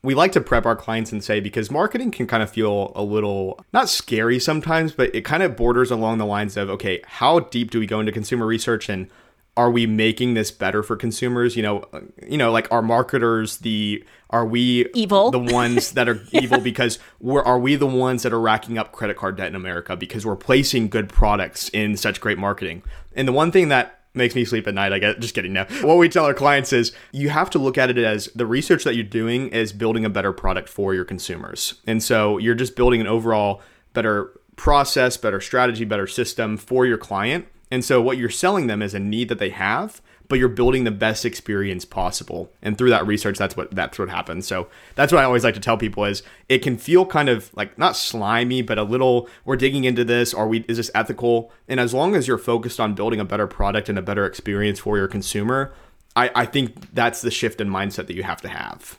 we 0.02 0.14
like 0.14 0.32
to 0.32 0.40
prep 0.40 0.66
our 0.66 0.76
clients 0.76 1.12
and 1.12 1.22
say 1.22 1.40
because 1.40 1.70
marketing 1.70 2.10
can 2.10 2.26
kind 2.26 2.42
of 2.42 2.50
feel 2.50 2.92
a 2.94 3.02
little 3.02 3.64
not 3.72 3.88
scary 3.88 4.38
sometimes, 4.38 4.92
but 4.92 5.14
it 5.14 5.24
kind 5.24 5.42
of 5.42 5.56
borders 5.56 5.90
along 5.90 6.18
the 6.18 6.26
lines 6.26 6.56
of 6.56 6.70
okay, 6.70 7.00
how 7.04 7.40
deep 7.40 7.70
do 7.70 7.78
we 7.78 7.86
go 7.86 8.00
into 8.00 8.12
consumer 8.12 8.46
research 8.46 8.88
and 8.88 9.08
are 9.56 9.70
we 9.70 9.86
making 9.86 10.34
this 10.34 10.50
better 10.50 10.82
for 10.82 10.96
consumers? 10.96 11.56
You 11.56 11.62
know 11.62 11.84
uh, 11.92 12.00
you 12.26 12.38
know 12.38 12.50
like 12.50 12.70
are 12.70 12.82
marketers 12.82 13.58
the 13.58 14.04
are 14.30 14.46
we 14.46 14.86
evil. 14.94 15.30
the 15.30 15.38
ones 15.38 15.92
that 15.92 16.08
are 16.08 16.22
evil 16.32 16.60
because 16.60 16.98
we're 17.20 17.42
are 17.42 17.58
we 17.58 17.76
the 17.76 17.86
ones 17.86 18.22
that 18.22 18.32
are 18.32 18.40
racking 18.40 18.78
up 18.78 18.92
credit 18.92 19.16
card 19.16 19.36
debt 19.36 19.48
in 19.48 19.54
america 19.54 19.94
because 19.94 20.24
we're 20.24 20.36
placing 20.36 20.88
good 20.88 21.08
products 21.08 21.68
in 21.70 21.96
such 21.96 22.20
great 22.20 22.38
marketing? 22.38 22.82
And 23.14 23.28
the 23.28 23.32
one 23.32 23.52
thing 23.52 23.68
that 23.68 24.00
makes 24.14 24.34
me 24.34 24.44
sleep 24.44 24.66
at 24.66 24.74
night 24.74 24.92
i 24.92 24.98
get 24.98 25.18
just 25.20 25.34
kidding 25.34 25.54
now 25.54 25.64
what 25.80 25.96
we 25.96 26.06
tell 26.06 26.26
our 26.26 26.34
clients 26.34 26.70
is 26.70 26.92
you 27.12 27.30
have 27.30 27.48
to 27.48 27.58
look 27.58 27.78
at 27.78 27.88
it 27.88 27.96
as 27.96 28.26
the 28.34 28.44
research 28.44 28.84
that 28.84 28.94
you're 28.94 29.04
doing 29.04 29.48
is 29.48 29.72
building 29.72 30.04
a 30.04 30.10
better 30.10 30.34
product 30.34 30.68
for 30.68 30.92
your 30.92 31.04
consumers. 31.04 31.80
And 31.86 32.02
so 32.02 32.36
you're 32.36 32.54
just 32.54 32.76
building 32.76 33.00
an 33.00 33.06
overall 33.06 33.62
better 33.94 34.32
process 34.56 35.16
better 35.16 35.40
strategy 35.40 35.84
better 35.84 36.06
system 36.06 36.58
for 36.58 36.84
your 36.84 36.98
client 36.98 37.46
and 37.72 37.82
so 37.82 38.02
what 38.02 38.18
you're 38.18 38.28
selling 38.28 38.66
them 38.66 38.82
is 38.82 38.92
a 38.92 38.98
need 38.98 39.30
that 39.30 39.38
they 39.38 39.48
have, 39.48 40.02
but 40.28 40.38
you're 40.38 40.50
building 40.50 40.84
the 40.84 40.90
best 40.90 41.24
experience 41.24 41.86
possible. 41.86 42.52
And 42.60 42.76
through 42.76 42.90
that 42.90 43.06
research, 43.06 43.38
that's 43.38 43.56
what 43.56 43.70
that's 43.70 43.98
what 43.98 44.10
happens. 44.10 44.46
So 44.46 44.68
that's 44.94 45.10
what 45.10 45.22
I 45.22 45.24
always 45.24 45.42
like 45.42 45.54
to 45.54 45.60
tell 45.60 45.78
people 45.78 46.04
is 46.04 46.22
it 46.50 46.58
can 46.58 46.76
feel 46.76 47.06
kind 47.06 47.30
of 47.30 47.50
like 47.56 47.78
not 47.78 47.96
slimy, 47.96 48.60
but 48.60 48.76
a 48.76 48.82
little 48.82 49.26
we're 49.46 49.56
digging 49.56 49.84
into 49.84 50.04
this. 50.04 50.34
Are 50.34 50.46
we 50.46 50.66
is 50.68 50.76
this 50.76 50.90
ethical? 50.94 51.50
And 51.66 51.80
as 51.80 51.94
long 51.94 52.14
as 52.14 52.28
you're 52.28 52.36
focused 52.36 52.78
on 52.78 52.92
building 52.94 53.20
a 53.20 53.24
better 53.24 53.46
product 53.46 53.88
and 53.88 53.98
a 53.98 54.02
better 54.02 54.26
experience 54.26 54.78
for 54.78 54.98
your 54.98 55.08
consumer, 55.08 55.72
I, 56.14 56.30
I 56.34 56.44
think 56.44 56.92
that's 56.92 57.22
the 57.22 57.30
shift 57.30 57.58
in 57.58 57.70
mindset 57.70 58.06
that 58.06 58.14
you 58.14 58.22
have 58.22 58.42
to 58.42 58.48
have 58.48 58.98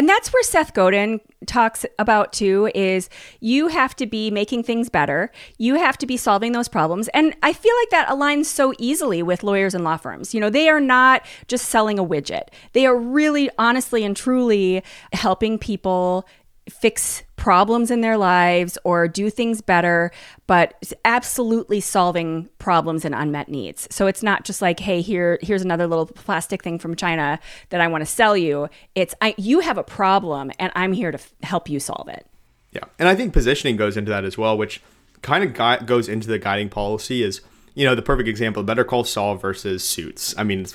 and 0.00 0.08
that's 0.08 0.32
where 0.32 0.42
Seth 0.42 0.72
Godin 0.72 1.20
talks 1.44 1.84
about 1.98 2.32
too 2.32 2.70
is 2.74 3.10
you 3.40 3.68
have 3.68 3.94
to 3.96 4.06
be 4.06 4.30
making 4.30 4.62
things 4.62 4.88
better. 4.88 5.30
You 5.58 5.74
have 5.74 5.98
to 5.98 6.06
be 6.06 6.16
solving 6.16 6.52
those 6.52 6.68
problems. 6.68 7.08
And 7.08 7.36
I 7.42 7.52
feel 7.52 7.74
like 7.82 7.90
that 7.90 8.08
aligns 8.08 8.46
so 8.46 8.72
easily 8.78 9.22
with 9.22 9.42
lawyers 9.42 9.74
and 9.74 9.84
law 9.84 9.98
firms. 9.98 10.32
You 10.32 10.40
know, 10.40 10.48
they 10.48 10.70
are 10.70 10.80
not 10.80 11.26
just 11.48 11.66
selling 11.66 11.98
a 11.98 12.04
widget. 12.04 12.44
They 12.72 12.86
are 12.86 12.96
really 12.96 13.50
honestly 13.58 14.02
and 14.02 14.16
truly 14.16 14.82
helping 15.12 15.58
people 15.58 16.26
fix 16.70 17.22
problems 17.40 17.90
in 17.90 18.02
their 18.02 18.18
lives 18.18 18.76
or 18.84 19.08
do 19.08 19.30
things 19.30 19.62
better, 19.62 20.12
but 20.46 20.74
absolutely 21.06 21.80
solving 21.80 22.48
problems 22.58 23.04
and 23.04 23.14
unmet 23.14 23.48
needs. 23.48 23.88
So 23.90 24.06
it's 24.06 24.22
not 24.22 24.44
just 24.44 24.60
like, 24.60 24.78
hey, 24.78 25.00
here 25.00 25.38
here's 25.40 25.62
another 25.62 25.86
little 25.86 26.06
plastic 26.06 26.62
thing 26.62 26.78
from 26.78 26.94
China 26.94 27.40
that 27.70 27.80
I 27.80 27.88
want 27.88 28.02
to 28.02 28.06
sell 28.06 28.36
you. 28.36 28.68
It's 28.94 29.14
I, 29.22 29.34
you 29.38 29.60
have 29.60 29.78
a 29.78 29.82
problem 29.82 30.52
and 30.58 30.70
I'm 30.76 30.92
here 30.92 31.10
to 31.10 31.18
f- 31.18 31.32
help 31.42 31.70
you 31.70 31.80
solve 31.80 32.08
it. 32.08 32.26
Yeah. 32.72 32.84
And 32.98 33.08
I 33.08 33.16
think 33.16 33.32
positioning 33.32 33.76
goes 33.76 33.96
into 33.96 34.10
that 34.10 34.24
as 34.24 34.36
well, 34.36 34.58
which 34.58 34.82
kind 35.22 35.42
of 35.42 35.54
gui- 35.54 35.86
goes 35.86 36.10
into 36.10 36.28
the 36.28 36.38
guiding 36.38 36.68
policy 36.68 37.22
is 37.22 37.40
you 37.74 37.86
know, 37.86 37.94
the 37.94 38.02
perfect 38.02 38.28
example, 38.28 38.62
Better 38.62 38.84
Call 38.84 39.04
Saul 39.04 39.36
versus 39.36 39.84
Suits. 39.84 40.34
I 40.36 40.42
mean, 40.42 40.66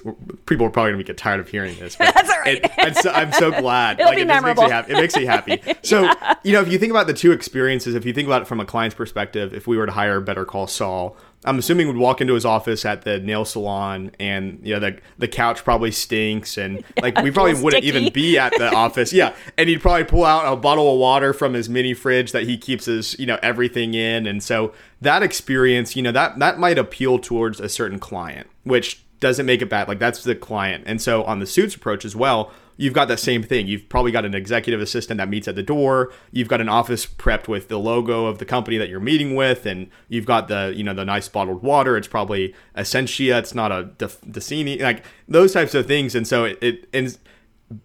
people 0.46 0.66
are 0.66 0.70
probably 0.70 0.94
going 0.94 1.04
to 1.04 1.04
get 1.04 1.18
tired 1.18 1.40
of 1.40 1.50
hearing 1.50 1.78
this. 1.78 1.96
But 1.96 2.14
That's 2.16 2.30
all 2.30 2.40
right. 2.40 2.60
It, 2.78 2.96
so, 2.98 3.12
I'm 3.12 3.32
so 3.34 3.52
glad. 3.52 4.00
It'll 4.00 4.10
like, 4.10 4.18
be 4.18 4.22
it 4.22 4.28
memorable. 4.28 4.64
Makes 4.64 4.70
me 4.70 4.76
happy. 4.76 4.94
It 4.94 4.96
makes 4.96 5.16
me 5.16 5.26
happy. 5.26 5.76
So, 5.86 6.04
yeah. 6.04 6.34
you 6.44 6.52
know, 6.54 6.62
if 6.62 6.72
you 6.72 6.80
think 6.80 6.90
about 6.90 7.06
the 7.06 7.14
two 7.14 7.32
experiences, 7.32 7.94
if 7.94 8.06
you 8.06 8.14
think 8.14 8.28
about 8.28 8.42
it 8.42 8.48
from 8.48 8.60
a 8.60 8.66
client's 8.66 8.96
perspective, 8.96 9.54
if 9.54 9.68
we 9.68 9.78
were 9.78 9.86
to 9.86 9.92
hire 9.92 10.20
Better 10.20 10.46
Call 10.46 10.66
Saul, 10.66 11.16
I'm 11.46 11.60
assuming 11.60 11.88
would 11.88 11.98
walk 11.98 12.22
into 12.22 12.34
his 12.34 12.44
office 12.46 12.86
at 12.86 13.04
the 13.04 13.20
nail 13.20 13.46
salon 13.46 14.12
and 14.20 14.60
you 14.64 14.74
know 14.74 14.80
the 14.80 15.00
the 15.18 15.28
couch 15.28 15.64
probably 15.64 15.92
stinks 15.92 16.58
and 16.58 16.84
like 17.02 17.22
we 17.22 17.32
probably 17.32 17.54
wouldn't 17.54 17.84
sticky. 17.84 17.88
even 17.98 18.12
be 18.14 18.38
at 18.38 18.52
the 18.58 18.74
office. 18.76 19.14
Yeah. 19.14 19.34
And 19.58 19.70
he'd 19.70 19.82
probably 19.82 20.04
pull 20.06 20.26
out 20.26 20.52
a 20.52 20.56
bottle 20.56 20.92
of 20.94 21.00
water 21.00 21.34
from 21.34 21.54
his 21.54 21.70
mini 21.70 21.94
fridge 21.94 22.32
that 22.32 22.44
he 22.44 22.58
keeps 22.58 22.86
his, 22.86 23.18
you 23.20 23.26
know, 23.26 23.40
everything 23.42 23.94
in. 23.94 24.26
And 24.28 24.44
so 24.44 24.74
that 25.02 25.24
experience, 25.24 25.96
you 25.96 26.02
know, 26.02 26.12
that 26.12 26.40
that 26.40 26.60
might 26.60 26.78
appeal 26.78 27.20
towards 27.20 27.60
a 27.60 27.70
certain 27.70 28.00
client. 28.00 28.48
which 28.64 29.02
doesn't 29.20 29.46
make 29.46 29.62
it 29.62 29.70
bad. 29.70 29.88
Like 29.88 30.00
that's 30.00 30.24
the 30.24 30.36
client. 30.36 30.84
And 30.86 31.02
so 31.02 31.24
on 31.24 31.40
the 31.40 31.46
suits 31.48 31.74
approach 31.76 32.06
as 32.06 32.16
well, 32.16 32.52
you've 32.78 32.94
got 32.94 33.08
that 33.08 33.20
same 33.20 33.44
thing. 33.44 33.68
You've 33.68 33.88
probably 33.90 34.12
got 34.12 34.26
an 34.26 34.34
executive 34.34 34.82
assistant 34.82 35.18
that 35.18 35.30
meets 35.30 35.48
at 35.48 35.56
the 35.56 35.64
door. 35.64 36.12
You've 36.32 36.48
got 36.48 36.62
an 36.62 36.70
office 36.70 37.06
prepped 37.06 37.48
with 37.48 37.68
the 37.68 37.78
logo 37.78 38.26
of 38.26 38.40
the 38.40 38.46
company 38.46 38.78
that 38.78 38.90
you're 38.90 39.00
meeting 39.00 39.36
with, 39.36 39.66
and 39.66 39.90
you've 40.08 40.26
got 40.26 40.48
the 40.48 40.74
you 40.76 40.84
know 40.84 40.94
the 40.94 41.06
nice 41.06 41.28
bottled 41.28 41.64
water. 41.64 41.98
It's 41.98 42.08
probably 42.08 42.54
Essentia. 42.78 43.38
It's 43.38 43.56
not 43.56 43.72
a 43.72 43.86
Dasani. 43.98 44.82
Like 44.82 45.04
those 45.28 45.54
types 45.54 45.74
of 45.74 45.88
things. 45.88 46.16
And 46.16 46.28
so 46.28 46.46
it, 46.46 46.58
it 46.62 46.90
and 46.94 47.18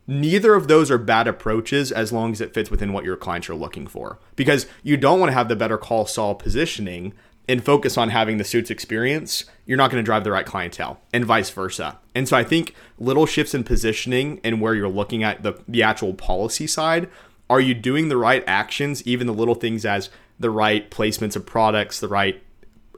neither 0.07 0.55
of 0.55 0.69
those 0.69 0.91
are 0.91 0.99
bad 0.99 1.27
approaches 1.27 1.91
as 1.91 2.13
long 2.13 2.33
as 2.33 2.41
it 2.41 2.53
fits 2.53 2.71
within 2.71 2.93
what 2.93 3.05
your 3.05 3.17
clients 3.17 3.49
are 3.49 3.55
looking 3.55 3.87
for. 3.87 4.19
Because 4.37 4.67
you 4.83 4.97
don't 4.97 5.21
want 5.21 5.31
to 5.31 5.35
have 5.35 5.49
the 5.49 5.57
better 5.57 5.79
call 5.79 6.07
Saul 6.07 6.35
positioning 6.35 7.15
and 7.49 7.65
focus 7.65 7.99
on 7.99 8.11
having 8.11 8.37
the 8.39 8.45
suits 8.45 8.71
experience, 8.71 9.45
you're 9.67 9.77
not 9.77 9.91
going 9.91 10.03
to 10.03 10.07
drive 10.07 10.25
the 10.25 10.31
right 10.31 10.47
clientele 10.47 11.01
and 11.13 11.25
vice 11.25 11.51
versa. 11.51 11.99
And 12.15 12.29
so 12.29 12.37
I 12.37 12.45
think 12.45 12.75
little 12.99 13.27
shifts 13.27 13.55
in 13.55 13.65
positioning 13.65 14.41
and 14.45 14.61
where 14.61 14.75
you're 14.75 14.89
looking 14.89 15.23
at 15.23 15.43
the, 15.43 15.61
the 15.67 15.83
actual 15.83 16.15
policy 16.15 16.67
side, 16.67 17.09
are 17.49 17.61
you 17.61 17.75
doing 17.75 18.09
the 18.09 18.17
right 18.17 18.45
actions, 18.47 19.03
even 19.07 19.27
the 19.27 19.35
little 19.35 19.57
things 19.57 19.85
as 19.85 20.11
the 20.39 20.51
right 20.51 20.91
placements 20.91 21.35
of 21.35 21.45
products, 21.45 21.99
the 21.99 22.09
right 22.09 22.43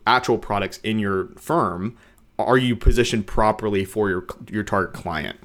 actual 0.07 0.39
products 0.39 0.79
in 0.79 0.99
your 0.99 1.29
firm? 1.37 1.97
Are 2.39 2.59
you 2.59 2.77
positioned 2.77 3.27
properly 3.27 3.85
for 3.85 4.11
your 4.11 4.27
your 4.51 4.63
target 4.63 4.95
client? 4.95 5.39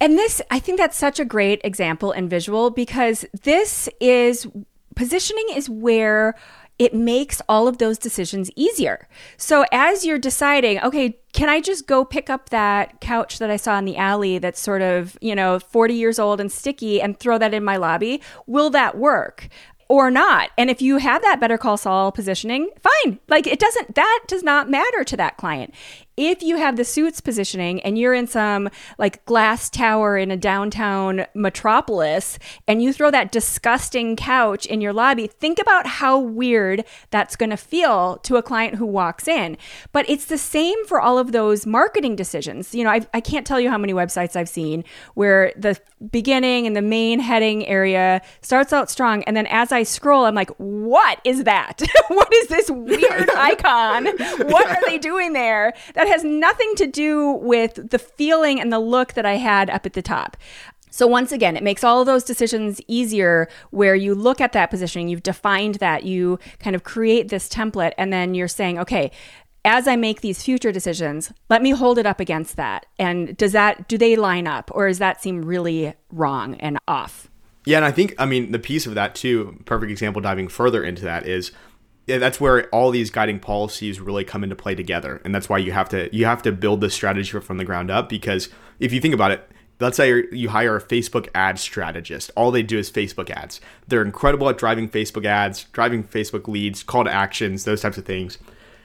And 0.00 0.16
this, 0.16 0.40
I 0.50 0.60
think 0.60 0.78
that's 0.78 0.96
such 0.96 1.18
a 1.18 1.24
great 1.24 1.60
example 1.64 2.12
and 2.12 2.30
visual 2.30 2.70
because 2.70 3.24
this 3.42 3.88
is 4.00 4.46
positioning 4.94 5.46
is 5.54 5.68
where 5.68 6.34
it 6.78 6.94
makes 6.94 7.42
all 7.48 7.66
of 7.66 7.78
those 7.78 7.98
decisions 7.98 8.50
easier. 8.54 9.08
So 9.36 9.64
as 9.72 10.06
you're 10.06 10.18
deciding, 10.18 10.80
okay, 10.80 11.18
can 11.32 11.48
I 11.48 11.60
just 11.60 11.86
go 11.86 12.04
pick 12.04 12.30
up 12.30 12.50
that 12.50 13.00
couch 13.00 13.38
that 13.38 13.50
I 13.50 13.56
saw 13.56 13.78
in 13.78 13.84
the 13.84 13.96
alley 13.96 14.38
that's 14.38 14.60
sort 14.60 14.82
of, 14.82 15.18
you 15.20 15.34
know, 15.34 15.58
40 15.58 15.94
years 15.94 16.18
old 16.18 16.40
and 16.40 16.50
sticky 16.50 17.02
and 17.02 17.18
throw 17.18 17.38
that 17.38 17.54
in 17.54 17.64
my 17.64 17.76
lobby? 17.76 18.22
Will 18.46 18.70
that 18.70 18.96
work? 18.96 19.48
or 19.90 20.10
not. 20.10 20.50
And 20.58 20.68
if 20.68 20.82
you 20.82 20.98
have 20.98 21.22
that 21.22 21.40
Better 21.40 21.56
Call 21.56 21.78
Saul 21.78 22.12
positioning, 22.12 22.68
fine. 22.78 23.18
Like 23.26 23.46
it 23.46 23.58
doesn't, 23.58 23.94
that 23.94 24.24
does 24.28 24.42
not 24.42 24.68
matter 24.68 25.02
to 25.02 25.16
that 25.16 25.38
client 25.38 25.72
if 26.18 26.42
you 26.42 26.56
have 26.56 26.74
the 26.74 26.84
suits 26.84 27.20
positioning 27.20 27.80
and 27.82 27.96
you're 27.96 28.12
in 28.12 28.26
some 28.26 28.68
like 28.98 29.24
glass 29.24 29.70
tower 29.70 30.18
in 30.18 30.32
a 30.32 30.36
downtown 30.36 31.24
metropolis 31.32 32.40
and 32.66 32.82
you 32.82 32.92
throw 32.92 33.08
that 33.12 33.30
disgusting 33.30 34.16
couch 34.16 34.66
in 34.66 34.80
your 34.80 34.92
lobby, 34.92 35.28
think 35.28 35.60
about 35.60 35.86
how 35.86 36.18
weird 36.18 36.84
that's 37.12 37.36
going 37.36 37.50
to 37.50 37.56
feel 37.56 38.16
to 38.18 38.34
a 38.34 38.42
client 38.42 38.74
who 38.74 38.84
walks 38.84 39.28
in. 39.28 39.56
But 39.92 40.10
it's 40.10 40.24
the 40.24 40.38
same 40.38 40.84
for 40.86 41.00
all 41.00 41.18
of 41.18 41.30
those 41.30 41.64
marketing 41.66 42.16
decisions. 42.16 42.74
You 42.74 42.82
know, 42.82 42.90
I've, 42.90 43.08
I 43.14 43.20
can 43.20 43.36
not 43.36 43.46
tell 43.46 43.60
you 43.60 43.70
how 43.70 43.78
many 43.78 43.92
websites 43.92 44.34
I've 44.34 44.48
seen 44.48 44.82
where 45.14 45.52
the 45.56 45.78
beginning 46.10 46.66
and 46.66 46.74
the 46.74 46.82
main 46.82 47.20
heading 47.20 47.64
area 47.66 48.22
starts 48.40 48.72
out 48.72 48.90
strong. 48.90 49.22
And 49.24 49.36
then 49.36 49.46
as 49.46 49.70
I 49.70 49.84
scroll, 49.84 50.24
I'm 50.24 50.34
like, 50.34 50.50
what 50.56 51.20
is 51.24 51.44
that? 51.44 51.80
what 52.08 52.32
is 52.34 52.48
this 52.48 52.70
weird 52.70 53.30
icon? 53.36 54.06
What 54.48 54.66
are 54.66 54.84
they 54.86 54.98
doing 54.98 55.32
there? 55.32 55.74
That 55.94 56.07
has 56.08 56.24
nothing 56.24 56.74
to 56.76 56.86
do 56.86 57.32
with 57.32 57.90
the 57.90 57.98
feeling 57.98 58.60
and 58.60 58.72
the 58.72 58.78
look 58.78 59.14
that 59.14 59.26
I 59.26 59.36
had 59.36 59.70
up 59.70 59.86
at 59.86 59.92
the 59.92 60.02
top. 60.02 60.36
So, 60.90 61.06
once 61.06 61.32
again, 61.32 61.56
it 61.56 61.62
makes 61.62 61.84
all 61.84 62.04
those 62.04 62.24
decisions 62.24 62.80
easier 62.88 63.48
where 63.70 63.94
you 63.94 64.14
look 64.14 64.40
at 64.40 64.52
that 64.52 64.70
positioning, 64.70 65.08
you've 65.08 65.22
defined 65.22 65.76
that, 65.76 66.04
you 66.04 66.38
kind 66.58 66.74
of 66.74 66.82
create 66.82 67.28
this 67.28 67.48
template, 67.48 67.92
and 67.96 68.12
then 68.12 68.34
you're 68.34 68.48
saying, 68.48 68.78
okay, 68.78 69.12
as 69.64 69.86
I 69.86 69.96
make 69.96 70.22
these 70.22 70.42
future 70.42 70.72
decisions, 70.72 71.32
let 71.50 71.62
me 71.62 71.70
hold 71.70 71.98
it 71.98 72.06
up 72.06 72.20
against 72.20 72.56
that. 72.56 72.86
And 72.98 73.36
does 73.36 73.52
that, 73.52 73.86
do 73.86 73.98
they 73.98 74.16
line 74.16 74.46
up 74.46 74.70
or 74.72 74.88
does 74.88 74.98
that 74.98 75.20
seem 75.20 75.44
really 75.44 75.94
wrong 76.10 76.54
and 76.56 76.78
off? 76.88 77.28
Yeah, 77.64 77.76
and 77.76 77.84
I 77.84 77.90
think, 77.90 78.14
I 78.18 78.24
mean, 78.24 78.50
the 78.52 78.58
piece 78.58 78.86
of 78.86 78.94
that 78.94 79.14
too, 79.14 79.60
perfect 79.66 79.90
example 79.90 80.22
diving 80.22 80.48
further 80.48 80.82
into 80.82 81.02
that 81.02 81.26
is 81.26 81.52
yeah, 82.08 82.16
that's 82.16 82.40
where 82.40 82.68
all 82.70 82.90
these 82.90 83.10
guiding 83.10 83.38
policies 83.38 84.00
really 84.00 84.24
come 84.24 84.42
into 84.42 84.56
play 84.56 84.74
together, 84.74 85.20
and 85.24 85.34
that's 85.34 85.48
why 85.48 85.58
you 85.58 85.72
have 85.72 85.90
to 85.90 86.14
you 86.16 86.24
have 86.24 86.42
to 86.42 86.52
build 86.52 86.80
this 86.80 86.94
strategy 86.94 87.38
from 87.38 87.58
the 87.58 87.66
ground 87.66 87.90
up. 87.90 88.08
Because 88.08 88.48
if 88.80 88.94
you 88.94 89.00
think 89.00 89.12
about 89.12 89.30
it, 89.30 89.46
let's 89.78 89.98
say 89.98 90.24
you 90.32 90.48
hire 90.48 90.76
a 90.76 90.80
Facebook 90.80 91.28
ad 91.34 91.58
strategist. 91.58 92.30
All 92.34 92.50
they 92.50 92.62
do 92.62 92.78
is 92.78 92.90
Facebook 92.90 93.28
ads. 93.28 93.60
They're 93.86 94.02
incredible 94.02 94.48
at 94.48 94.56
driving 94.56 94.88
Facebook 94.88 95.26
ads, 95.26 95.64
driving 95.64 96.02
Facebook 96.02 96.48
leads, 96.48 96.82
call 96.82 97.04
to 97.04 97.12
actions, 97.12 97.64
those 97.64 97.82
types 97.82 97.98
of 97.98 98.06
things. 98.06 98.38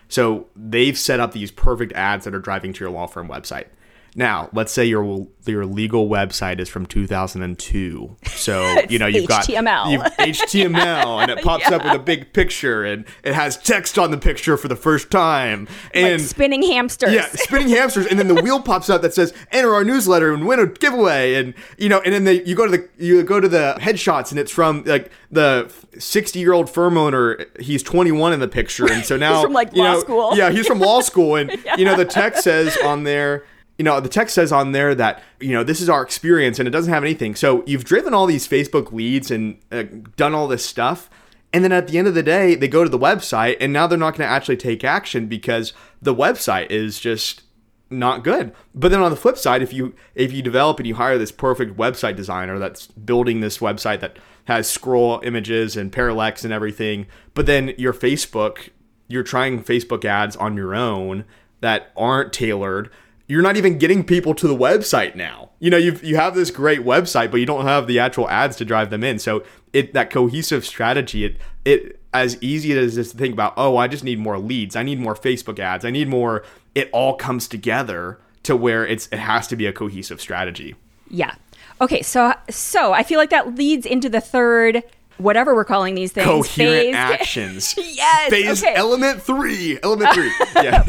So 0.10 0.48
they've 0.54 0.98
set 0.98 1.22
up 1.22 1.32
these 1.32 1.50
perfect 1.50 1.94
ads 1.94 2.26
that 2.26 2.36
are 2.36 2.40
driving 2.40 2.74
to 2.74 2.84
your 2.84 2.92
law 2.92 3.08
firm 3.08 3.30
website. 3.30 3.68
Now, 4.16 4.50
let's 4.54 4.72
say 4.72 4.86
your 4.86 5.28
your 5.46 5.66
legal 5.66 6.08
website 6.08 6.60
is 6.60 6.70
from 6.70 6.86
2002. 6.86 8.16
So, 8.28 8.80
you 8.90 9.00
know, 9.00 9.08
you've 9.08 9.28
HTML. 9.30 9.64
got 9.64 9.90
you've 9.90 10.38
HTML 10.38 11.22
and 11.22 11.32
it 11.32 11.44
pops 11.44 11.70
yeah. 11.70 11.76
up 11.76 11.84
with 11.84 11.94
a 11.94 12.00
big 12.04 12.32
picture 12.32 12.84
and 12.84 13.06
it 13.24 13.34
has 13.34 13.58
text 13.58 13.98
on 13.98 14.12
the 14.12 14.18
picture 14.18 14.56
for 14.56 14.68
the 14.68 14.76
first 14.76 15.10
time. 15.10 15.68
And 15.94 16.22
like 16.22 16.30
spinning 16.30 16.62
hamsters. 16.64 17.14
Yeah, 17.14 17.28
spinning 17.28 17.70
hamsters 17.70 18.06
and 18.06 18.20
then 18.20 18.28
the 18.28 18.42
wheel 18.42 18.62
pops 18.62 18.90
up 18.90 19.02
that 19.02 19.14
says 19.14 19.34
enter 19.52 19.74
our 19.74 19.84
newsletter 19.84 20.34
and 20.34 20.46
win 20.46 20.60
a 20.60 20.68
giveaway 20.68 21.34
and 21.36 21.54
you 21.78 21.90
know, 21.90 22.00
and 22.02 22.14
then 22.14 22.24
they, 22.24 22.44
you 22.44 22.56
go 22.56 22.66
to 22.66 22.78
the 22.78 22.90
you 22.98 23.24
go 23.24 23.40
to 23.40 23.48
the 23.48 23.76
headshots 23.80 24.30
and 24.30 24.40
it's 24.40 24.52
from 24.52 24.84
like 24.84 25.12
the 25.32 25.72
60-year-old 25.96 26.70
firm 26.70 26.98
owner, 26.98 27.46
he's 27.60 27.82
21 27.82 28.34
in 28.34 28.40
the 28.40 28.48
picture 28.48 28.90
and 28.90 29.04
so 29.04 29.18
now 29.24 29.36
he's 29.36 29.44
from 29.44 29.54
like 29.54 29.76
law 29.76 29.94
know, 29.94 30.00
school. 30.00 30.38
Yeah, 30.38 30.52
he's 30.52 30.68
from 30.68 30.80
law 30.80 31.02
school 31.02 31.36
and 31.36 31.52
yeah. 31.66 31.76
you 31.78 31.86
know 31.86 31.96
the 31.96 32.06
text 32.06 32.44
says 32.44 32.78
on 32.84 33.04
there 33.04 33.44
you 33.78 33.84
know, 33.84 34.00
the 34.00 34.10
text 34.10 34.36
says 34.36 34.52
on 34.52 34.72
there 34.72 34.94
that, 34.96 35.22
you 35.40 35.52
know, 35.52 35.64
this 35.64 35.82
is 35.82 35.90
our 35.90 36.04
experience 36.04 36.60
and 36.60 36.68
it 36.68 36.72
doesn't 36.72 36.94
have 36.94 37.04
anything. 37.04 37.36
So 37.36 37.64
you've 37.66 37.86
driven 37.86 38.14
all 38.14 38.26
these 38.26 38.48
Facebook 38.48 38.92
leads 38.92 39.32
and 39.32 39.58
uh, 39.72 39.84
done 40.16 40.34
all 40.34 40.48
this 40.48 40.66
stuff. 40.66 41.10
And 41.52 41.64
then 41.64 41.72
at 41.72 41.88
the 41.88 41.98
end 41.98 42.08
of 42.08 42.16
the 42.16 42.24
day, 42.24 42.56
they 42.56 42.68
go 42.68 42.84
to 42.84 42.90
the 42.90 43.00
website 43.00 43.58
and 43.60 43.74
now 43.74 43.88
they're 43.88 43.98
not 43.98 44.16
going 44.16 44.28
to 44.28 44.34
actually 44.34 44.58
take 44.58 44.84
action 44.84 45.28
because 45.28 45.74
the 46.02 46.14
website 46.14 46.70
is 46.72 47.00
just 47.00 47.44
not 47.90 48.24
good. 48.24 48.54
But 48.74 48.90
then 48.90 49.02
on 49.02 49.12
the 49.12 49.18
flip 49.18 49.38
side, 49.38 49.62
if 49.62 49.72
you 49.72 49.94
if 50.16 50.34
you 50.34 50.42
develop 50.42 50.80
and 50.80 50.88
you 50.88 50.96
hire 50.96 51.18
this 51.18 51.32
perfect 51.32 51.78
website 51.78 52.16
designer 52.16 52.58
that's 52.58 52.88
building 52.88 53.40
this 53.40 53.60
website 53.60 54.00
that 54.02 54.18
has 54.46 54.70
scroll 54.70 55.22
images 55.24 55.78
and 55.78 55.92
parallax 55.92 56.44
and 56.44 56.52
everything, 56.52 57.06
but 57.34 57.46
then 57.46 57.74
your 57.78 57.94
Facebook, 57.94 58.70
you're 59.08 59.24
trying 59.24 59.64
Facebook 59.64 60.06
ads 60.06 60.36
on 60.36 60.58
your 60.58 60.76
own 60.76 61.24
that 61.62 61.92
aren't 61.96 62.34
tailored 62.34 62.90
you're 63.28 63.42
not 63.42 63.58
even 63.58 63.78
getting 63.78 64.04
people 64.04 64.36
to 64.36 64.48
the 64.48 64.56
website 64.56 65.16
now. 65.16 65.50
You 65.60 65.70
know, 65.70 65.78
you 65.78 65.98
you 66.04 66.16
have 66.18 66.36
this 66.36 66.52
great 66.52 66.82
website, 66.82 67.32
but 67.32 67.38
you 67.38 67.46
don't 67.46 67.66
have 67.66 67.88
the 67.88 68.00
actual 68.00 68.30
ads 68.30 68.56
to 68.58 68.66
drive 68.66 68.90
them 68.90 69.04
in. 69.04 69.20
So 69.20 69.44
it 69.72 69.94
that 69.94 70.10
cohesive 70.10 70.66
strategy, 70.66 71.26
it 71.26 71.38
it 71.66 72.00
as 72.14 72.42
easy 72.42 72.78
as 72.78 72.96
just 72.96 73.12
to 73.12 73.18
think 73.18 73.34
about, 73.34 73.54
oh, 73.58 73.78
I 73.78 73.88
just 73.88 74.04
need 74.04 74.20
more 74.20 74.38
leads, 74.38 74.76
I 74.76 74.84
need 74.84 75.00
more 75.00 75.16
Facebook 75.16 75.58
ads, 75.60 75.86
I 75.86 75.90
need 75.90 76.08
more. 76.08 76.44
It 76.76 76.90
all 76.92 77.16
comes 77.16 77.48
together 77.48 78.20
to 78.44 78.56
where 78.56 78.86
it's 78.86 79.08
it 79.08 79.20
has 79.20 79.48
to 79.48 79.56
be 79.56 79.66
a 79.66 79.74
cohesive 79.74 80.20
strategy. 80.20 80.76
Yeah. 81.10 81.36
Okay. 81.80 82.02
So 82.02 82.34
so 82.50 82.94
I 82.94 83.04
feel 83.04 83.20
like 83.20 83.30
that 83.30 83.56
leads 83.56 83.86
into 83.86 84.10
the 84.10 84.22
third 84.22 84.84
whatever 85.18 85.56
we're 85.56 85.66
calling 85.66 85.96
these 85.96 86.12
things. 86.12 86.26
Coherent 86.26 86.86
phased. 86.86 86.96
actions. 86.96 87.76
yes. 87.78 88.30
Phase 88.30 88.64
okay. 88.64 88.76
element 88.76 89.22
three. 89.22 89.80
Element 89.84 90.14
three. 90.14 90.32
Yeah. 90.64 90.84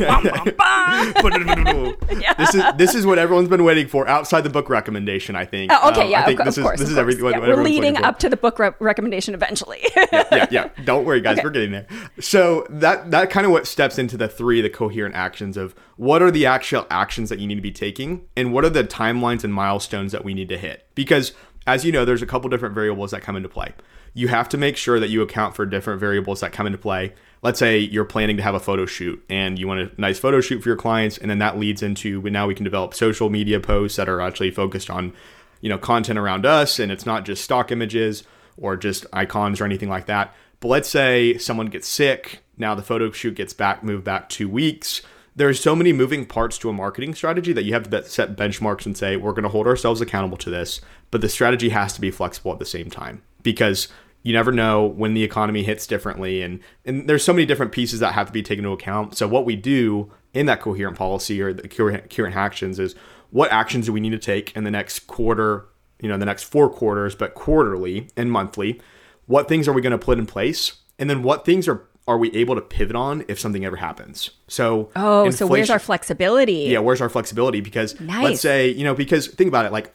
yeah. 2.10 2.34
This 2.34 2.54
is 2.54 2.62
this 2.76 2.94
is 2.94 3.06
what 3.06 3.18
everyone's 3.18 3.48
been 3.48 3.64
waiting 3.64 3.88
for 3.88 4.06
outside 4.06 4.42
the 4.42 4.50
book 4.50 4.68
recommendation. 4.68 5.34
I 5.34 5.44
think. 5.44 5.72
Oh, 5.72 5.90
okay. 5.90 6.02
Um, 6.02 6.10
yeah. 6.10 6.22
I 6.22 6.26
think 6.26 6.40
of, 6.40 6.46
this 6.46 6.56
of 6.56 6.62
is 6.62 6.64
course, 6.64 6.80
this 6.80 6.90
is 6.90 6.98
everything. 6.98 7.24
Yeah, 7.24 7.38
we're 7.38 7.62
leading 7.62 7.96
up 7.96 8.18
to 8.20 8.28
the 8.28 8.36
book 8.36 8.58
re- 8.58 8.72
recommendation 8.78 9.34
eventually. 9.34 9.80
yeah, 9.96 10.06
yeah, 10.12 10.46
yeah. 10.50 10.68
Don't 10.84 11.04
worry, 11.04 11.20
guys. 11.20 11.38
Okay. 11.38 11.46
We're 11.46 11.50
getting 11.50 11.72
there. 11.72 11.86
So 12.20 12.66
that 12.70 13.10
that 13.10 13.30
kind 13.30 13.46
of 13.46 13.52
what 13.52 13.66
steps 13.66 13.98
into 13.98 14.16
the 14.16 14.28
three, 14.28 14.60
the 14.60 14.70
coherent 14.70 15.14
actions 15.14 15.56
of 15.56 15.74
what 15.96 16.22
are 16.22 16.30
the 16.30 16.46
actual 16.46 16.86
actions 16.90 17.30
that 17.30 17.38
you 17.38 17.46
need 17.46 17.56
to 17.56 17.62
be 17.62 17.72
taking, 17.72 18.26
and 18.36 18.52
what 18.52 18.64
are 18.64 18.70
the 18.70 18.84
timelines 18.84 19.44
and 19.44 19.52
milestones 19.52 20.12
that 20.12 20.24
we 20.24 20.34
need 20.34 20.48
to 20.50 20.58
hit. 20.58 20.86
Because 20.94 21.32
as 21.66 21.84
you 21.84 21.92
know, 21.92 22.04
there's 22.04 22.22
a 22.22 22.26
couple 22.26 22.50
different 22.50 22.74
variables 22.74 23.10
that 23.12 23.22
come 23.22 23.36
into 23.36 23.48
play 23.48 23.72
you 24.14 24.28
have 24.28 24.48
to 24.48 24.56
make 24.56 24.76
sure 24.76 25.00
that 25.00 25.10
you 25.10 25.22
account 25.22 25.56
for 25.56 25.66
different 25.66 26.00
variables 26.00 26.40
that 26.40 26.52
come 26.52 26.66
into 26.66 26.78
play. 26.78 27.12
Let's 27.42 27.58
say 27.58 27.78
you're 27.78 28.04
planning 28.04 28.36
to 28.38 28.42
have 28.42 28.54
a 28.54 28.60
photo 28.60 28.86
shoot 28.86 29.22
and 29.28 29.58
you 29.58 29.68
want 29.68 29.80
a 29.80 30.00
nice 30.00 30.18
photo 30.18 30.40
shoot 30.40 30.62
for 30.62 30.68
your 30.68 30.76
clients, 30.76 31.18
and 31.18 31.30
then 31.30 31.38
that 31.40 31.58
leads 31.58 31.82
into 31.82 32.22
now 32.22 32.46
we 32.46 32.54
can 32.54 32.64
develop 32.64 32.94
social 32.94 33.28
media 33.28 33.60
posts 33.60 33.96
that 33.96 34.08
are 34.08 34.20
actually 34.20 34.50
focused 34.50 34.88
on, 34.88 35.12
you 35.60 35.68
know, 35.68 35.76
content 35.76 36.18
around 36.18 36.46
us, 36.46 36.78
and 36.78 36.90
it's 36.90 37.04
not 37.04 37.24
just 37.24 37.44
stock 37.44 37.70
images 37.70 38.22
or 38.56 38.76
just 38.76 39.04
icons 39.12 39.60
or 39.60 39.64
anything 39.64 39.88
like 39.88 40.06
that. 40.06 40.34
But 40.60 40.68
let's 40.68 40.88
say 40.88 41.36
someone 41.36 41.66
gets 41.66 41.88
sick, 41.88 42.42
now 42.56 42.74
the 42.74 42.82
photo 42.82 43.10
shoot 43.10 43.34
gets 43.34 43.52
back 43.52 43.82
moved 43.82 44.04
back 44.04 44.28
two 44.28 44.48
weeks. 44.48 45.02
There's 45.36 45.60
so 45.60 45.74
many 45.74 45.92
moving 45.92 46.26
parts 46.26 46.56
to 46.58 46.70
a 46.70 46.72
marketing 46.72 47.16
strategy 47.16 47.52
that 47.52 47.64
you 47.64 47.72
have 47.72 47.90
to 47.90 48.04
set 48.04 48.36
benchmarks 48.36 48.86
and 48.86 48.96
say 48.96 49.16
we're 49.16 49.32
going 49.32 49.42
to 49.42 49.48
hold 49.48 49.66
ourselves 49.66 50.00
accountable 50.00 50.36
to 50.38 50.50
this, 50.50 50.80
but 51.10 51.20
the 51.20 51.28
strategy 51.28 51.70
has 51.70 51.92
to 51.94 52.00
be 52.00 52.12
flexible 52.12 52.52
at 52.52 52.60
the 52.60 52.64
same 52.64 52.88
time 52.88 53.22
because 53.42 53.88
you 54.24 54.32
never 54.32 54.50
know 54.50 54.86
when 54.86 55.14
the 55.14 55.22
economy 55.22 55.62
hits 55.62 55.86
differently 55.86 56.42
and 56.42 56.58
and 56.84 57.08
there's 57.08 57.22
so 57.22 57.32
many 57.32 57.46
different 57.46 57.70
pieces 57.70 58.00
that 58.00 58.14
have 58.14 58.26
to 58.26 58.32
be 58.32 58.42
taken 58.42 58.64
into 58.64 58.74
account. 58.74 59.16
So 59.16 59.28
what 59.28 59.44
we 59.44 59.54
do 59.54 60.10
in 60.32 60.46
that 60.46 60.60
coherent 60.60 60.96
policy 60.96 61.40
or 61.40 61.52
the 61.52 61.68
coherent, 61.68 62.10
coherent 62.10 62.34
actions 62.34 62.80
is 62.80 62.96
what 63.30 63.52
actions 63.52 63.86
do 63.86 63.92
we 63.92 64.00
need 64.00 64.10
to 64.10 64.18
take 64.18 64.56
in 64.56 64.64
the 64.64 64.70
next 64.70 65.06
quarter 65.06 65.66
you 66.00 66.08
know 66.08 66.18
the 66.18 66.24
next 66.24 66.42
four 66.42 66.68
quarters 66.68 67.14
but 67.14 67.34
quarterly 67.34 68.08
and 68.16 68.32
monthly? 68.32 68.80
What 69.26 69.46
things 69.46 69.68
are 69.68 69.72
we 69.72 69.80
going 69.80 69.92
to 69.92 69.98
put 69.98 70.18
in 70.18 70.26
place? 70.26 70.80
And 70.98 71.08
then 71.08 71.22
what 71.22 71.44
things 71.44 71.68
are 71.68 71.86
are 72.06 72.18
we 72.18 72.30
able 72.34 72.54
to 72.54 72.60
pivot 72.60 72.96
on 72.96 73.24
if 73.28 73.38
something 73.38 73.64
ever 73.64 73.76
happens? 73.76 74.30
So 74.48 74.90
oh 74.96 75.28
so 75.30 75.46
where's 75.46 75.70
our 75.70 75.78
flexibility? 75.78 76.70
Yeah 76.70 76.78
where's 76.78 77.02
our 77.02 77.10
flexibility? 77.10 77.60
Because 77.60 78.00
Nice. 78.00 78.24
let's 78.24 78.40
say 78.40 78.70
you 78.70 78.84
know 78.84 78.94
because 78.94 79.28
think 79.28 79.48
about 79.48 79.66
it 79.66 79.72
like 79.72 79.94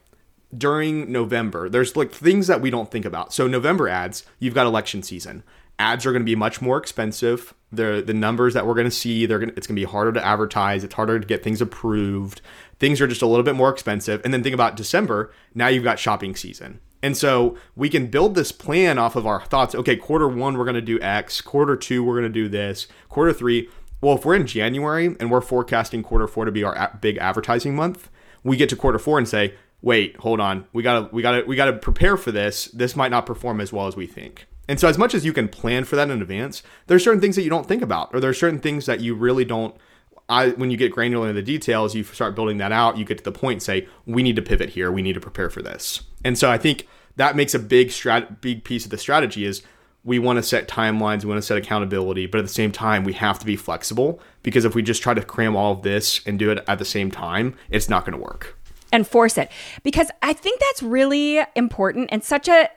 during 0.56 1.12
November, 1.12 1.70
there's 1.70 1.96
like 1.96 2.12
things 2.12 2.48
that 2.48 2.62
we 2.62 2.70
don't 2.70 2.90
think 2.92 3.06
about. 3.06 3.34
So 3.34 3.48
November 3.48 3.88
ads, 3.88 4.26
you've 4.40 4.54
got 4.56 4.66
election 4.66 5.04
season. 5.04 5.44
Ads 5.78 6.06
are 6.06 6.12
going 6.12 6.22
to 6.22 6.26
be 6.26 6.36
much 6.36 6.62
more 6.62 6.78
expensive. 6.78 7.54
The 7.72 8.04
the 8.06 8.14
numbers 8.14 8.54
that 8.54 8.66
we're 8.66 8.74
going 8.74 8.86
to 8.86 8.92
see, 8.92 9.26
they're 9.26 9.40
to, 9.40 9.48
it's 9.56 9.68
going 9.68 9.76
to 9.76 9.82
be 9.82 9.86
harder 9.86 10.12
to 10.12 10.26
advertise. 10.26 10.84
It's 10.84 10.96
harder 10.96 11.20
to 11.20 11.26
get 11.26 11.44
things 11.44 11.62
approved. 11.62 12.42
Things 12.80 13.00
are 13.00 13.08
just 13.08 13.22
a 13.22 13.28
little 13.28 13.44
bit 13.44 13.56
more 13.56 13.70
expensive. 13.70 14.22
And 14.24 14.34
then 14.34 14.44
think 14.44 14.54
about 14.54 14.76
December. 14.76 15.32
Now 15.54 15.68
you've 15.68 15.84
got 15.84 16.00
shopping 16.00 16.36
season. 16.36 16.80
And 17.02 17.16
so 17.16 17.56
we 17.76 17.88
can 17.88 18.08
build 18.08 18.36
this 18.36 18.52
plan 18.52 18.98
off 18.98 19.16
of 19.16 19.26
our 19.26 19.42
thoughts. 19.46 19.74
Okay, 19.74 19.96
quarter 19.96 20.28
one, 20.28 20.58
we're 20.58 20.66
going 20.66 20.76
to 20.76 20.82
do 20.82 21.00
X. 21.00 21.40
Quarter 21.40 21.78
two, 21.78 22.04
we're 22.04 22.20
going 22.20 22.24
to 22.24 22.30
do 22.30 22.50
this. 22.50 22.88
Quarter 23.08 23.34
three, 23.34 23.70
well, 24.02 24.16
if 24.16 24.26
we're 24.26 24.36
in 24.36 24.48
January 24.48 25.16
and 25.20 25.32
we're 25.32 25.40
forecasting 25.40 26.04
quarter 26.04 26.28
four 26.28 26.44
to 26.44 26.52
be 26.52 26.64
our 26.64 26.98
big 27.00 27.18
advertising 27.18 27.76
month, 27.76 28.10
we 28.44 28.58
get 28.58 28.70
to 28.70 28.76
quarter 28.76 29.00
four 29.00 29.18
and 29.18 29.28
say, 29.28 29.54
wait, 29.82 30.18
hold 30.18 30.40
on, 30.40 30.66
we 30.74 30.84
gotta, 30.84 31.10
we 31.12 31.22
gotta, 31.22 31.46
we 31.46 31.56
gotta 31.56 31.74
prepare 31.74 32.18
for 32.18 32.32
this. 32.32 32.66
This 32.66 32.96
might 32.96 33.12
not 33.12 33.26
perform 33.26 33.62
as 33.62 33.72
well 33.72 33.88
as 33.88 33.96
we 33.96 34.08
think. 34.08 34.48
And 34.70 34.80
so, 34.80 34.88
as 34.88 35.00
much 35.00 35.16
as 35.16 35.26
you 35.26 35.34
can 35.34 35.48
plan 35.48 35.84
for 35.84 35.96
that 35.96 36.12
in 36.12 36.22
advance, 36.22 36.62
there's 36.86 37.04
certain 37.04 37.20
things 37.20 37.36
that 37.36 37.42
you 37.42 37.50
don't 37.50 37.68
think 37.68 37.82
about, 37.82 38.14
or 38.14 38.20
there's 38.20 38.40
certain 38.40 38.60
things 38.60 38.86
that 38.86 39.00
you 39.00 39.16
really 39.16 39.44
don't. 39.44 39.76
I, 40.30 40.50
when 40.50 40.70
you 40.70 40.78
get 40.78 40.92
granular 40.92 41.28
in 41.28 41.34
the 41.34 41.42
details, 41.42 41.96
you 41.96 42.04
start 42.04 42.36
building 42.36 42.60
that 42.60 42.72
out. 42.72 42.96
You 42.96 43.04
get 43.04 43.18
to 43.18 43.24
the 43.24 43.32
point, 43.32 43.56
and 43.56 43.64
say, 43.64 43.88
we 44.06 44.22
need 44.22 44.36
to 44.36 44.44
pivot 44.44 44.70
here. 44.70 44.92
We 44.92 45.02
need 45.02 45.14
to 45.14 45.20
prepare 45.20 45.50
for 45.50 45.64
this. 45.64 46.04
And 46.24 46.38
so, 46.38 46.52
I 46.52 46.60
think 46.60 46.88
that 47.16 47.36
makes 47.36 47.56
a 47.56 47.60
big 47.60 47.88
strat, 47.88 48.42
big 48.42 48.64
piece 48.64 48.86
of 48.86 48.92
the 48.92 49.00
strategy 49.00 49.44
is 49.44 49.64
we 50.04 50.20
want 50.20 50.38
to 50.38 50.44
set 50.44 50.68
timelines, 50.68 51.24
we 51.24 51.30
want 51.30 51.40
to 51.40 51.46
set 51.46 51.58
accountability, 51.58 52.28
but 52.28 52.38
at 52.38 52.46
the 52.46 52.54
same 52.54 52.72
time, 52.72 53.04
we 53.04 53.14
have 53.14 53.40
to 53.40 53.46
be 53.46 53.56
flexible 53.56 54.22
because 54.44 54.66
if 54.66 54.76
we 54.76 54.84
just 54.84 55.02
try 55.02 55.16
to 55.16 55.24
cram 55.24 55.56
all 55.56 55.74
of 55.74 55.82
this 55.82 56.22
and 56.28 56.38
do 56.38 56.52
it 56.52 56.64
at 56.68 56.78
the 56.78 56.86
same 56.86 57.10
time, 57.10 57.56
it's 57.70 57.90
not 57.90 58.06
going 58.06 58.18
to 58.18 58.24
work. 58.24 58.59
And 58.92 59.08
force 59.08 59.38
it. 59.38 59.52
Because 59.84 60.10
I 60.22 60.34
think 60.34 60.60
that's 60.60 60.84
really 60.84 61.42
important 61.56 62.10
and 62.12 62.24
such 62.24 62.48
a 62.48 62.70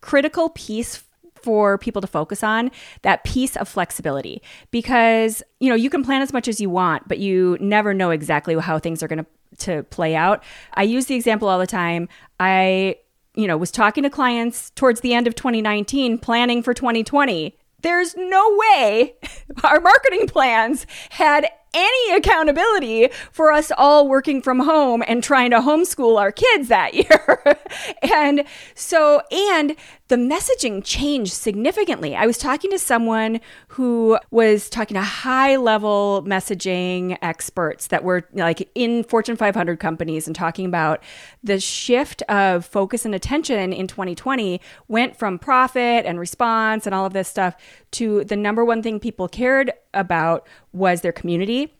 critical 0.00 0.50
piece 0.50 1.02
for 1.34 1.78
people 1.78 2.00
to 2.00 2.08
focus 2.08 2.42
on 2.42 2.70
that 3.02 3.22
piece 3.24 3.56
of 3.56 3.68
flexibility. 3.68 4.42
Because 4.70 5.42
you 5.60 5.68
know 5.68 5.76
you 5.76 5.90
can 5.90 6.04
plan 6.04 6.22
as 6.22 6.32
much 6.32 6.48
as 6.48 6.60
you 6.60 6.70
want 6.70 7.06
but 7.08 7.18
you 7.18 7.56
never 7.60 7.94
know 7.94 8.10
exactly 8.10 8.58
how 8.58 8.78
things 8.78 9.02
are 9.02 9.08
going 9.08 9.20
to 9.20 9.26
to 9.58 9.84
play 9.84 10.14
out. 10.14 10.42
I 10.74 10.82
use 10.82 11.06
the 11.06 11.14
example 11.14 11.48
all 11.48 11.58
the 11.58 11.66
time. 11.66 12.08
I 12.40 12.96
you 13.36 13.46
know 13.46 13.56
was 13.56 13.70
talking 13.70 14.02
to 14.02 14.10
clients 14.10 14.70
towards 14.70 15.00
the 15.00 15.14
end 15.14 15.26
of 15.26 15.34
2019 15.34 16.18
planning 16.18 16.62
for 16.62 16.74
2020 16.74 17.54
there's 17.82 18.16
no 18.16 18.56
way 18.56 19.14
our 19.64 19.78
marketing 19.80 20.26
plans 20.26 20.86
had 21.10 21.46
any 21.74 22.16
accountability 22.16 23.08
for 23.32 23.52
us 23.52 23.70
all 23.76 24.08
working 24.08 24.40
from 24.42 24.60
home 24.60 25.02
and 25.06 25.22
trying 25.22 25.50
to 25.50 25.58
homeschool 25.58 26.18
our 26.18 26.32
kids 26.32 26.68
that 26.68 26.94
year. 26.94 27.56
and 28.02 28.44
so, 28.74 29.22
and 29.30 29.76
the 30.08 30.16
messaging 30.16 30.82
changed 30.84 31.32
significantly. 31.32 32.14
I 32.14 32.26
was 32.26 32.38
talking 32.38 32.70
to 32.70 32.78
someone 32.78 33.40
who 33.68 34.18
was 34.30 34.70
talking 34.70 34.94
to 34.94 35.02
high 35.02 35.56
level 35.56 36.22
messaging 36.24 37.18
experts 37.22 37.88
that 37.88 38.04
were 38.04 38.28
like 38.32 38.68
in 38.76 39.02
Fortune 39.02 39.36
500 39.36 39.80
companies 39.80 40.26
and 40.28 40.36
talking 40.36 40.66
about 40.66 41.02
the 41.42 41.58
shift 41.58 42.22
of 42.22 42.64
focus 42.64 43.04
and 43.04 43.14
attention 43.14 43.72
in 43.72 43.88
2020 43.88 44.60
went 44.86 45.16
from 45.16 45.38
profit 45.38 46.06
and 46.06 46.20
response 46.20 46.86
and 46.86 46.94
all 46.94 47.04
of 47.04 47.12
this 47.12 47.28
stuff 47.28 47.56
to 47.96 48.24
the 48.24 48.36
number 48.36 48.64
one 48.64 48.82
thing 48.82 49.00
people 49.00 49.28
cared 49.28 49.72
about 49.94 50.46
was 50.72 51.00
their 51.00 51.12
community 51.12 51.72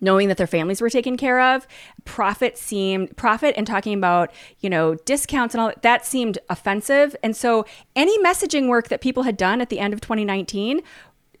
knowing 0.00 0.28
that 0.28 0.36
their 0.36 0.46
families 0.46 0.80
were 0.80 0.90
taken 0.90 1.16
care 1.16 1.40
of. 1.40 1.66
Profit 2.04 2.56
seemed 2.56 3.16
profit 3.16 3.54
and 3.56 3.66
talking 3.66 3.94
about 3.94 4.30
you 4.60 4.70
know 4.70 4.94
discounts 4.94 5.54
and 5.54 5.60
all 5.60 5.68
that, 5.68 5.82
that 5.82 6.06
seemed 6.06 6.38
offensive. 6.48 7.16
And 7.22 7.36
so 7.36 7.64
any 7.96 8.18
messaging 8.22 8.68
work 8.68 8.88
that 8.88 9.00
people 9.00 9.24
had 9.24 9.36
done 9.36 9.60
at 9.60 9.70
the 9.70 9.80
end 9.80 9.92
of 9.92 10.00
2019 10.00 10.82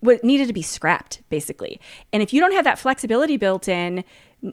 was 0.00 0.22
needed 0.22 0.46
to 0.46 0.52
be 0.52 0.62
scrapped 0.62 1.22
basically. 1.28 1.80
And 2.12 2.22
if 2.22 2.32
you 2.32 2.40
don't 2.40 2.52
have 2.52 2.64
that 2.64 2.78
flexibility 2.78 3.36
built 3.36 3.68
in 3.68 4.04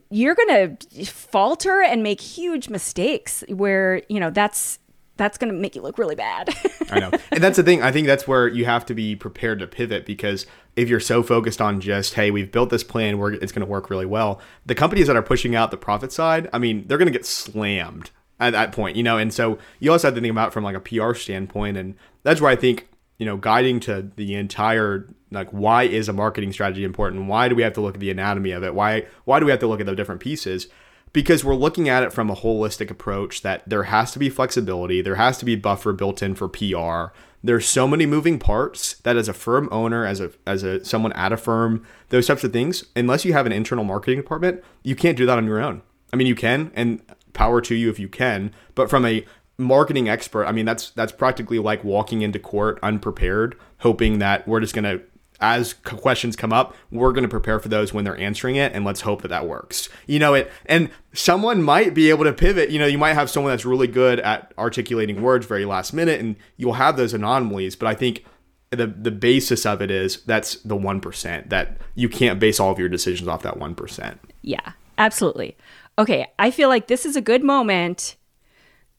you're 0.09 0.35
going 0.35 0.77
to 0.77 1.05
falter 1.05 1.81
and 1.81 2.01
make 2.01 2.19
huge 2.19 2.69
mistakes 2.69 3.43
where 3.49 4.01
you 4.09 4.19
know 4.19 4.29
that's 4.29 4.79
that's 5.17 5.37
going 5.37 5.51
to 5.51 5.57
make 5.57 5.75
you 5.75 5.81
look 5.81 5.97
really 5.97 6.15
bad 6.15 6.53
I 6.89 6.99
know. 6.99 7.11
And 7.31 7.43
that's 7.43 7.57
the 7.57 7.63
thing. 7.63 7.81
I 7.81 7.91
think 7.91 8.07
that's 8.07 8.27
where 8.27 8.47
you 8.47 8.65
have 8.65 8.85
to 8.87 8.93
be 8.93 9.15
prepared 9.15 9.59
to 9.59 9.67
pivot 9.67 10.05
because 10.05 10.45
if 10.75 10.89
you're 10.89 10.99
so 10.99 11.23
focused 11.23 11.61
on 11.61 11.79
just, 11.81 12.13
hey, 12.13 12.31
we've 12.31 12.51
built 12.51 12.69
this 12.69 12.83
plan, 12.83 13.17
we're, 13.17 13.33
it's 13.33 13.51
going 13.51 13.65
to 13.65 13.71
work 13.71 13.89
really 13.89 14.05
well, 14.05 14.39
the 14.65 14.75
companies 14.75 15.07
that 15.07 15.15
are 15.15 15.23
pushing 15.23 15.55
out 15.55 15.71
the 15.71 15.77
profit 15.77 16.11
side, 16.11 16.49
I 16.53 16.57
mean, 16.57 16.85
they're 16.87 16.97
going 16.97 17.11
to 17.11 17.17
get 17.17 17.25
slammed 17.25 18.11
at 18.39 18.51
that 18.51 18.71
point, 18.71 18.97
you 18.97 19.03
know? 19.03 19.17
And 19.17 19.33
so 19.33 19.57
you 19.79 19.91
also 19.91 20.07
have 20.07 20.15
to 20.15 20.21
think 20.21 20.31
about 20.31 20.53
from 20.53 20.63
like 20.63 20.75
a 20.75 20.79
PR 20.79 21.13
standpoint. 21.13 21.77
And 21.77 21.95
that's 22.23 22.41
where 22.41 22.51
I 22.51 22.55
think, 22.55 22.87
you 23.17 23.25
know, 23.25 23.37
guiding 23.37 23.79
to 23.81 24.09
the 24.15 24.35
entire, 24.35 25.07
like, 25.31 25.49
why 25.51 25.83
is 25.83 26.09
a 26.09 26.13
marketing 26.13 26.51
strategy 26.51 26.83
important? 26.83 27.27
Why 27.27 27.47
do 27.47 27.55
we 27.55 27.63
have 27.63 27.73
to 27.73 27.81
look 27.81 27.95
at 27.95 28.01
the 28.01 28.11
anatomy 28.11 28.51
of 28.51 28.63
it? 28.63 28.75
Why, 28.75 29.05
why 29.23 29.39
do 29.39 29.45
we 29.45 29.51
have 29.51 29.61
to 29.61 29.67
look 29.67 29.79
at 29.79 29.85
the 29.85 29.95
different 29.95 30.21
pieces? 30.21 30.67
Because 31.15 31.45
we're 31.45 31.55
looking 31.55 31.87
at 31.87 32.03
it 32.03 32.11
from 32.11 32.29
a 32.29 32.35
holistic 32.35 32.91
approach 32.91 33.41
that 33.41 33.63
there 33.65 33.83
has 33.83 34.11
to 34.11 34.19
be 34.19 34.29
flexibility, 34.29 35.01
there 35.01 35.15
has 35.15 35.37
to 35.37 35.45
be 35.45 35.55
buffer 35.55 35.93
built 35.93 36.21
in 36.21 36.35
for 36.35 36.49
PR. 36.49 37.15
There's 37.41 37.65
so 37.65 37.87
many 37.87 38.05
moving 38.05 38.37
parts 38.37 38.95
that 39.03 39.15
as 39.15 39.29
a 39.29 39.33
firm 39.33 39.69
owner, 39.71 40.05
as 40.05 40.19
a 40.19 40.31
as 40.45 40.63
a 40.63 40.83
someone 40.83 41.13
at 41.13 41.31
a 41.31 41.37
firm, 41.37 41.85
those 42.09 42.27
types 42.27 42.43
of 42.43 42.51
things, 42.51 42.83
unless 42.97 43.23
you 43.23 43.31
have 43.31 43.45
an 43.45 43.53
internal 43.53 43.85
marketing 43.85 44.19
department, 44.19 44.61
you 44.83 44.93
can't 44.93 45.15
do 45.15 45.25
that 45.25 45.37
on 45.37 45.45
your 45.45 45.61
own. 45.61 45.83
I 46.11 46.17
mean, 46.17 46.27
you 46.27 46.35
can 46.35 46.73
and 46.75 47.01
power 47.31 47.61
to 47.61 47.75
you 47.75 47.89
if 47.89 47.97
you 47.97 48.09
can, 48.09 48.51
but 48.73 48.89
from 48.89 49.05
a 49.05 49.25
marketing 49.57 50.09
expert, 50.09 50.45
I 50.47 50.51
mean, 50.51 50.65
that's 50.65 50.89
that's 50.91 51.13
practically 51.13 51.59
like 51.59 51.81
walking 51.85 52.23
into 52.23 52.39
court 52.39 52.77
unprepared, 52.83 53.57
hoping 53.77 54.19
that 54.19 54.45
we're 54.49 54.59
just 54.59 54.75
going 54.75 54.83
to 54.83 55.01
as 55.39 55.73
questions 55.73 56.35
come 56.35 56.53
up, 56.53 56.75
we're 56.91 57.11
going 57.11 57.23
to 57.23 57.29
prepare 57.29 57.59
for 57.59 57.69
those 57.69 57.93
when 57.93 58.05
they're 58.05 58.17
answering 58.17 58.55
it, 58.55 58.73
and 58.73 58.85
let's 58.85 59.01
hope 59.01 59.21
that 59.21 59.27
that 59.29 59.47
works. 59.47 59.89
You 60.07 60.19
know 60.19 60.33
it, 60.33 60.51
and 60.65 60.89
someone 61.13 61.61
might 61.61 61.93
be 61.93 62.09
able 62.09 62.23
to 62.23 62.33
pivot. 62.33 62.69
You 62.69 62.79
know, 62.79 62.85
you 62.85 62.97
might 62.97 63.13
have 63.13 63.29
someone 63.29 63.51
that's 63.51 63.65
really 63.65 63.87
good 63.87 64.19
at 64.19 64.53
articulating 64.57 65.21
words 65.21 65.45
very 65.45 65.65
last 65.65 65.93
minute, 65.93 66.19
and 66.19 66.35
you'll 66.57 66.73
have 66.73 66.97
those 66.97 67.13
anomalies. 67.13 67.75
But 67.75 67.87
I 67.87 67.95
think 67.95 68.25
the 68.71 68.87
the 68.87 69.11
basis 69.11 69.65
of 69.65 69.81
it 69.81 69.91
is 69.91 70.21
that's 70.23 70.55
the 70.61 70.75
one 70.75 70.99
percent 71.01 71.49
that 71.49 71.77
you 71.95 72.09
can't 72.09 72.39
base 72.39 72.59
all 72.59 72.71
of 72.71 72.79
your 72.79 72.89
decisions 72.89 73.27
off 73.27 73.43
that 73.43 73.57
one 73.57 73.75
percent. 73.75 74.19
Yeah, 74.41 74.73
absolutely. 74.97 75.57
Okay, 75.97 76.27
I 76.39 76.51
feel 76.51 76.69
like 76.69 76.87
this 76.87 77.05
is 77.05 77.15
a 77.15 77.21
good 77.21 77.43
moment 77.43 78.15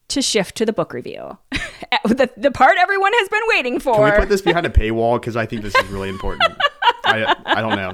to 0.09 0.23
shift 0.23 0.57
to 0.57 0.67
the 0.67 0.73
book 0.73 0.93
review. 0.93 1.39
the, 2.05 2.31
the 2.37 2.51
part 2.51 2.77
everyone 2.79 3.13
has 3.15 3.29
been 3.29 3.43
waiting 3.49 3.81
for. 3.81 3.95
Can 3.95 4.05
we 4.05 4.11
put 4.13 4.29
this 4.29 4.43
behind 4.43 4.67
a 4.67 4.71
paywall? 4.71 5.21
Because 5.21 5.37
I 5.37 5.47
think 5.47 5.63
this 5.63 5.75
is 5.75 5.87
really 5.87 6.09
important. 6.09 6.53
I 7.05 7.35
I 7.45 7.61
don't 7.61 7.77
know. 7.77 7.93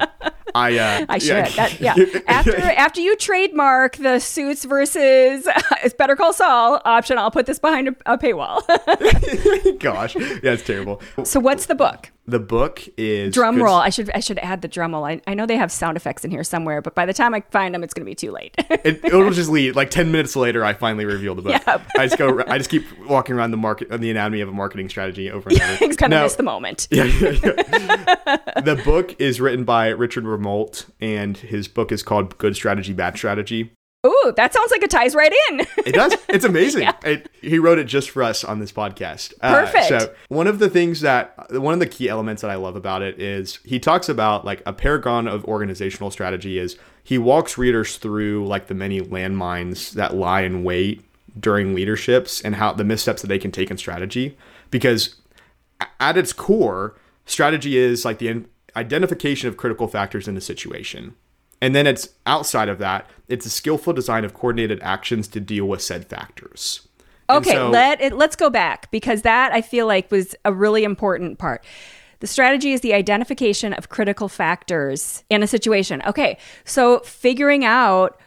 I 0.55 0.79
uh, 0.79 1.07
I 1.09 1.19
should. 1.19 1.47
That, 1.47 1.81
yeah. 1.81 1.95
After 2.27 2.57
after 2.57 3.01
you 3.01 3.17
trademark 3.17 3.97
the 3.97 4.19
suits 4.19 4.65
versus 4.65 5.47
it's 5.83 5.95
Better 5.95 6.17
Call 6.17 6.33
Saul 6.33 6.81
option, 6.85 7.19
I'll 7.19 7.31
put 7.31 7.47
this 7.47 7.59
behind 7.59 7.89
a, 7.89 7.97
a 8.07 8.19
paywall. 8.19 8.61
Gosh, 9.79 10.17
yeah, 10.17 10.53
it's 10.53 10.65
terrible. 10.65 11.01
so 11.25 11.41
what's 11.41 11.67
the 11.67 11.75
book? 11.75 12.11
The 12.25 12.39
book 12.39 12.83
is 12.97 13.35
Drum 13.35 13.57
good- 13.57 13.67
I 13.69 13.89
should 13.89 14.09
I 14.15 14.21
should 14.21 14.39
add 14.39 14.63
the 14.63 14.69
drum 14.69 14.93
roll. 14.95 15.05
I, 15.05 15.21
I 15.27 15.35
know 15.35 15.45
they 15.45 15.57
have 15.57 15.73
sound 15.73 15.97
effects 15.97 16.25
in 16.25 16.31
here 16.31 16.45
somewhere, 16.45 16.81
but 16.81 16.95
by 16.95 17.05
the 17.05 17.13
time 17.13 17.35
I 17.35 17.41
find 17.51 17.75
them, 17.75 17.83
it's 17.83 17.93
going 17.93 18.05
to 18.05 18.11
be 18.11 18.15
too 18.15 18.31
late. 18.31 18.55
It, 18.85 19.05
it'll 19.05 19.31
just 19.31 19.49
lead 19.51 19.77
like 19.77 19.91
ten 19.91 20.11
minutes 20.11 20.35
later. 20.35 20.65
I 20.65 20.73
finally 20.73 21.05
reveal 21.05 21.35
the 21.37 21.43
book. 21.43 21.53
Yep. 21.67 21.83
I 21.99 22.07
just 22.07 22.19
go. 22.19 22.43
I 22.47 22.59
just 22.59 22.69
keep 22.71 22.85
walking 23.07 23.35
around 23.37 23.53
the 23.53 23.57
market, 23.57 23.89
the 23.91 24.11
anatomy 24.11 24.41
of 24.41 24.49
a 24.49 24.53
marketing 24.53 24.89
strategy 24.89 25.31
over 25.31 25.49
and 25.51 25.61
over. 25.63 25.85
it's 25.85 25.97
kind 25.97 26.13
of 26.13 26.23
miss 26.23 26.35
the 26.35 26.43
moment. 26.43 26.89
Yeah, 26.91 27.05
yeah, 27.05 27.31
yeah. 27.31 28.61
the 28.61 28.81
book 28.85 29.21
is 29.21 29.41
written 29.41 29.63
by 29.65 29.89
Richard 29.89 30.25
Rumelt, 30.25 30.87
and 31.01 31.37
his 31.37 31.69
book 31.69 31.93
is 31.93 32.03
called 32.03 32.39
"Good 32.39 32.57
Strategy, 32.57 32.93
Bad 32.93 33.17
Strategy." 33.17 33.73
Ooh, 34.05 34.33
that 34.37 34.53
sounds 34.53 34.71
like 34.73 34.83
it 34.83 34.91
ties 34.91 35.15
right 35.15 35.33
in. 35.51 35.61
It 35.87 35.95
does. 35.95 36.15
It's 36.29 36.45
amazing. 36.45 36.89
It, 37.05 37.31
he 37.41 37.59
wrote 37.59 37.79
it 37.79 37.85
just 37.85 38.11
for 38.11 38.23
us 38.23 38.43
on 38.43 38.59
this 38.59 38.73
podcast. 38.73 39.35
Uh, 39.41 39.65
Perfect. 39.65 39.89
so 39.89 40.15
one 40.29 40.47
of 40.47 40.59
the 40.59 40.71
things 40.71 41.03
that 41.03 41.35
one 41.53 41.75
of 41.75 41.81
the 41.81 41.87
key 41.87 42.09
elements 42.09 42.43
that 42.43 42.51
I 42.51 42.55
love 42.55 42.75
about 42.75 43.03
it 43.03 43.21
is 43.21 43.59
he 43.65 43.79
talks 43.79 44.09
about 44.09 44.45
like 44.45 44.63
a 44.65 44.73
paragon 44.73 45.29
of 45.29 45.45
organizational 45.45 46.11
strategy 46.11 46.59
is 46.59 46.79
he 47.05 47.19
walks 47.19 47.59
readers 47.59 47.99
through 47.99 48.47
like 48.47 48.69
the 48.69 48.75
many 48.75 49.01
landmines 49.01 49.93
that 49.93 50.15
lie 50.15 50.41
in 50.41 50.65
wait 50.65 51.05
during 51.39 51.75
leaderships 51.75 52.41
and 52.41 52.57
how 52.57 52.73
the 52.73 52.85
missteps 52.85 53.21
that 53.23 53.29
they 53.29 53.39
can 53.39 53.53
take 53.53 53.71
in 53.71 53.77
strategy 53.77 54.37
because 54.71 55.17
at 56.01 56.17
its 56.17 56.33
core, 56.33 56.97
strategy 57.27 57.77
is 57.77 58.05
like 58.05 58.19
the 58.19 58.45
identification 58.77 59.49
of 59.49 59.57
critical 59.57 59.87
factors 59.89 60.29
in 60.29 60.37
a 60.37 60.41
situation. 60.41 61.15
And 61.63 61.77
then 61.77 61.87
it's 61.87 62.09
outside 62.27 62.69
of 62.69 62.79
that, 62.79 63.09
it's 63.29 63.47
a 63.47 63.51
skillful 63.51 63.93
design 63.93 64.25
of 64.25 64.35
coordinated 64.35 64.81
actions 64.83 65.29
to 65.29 65.39
deal 65.39 65.65
with 65.65 65.81
said 65.81 66.05
factors. 66.05 66.89
Okay, 67.31 67.53
so, 67.53 67.71
let 67.71 68.01
it, 68.01 68.15
let's 68.15 68.35
go 68.35 68.51
back 68.51 68.91
because 68.91 69.23
that 69.23 69.53
I 69.53 69.63
feel 69.63 69.87
like 69.87 70.11
was 70.11 70.35
a 70.45 70.53
really 70.53 70.83
important 70.83 71.39
part. 71.39 71.65
The 72.19 72.27
strategy 72.27 72.73
is 72.73 72.81
the 72.81 72.93
identification 72.93 73.73
of 73.75 73.89
critical 73.89 74.29
factors 74.29 75.23
in 75.31 75.45
a 75.45 75.47
situation. 75.47 76.03
Okay, 76.05 76.37
so 76.65 76.99
figuring 76.99 77.65
out 77.65 78.21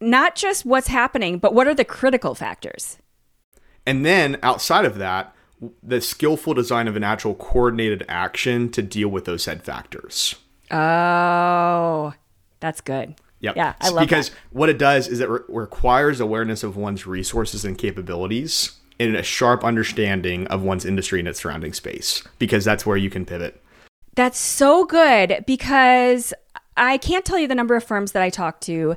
not 0.00 0.36
just 0.36 0.64
what's 0.64 0.86
happening, 0.86 1.38
but 1.38 1.54
what 1.54 1.66
are 1.66 1.74
the 1.74 1.84
critical 1.84 2.36
factors? 2.36 2.96
And 3.86 4.06
then 4.06 4.38
outside 4.40 4.84
of 4.84 4.98
that, 4.98 5.34
the 5.82 6.00
skillful 6.00 6.54
design 6.54 6.86
of 6.86 6.94
an 6.94 7.02
actual 7.02 7.34
coordinated 7.34 8.04
action 8.08 8.70
to 8.70 8.82
deal 8.82 9.08
with 9.08 9.24
those 9.24 9.42
said 9.42 9.64
factors. 9.64 10.36
Oh, 10.70 12.14
that's 12.60 12.80
good. 12.80 13.14
Yep. 13.40 13.56
Yeah, 13.56 13.74
I 13.80 13.90
love 13.90 14.00
because 14.00 14.30
that. 14.30 14.36
what 14.50 14.68
it 14.68 14.78
does 14.78 15.06
is 15.08 15.20
it 15.20 15.28
re- 15.28 15.40
requires 15.48 16.20
awareness 16.20 16.62
of 16.62 16.76
one's 16.76 17.06
resources 17.06 17.64
and 17.64 17.78
capabilities 17.78 18.72
and 18.98 19.14
a 19.14 19.22
sharp 19.22 19.62
understanding 19.64 20.46
of 20.48 20.62
one's 20.62 20.84
industry 20.84 21.20
and 21.20 21.28
its 21.28 21.40
surrounding 21.40 21.72
space 21.72 22.24
because 22.38 22.64
that's 22.64 22.84
where 22.84 22.96
you 22.96 23.10
can 23.10 23.24
pivot. 23.24 23.62
That's 24.16 24.38
so 24.38 24.84
good 24.84 25.44
because 25.46 26.34
I 26.76 26.96
can't 26.98 27.24
tell 27.24 27.38
you 27.38 27.48
the 27.48 27.54
number 27.54 27.74
of 27.74 27.84
firms 27.84 28.12
that 28.12 28.22
I 28.22 28.30
talk 28.30 28.60
to 28.62 28.96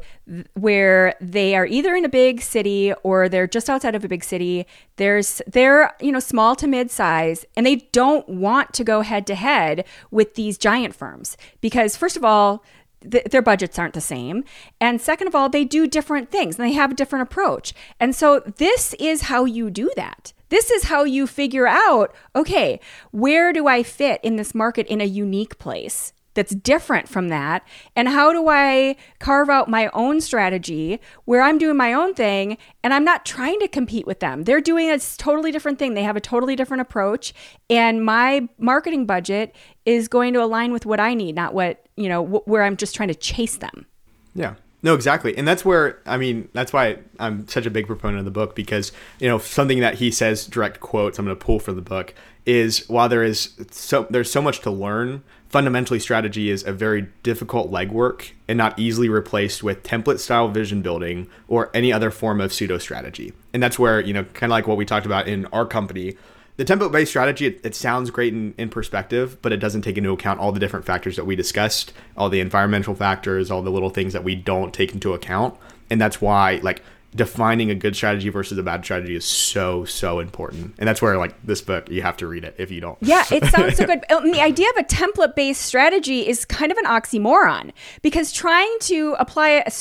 where 0.54 1.16
they 1.20 1.56
are 1.56 1.66
either 1.66 1.96
in 1.96 2.06
a 2.06 2.10
big 2.10 2.42
city 2.42 2.94
or 3.04 3.28
they're 3.28 3.48
just 3.48 3.70
outside 3.70 3.96
of 3.96 4.06
a 4.06 4.08
big 4.08 4.24
city. 4.24 4.66
There's 4.98 5.42
they're, 5.48 5.96
you 6.00 6.12
know, 6.12 6.20
small 6.20 6.56
to 6.58 6.68
mid-size 6.68 7.46
and 7.56 7.66
they 7.66 7.78
don't 7.92 8.28
want 8.30 8.74
to 8.74 8.84
go 8.84 9.02
head 9.02 9.26
to 9.28 9.36
head 9.36 9.86
with 10.12 10.36
these 10.36 10.58
giant 10.58 10.96
firms 10.96 11.38
because 11.60 11.98
first 11.98 12.18
of 12.18 12.24
all, 12.24 12.64
th- 13.10 13.26
their 13.26 13.42
budgets 13.42 13.80
aren't 13.80 13.94
the 13.94 14.02
same. 14.02 14.44
And 14.80 15.02
second 15.02 15.28
of 15.28 15.36
all, 15.36 15.50
they 15.50 15.66
do 15.66 15.88
different 15.88 16.30
things 16.32 16.58
and 16.58 16.68
they 16.68 16.74
have 16.74 16.92
a 16.92 16.96
different 16.96 17.24
approach. 17.24 17.74
And 18.00 18.16
so 18.16 18.40
this 18.40 18.94
is 18.96 19.24
how 19.24 19.46
you 19.46 19.70
do 19.70 19.92
that. 19.96 20.34
This 20.50 20.70
is 20.70 20.86
how 20.86 21.04
you 21.04 21.28
figure 21.28 21.68
out 21.68 22.14
okay, 22.36 22.80
where 23.12 23.54
do 23.54 23.68
I 23.68 23.84
fit 23.84 24.20
in 24.22 24.36
this 24.36 24.54
market 24.54 24.88
in 24.88 25.02
a 25.02 25.06
unique 25.06 25.58
place? 25.58 26.14
That's 26.34 26.56
different 26.56 27.08
from 27.10 27.30
that? 27.30 27.66
And 27.96 28.08
how 28.08 28.32
do 28.32 28.48
I 28.48 28.96
carve 29.20 29.50
out 29.50 29.70
my 29.70 29.90
own 29.94 30.22
strategy 30.22 31.00
where 31.26 31.42
I'm 31.42 31.58
doing 31.58 31.78
my 31.78 31.94
own 31.94 32.14
thing 32.14 32.58
and 32.84 32.94
I'm 32.94 33.04
not 33.04 33.26
trying 33.26 33.60
to 33.60 33.68
compete 33.68 34.08
with 34.08 34.20
them? 34.20 34.44
They're 34.44 34.62
doing 34.62 34.90
a 34.90 35.00
totally 35.00 35.52
different 35.52 35.80
thing. 35.80 35.94
They 35.94 36.04
have 36.04 36.16
a 36.16 36.22
totally 36.22 36.56
different 36.56 36.82
approach. 36.82 37.34
And 37.70 38.04
my 38.04 38.48
marketing 38.58 39.06
budget 39.06 39.56
is 39.86 40.08
going 40.08 40.34
to 40.34 40.44
align 40.44 40.72
with 40.72 40.86
what 40.86 41.00
I 41.00 41.14
need, 41.14 41.36
not 41.36 41.54
what, 41.54 41.86
you 41.96 42.10
know, 42.10 42.26
wh- 42.26 42.48
where 42.48 42.64
I'm 42.64 42.78
just 42.78 42.96
trying 42.96 43.10
to 43.10 43.16
chase 43.16 43.58
them. 43.58 43.86
Yeah. 44.34 44.56
No, 44.84 44.96
exactly. 44.96 45.38
And 45.38 45.48
that's 45.48 45.64
where, 45.64 46.00
I 46.06 46.18
mean, 46.18 46.50
that's 46.54 46.74
why 46.74 46.98
I'm 47.20 47.48
such 47.48 47.66
a 47.66 47.70
big 47.70 47.86
proponent 47.86 48.20
of 48.20 48.26
the 48.26 48.32
book 48.32 48.56
because, 48.56 48.92
you 49.20 49.28
know, 49.28 49.38
something 49.38 49.80
that 49.82 49.96
he 49.96 50.10
says, 50.10 50.48
direct 50.48 50.80
quotes, 50.80 51.20
I'm 51.20 51.26
going 51.26 51.38
to 51.38 51.46
pull 51.46 51.60
from 51.60 51.76
the 51.76 51.84
book, 51.84 52.16
is 52.46 52.88
while 52.90 53.10
there 53.10 53.24
is 53.24 53.56
so, 53.72 54.08
there's 54.10 54.32
so 54.32 54.42
much 54.42 54.62
to 54.62 54.72
learn, 54.72 55.24
fundamentally 55.50 56.00
strategy 56.00 56.50
is 56.50 56.64
a 56.64 56.72
very 56.72 57.08
difficult 57.24 57.72
legwork 57.72 58.32
and 58.48 58.58
not 58.58 58.78
easily 58.80 59.10
replaced 59.10 59.62
with 59.62 59.84
template 59.84 60.20
style 60.20 60.48
vision 60.48 60.82
building 60.82 61.28
or 61.48 61.70
any 61.74 61.92
other 61.92 62.10
form 62.10 62.40
of 62.40 62.54
pseudo 62.54 62.78
strategy. 62.78 63.34
And 63.54 63.62
that's 63.62 63.78
where, 63.78 64.00
you 64.00 64.14
know, 64.14 64.24
kind 64.24 64.50
of 64.50 64.52
like 64.52 64.66
what 64.66 64.78
we 64.78 64.86
talked 64.86 65.06
about 65.06 65.28
in 65.28 65.46
our 65.48 65.66
company, 65.66 66.16
the 66.56 66.66
template 66.66 66.92
based 66.92 67.12
strategy, 67.12 67.48
it, 67.48 67.60
it, 67.64 67.76
sounds 67.76 68.12
great 68.12 68.34
in, 68.34 68.54
in 68.58 68.70
perspective, 68.70 69.42
but 69.42 69.52
it 69.52 69.58
doesn't 69.58 69.82
take 69.82 69.98
into 69.98 70.12
account 70.12 70.40
all 70.40 70.52
the 70.52 70.60
different 70.60 70.86
factors 70.86 71.16
that 71.18 71.26
we 71.26 71.36
discussed, 71.36 71.92
all 72.16 72.30
the 72.30 72.40
environmental 72.40 72.96
factors, 72.96 73.52
all 73.52 73.62
the 73.62 73.72
little 73.72 73.90
things 73.90 74.14
that 74.14 74.24
we 74.24 74.36
don't 74.36 74.74
take 74.74 74.94
into 74.94 75.14
account. 75.14 75.58
And 75.90 76.00
that's 76.00 76.22
why, 76.22 76.60
like, 76.64 76.82
defining 77.14 77.70
a 77.70 77.76
good 77.76 77.96
strategy 77.96 78.30
versus 78.30 78.58
a 78.58 78.64
bad 78.64 78.84
strategy 78.84 79.16
is 79.16 79.26
so 79.26 79.84
so 79.86 80.20
important. 80.20 80.74
And 80.78 80.88
that's 80.88 81.02
where 81.02 81.18
like 81.18 81.36
this 81.46 81.62
book 81.62 81.90
you 81.90 82.02
have 82.02 82.16
to 82.18 82.28
read 82.28 82.44
it 82.44 82.56
if 82.58 82.72
you 82.72 82.80
don't. 82.80 82.98
Yeah 83.02 83.26
it 83.32 83.44
sounds 83.46 83.78
so 83.78 83.86
good. 83.88 84.04
And 84.10 84.34
the 84.34 84.42
idea 84.42 84.70
of 84.70 84.78
a 84.78 84.84
template 84.84 85.36
based 85.36 85.62
strategy 85.62 86.28
is 86.28 86.46
kind 86.46 86.72
of 86.72 86.78
an 86.78 86.86
oxymoron 86.86 87.72
because 88.02 88.32
trying 88.32 88.74
to 88.82 89.16
apply 89.20 89.64
a, 89.66 89.72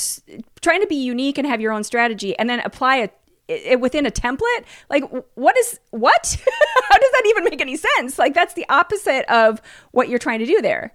trying 0.61 0.81
to 0.81 0.87
be 0.87 0.95
unique 0.95 1.37
and 1.37 1.47
have 1.47 1.61
your 1.61 1.71
own 1.71 1.83
strategy 1.83 2.37
and 2.37 2.49
then 2.49 2.59
apply 2.61 2.97
a 2.97 3.09
it 3.47 3.81
within 3.81 4.05
a 4.05 4.11
template 4.11 4.65
like 4.89 5.03
what 5.35 5.57
is 5.57 5.79
what? 5.91 6.37
How 6.89 6.97
does 6.97 7.11
that 7.11 7.23
even 7.27 7.45
make 7.45 7.61
any 7.61 7.77
sense? 7.77 8.19
Like 8.19 8.33
that's 8.33 8.53
the 8.55 8.65
opposite 8.69 9.25
of 9.31 9.61
what 9.91 10.09
you're 10.09 10.19
trying 10.19 10.39
to 10.39 10.45
do 10.45 10.61
there. 10.61 10.93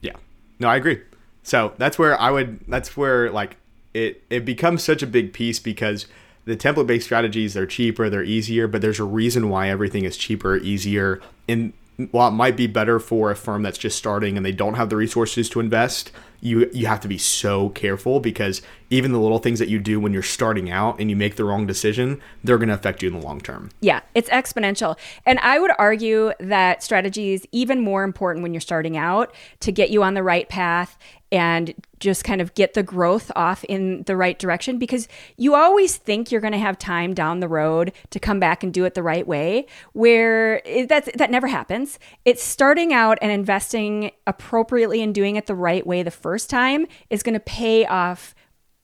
Yeah. 0.00 0.16
No 0.58 0.68
i 0.68 0.76
agree. 0.76 1.02
So 1.42 1.74
that's 1.76 1.98
where 1.98 2.18
i 2.18 2.30
would 2.30 2.60
that's 2.68 2.96
where 2.96 3.30
like 3.30 3.58
it 3.94 4.22
it 4.28 4.44
becomes 4.44 4.82
such 4.82 5.02
a 5.02 5.06
big 5.06 5.32
piece 5.32 5.58
because 5.58 6.06
the 6.44 6.56
template 6.56 6.86
based 6.86 7.06
strategies 7.06 7.54
they're 7.54 7.66
cheaper, 7.66 8.10
they're 8.10 8.24
easier, 8.24 8.68
but 8.68 8.82
there's 8.82 9.00
a 9.00 9.04
reason 9.04 9.48
why 9.48 9.70
everything 9.70 10.04
is 10.04 10.16
cheaper, 10.16 10.56
easier, 10.56 11.20
and 11.48 11.72
while 12.10 12.28
it 12.28 12.32
might 12.32 12.56
be 12.56 12.66
better 12.66 12.98
for 12.98 13.30
a 13.30 13.36
firm 13.36 13.62
that's 13.62 13.78
just 13.78 13.96
starting 13.96 14.36
and 14.36 14.44
they 14.44 14.52
don't 14.52 14.74
have 14.74 14.90
the 14.90 14.96
resources 14.96 15.48
to 15.50 15.60
invest, 15.60 16.10
you 16.40 16.68
you 16.72 16.86
have 16.86 17.00
to 17.00 17.08
be 17.08 17.18
so 17.18 17.68
careful 17.70 18.18
because 18.20 18.62
even 18.90 19.12
the 19.12 19.20
little 19.20 19.38
things 19.38 19.58
that 19.60 19.68
you 19.68 19.78
do 19.78 20.00
when 20.00 20.12
you're 20.12 20.22
starting 20.22 20.70
out 20.70 20.98
and 21.00 21.08
you 21.08 21.16
make 21.16 21.36
the 21.36 21.44
wrong 21.44 21.66
decision, 21.66 22.20
they're 22.42 22.58
going 22.58 22.68
to 22.68 22.74
affect 22.74 23.02
you 23.02 23.08
in 23.08 23.18
the 23.18 23.24
long 23.24 23.40
term. 23.40 23.70
Yeah, 23.80 24.00
it's 24.14 24.28
exponential. 24.30 24.98
And 25.24 25.38
I 25.38 25.58
would 25.58 25.70
argue 25.78 26.32
that 26.40 26.82
strategy 26.82 27.32
is 27.32 27.46
even 27.52 27.80
more 27.80 28.02
important 28.02 28.42
when 28.42 28.52
you're 28.52 28.60
starting 28.60 28.96
out 28.96 29.32
to 29.60 29.70
get 29.70 29.90
you 29.90 30.02
on 30.02 30.14
the 30.14 30.22
right 30.22 30.48
path 30.48 30.98
and 31.34 31.74
just 31.98 32.22
kind 32.22 32.40
of 32.40 32.54
get 32.54 32.74
the 32.74 32.82
growth 32.82 33.32
off 33.34 33.64
in 33.64 34.04
the 34.04 34.16
right 34.16 34.38
direction 34.38 34.78
because 34.78 35.08
you 35.36 35.56
always 35.56 35.96
think 35.96 36.30
you're 36.30 36.40
going 36.40 36.52
to 36.52 36.58
have 36.58 36.78
time 36.78 37.12
down 37.12 37.40
the 37.40 37.48
road 37.48 37.92
to 38.10 38.20
come 38.20 38.38
back 38.38 38.62
and 38.62 38.72
do 38.72 38.84
it 38.84 38.94
the 38.94 39.02
right 39.02 39.26
way 39.26 39.66
where 39.94 40.62
that 40.88 41.10
that 41.16 41.32
never 41.32 41.48
happens. 41.48 41.98
It's 42.24 42.42
starting 42.42 42.92
out 42.92 43.18
and 43.20 43.32
investing 43.32 44.12
appropriately 44.28 45.02
and 45.02 45.12
doing 45.12 45.34
it 45.34 45.46
the 45.46 45.56
right 45.56 45.84
way 45.84 46.04
the 46.04 46.12
first 46.12 46.48
time 46.48 46.86
is 47.10 47.24
going 47.24 47.34
to 47.34 47.40
pay 47.40 47.84
off 47.84 48.34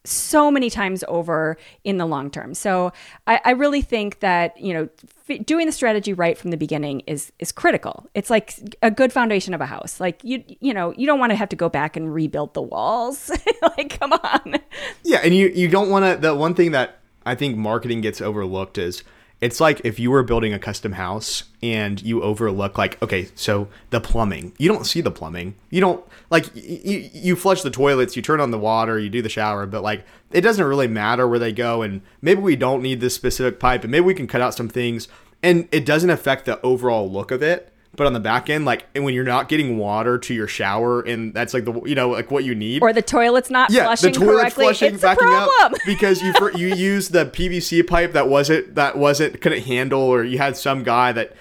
so 0.05 0.51
many 0.51 0.71
times 0.71 1.05
over 1.09 1.57
in 1.85 1.99
the 1.99 2.07
long 2.07 2.31
term. 2.31 2.55
So 2.55 2.93
I, 3.27 3.41
I 3.45 3.51
really 3.51 3.83
think 3.83 4.21
that 4.21 4.59
you 4.59 4.73
know 4.73 4.89
f- 5.29 5.45
doing 5.45 5.67
the 5.67 5.73
strategy 5.73 6.13
right 6.13 6.39
from 6.39 6.51
the 6.51 6.57
beginning 6.57 7.01
is 7.07 7.33
is 7.39 7.53
critical. 7.53 8.07
It's 8.15 8.31
like 8.31 8.55
a 8.83 8.91
good 8.91 9.13
foundation 9.13 9.55
of 9.55 9.61
a 9.61 9.67
house. 9.67 10.01
Like 10.01 10.23
you 10.25 10.43
you 10.61 10.73
know 10.73 10.95
you 10.97 11.07
don't 11.07 11.19
want 11.19 11.31
to 11.31 11.37
have 11.37 11.49
to 11.51 11.57
go 11.57 11.69
back 11.69 11.97
and 11.97 12.13
rebuild 12.15 12.55
the 12.55 12.63
walls. 12.63 13.31
like 13.77 13.99
come 13.99 14.13
on. 14.13 14.57
Yeah, 15.05 15.21
and 15.23 15.35
you 15.35 15.49
you 15.49 15.69
don't 15.69 15.91
want 15.91 16.05
to. 16.05 16.21
The 16.21 16.35
one 16.35 16.55
thing 16.55 16.71
that 16.73 16.99
I 17.27 17.35
think 17.35 17.57
marketing 17.57 18.01
gets 18.01 18.21
overlooked 18.21 18.79
is 18.79 19.03
it's 19.41 19.61
like 19.61 19.81
if 19.85 19.99
you 19.99 20.11
were 20.11 20.23
building 20.23 20.53
a 20.53 20.59
custom 20.59 20.93
house 20.93 21.45
and 21.63 22.03
you 22.03 22.23
overlook 22.23 22.77
like 22.77 23.01
okay 23.03 23.29
so 23.35 23.69
the 23.91 24.01
plumbing. 24.01 24.53
You 24.59 24.69
don't 24.69 24.87
see 24.87 25.01
the 25.01 25.11
plumbing. 25.11 25.55
You 25.71 25.81
don't 25.81 26.05
like 26.31 26.55
you, 26.55 27.09
you 27.13 27.37
flush 27.37 27.63
the 27.63 27.71
toilets 27.71 28.17
you 28.17 28.23
turn 28.23 28.41
on 28.41 28.51
the 28.51 28.59
water 28.59 28.99
you 28.99 29.09
do 29.09 29.23
the 29.23 29.29
shower 29.29 29.67
but 29.67 29.83
like 29.83 30.05
it 30.31 30.43
doesn't 30.43 30.65
really 30.65 30.89
matter 30.89 31.27
where 31.27 31.39
they 31.39 31.53
go 31.53 31.83
and 31.83 32.03
maybe 32.21 32.41
we 32.41 32.57
don't 32.57 32.83
need 32.83 33.01
this 33.01 33.15
specific 33.15 33.59
pipe 33.59 33.83
and 33.83 33.91
maybe 33.91 34.05
we 34.05 34.15
can 34.15 34.27
cut 34.27 34.41
out 34.41 34.55
some 34.55 34.69
things 34.69 35.09
and 35.43 35.69
it 35.73 35.87
doesn't 35.87 36.11
affect 36.11 36.45
the 36.45 36.61
overall 36.61 37.11
look 37.11 37.31
of 37.31 37.43
it 37.43 37.73
but 37.95 38.07
on 38.07 38.13
the 38.13 38.21
back 38.21 38.49
end, 38.49 38.65
like 38.65 38.87
and 38.95 39.05
when 39.05 39.15
you're 39.15 39.25
not 39.25 39.49
getting 39.49 39.77
water 39.77 40.19
to 40.19 40.35
your 40.35 40.47
shower, 40.47 41.01
and 41.01 41.35
that's 41.35 41.53
like 41.53 41.65
the 41.65 41.81
you 41.83 41.95
know 41.95 42.11
like 42.11 42.31
what 42.31 42.45
you 42.45 42.55
need, 42.55 42.83
or 42.83 42.93
the 42.93 43.03
toilet's 43.03 43.51
not 43.51 43.71
yeah, 43.71 43.85
flushing 43.85 44.13
the 44.13 44.19
toilet's 44.19 44.41
correctly, 44.41 44.65
flushing, 44.65 44.95
it's 44.95 45.03
backing 45.03 45.27
a 45.27 45.31
problem. 45.31 45.51
up 45.59 45.73
because 45.87 46.23
you 46.23 46.33
you 46.55 46.75
use 46.75 47.09
the 47.09 47.27
PVC 47.27 47.87
pipe 47.87 48.13
that 48.13 48.29
wasn't 48.29 48.75
that 48.77 48.97
wasn't 48.97 49.41
couldn't 49.41 49.63
handle, 49.65 50.01
or 50.01 50.25
you 50.25 50.39
had 50.39 50.57
some 50.57 50.83
guy 50.83 51.13
that 51.13 51.35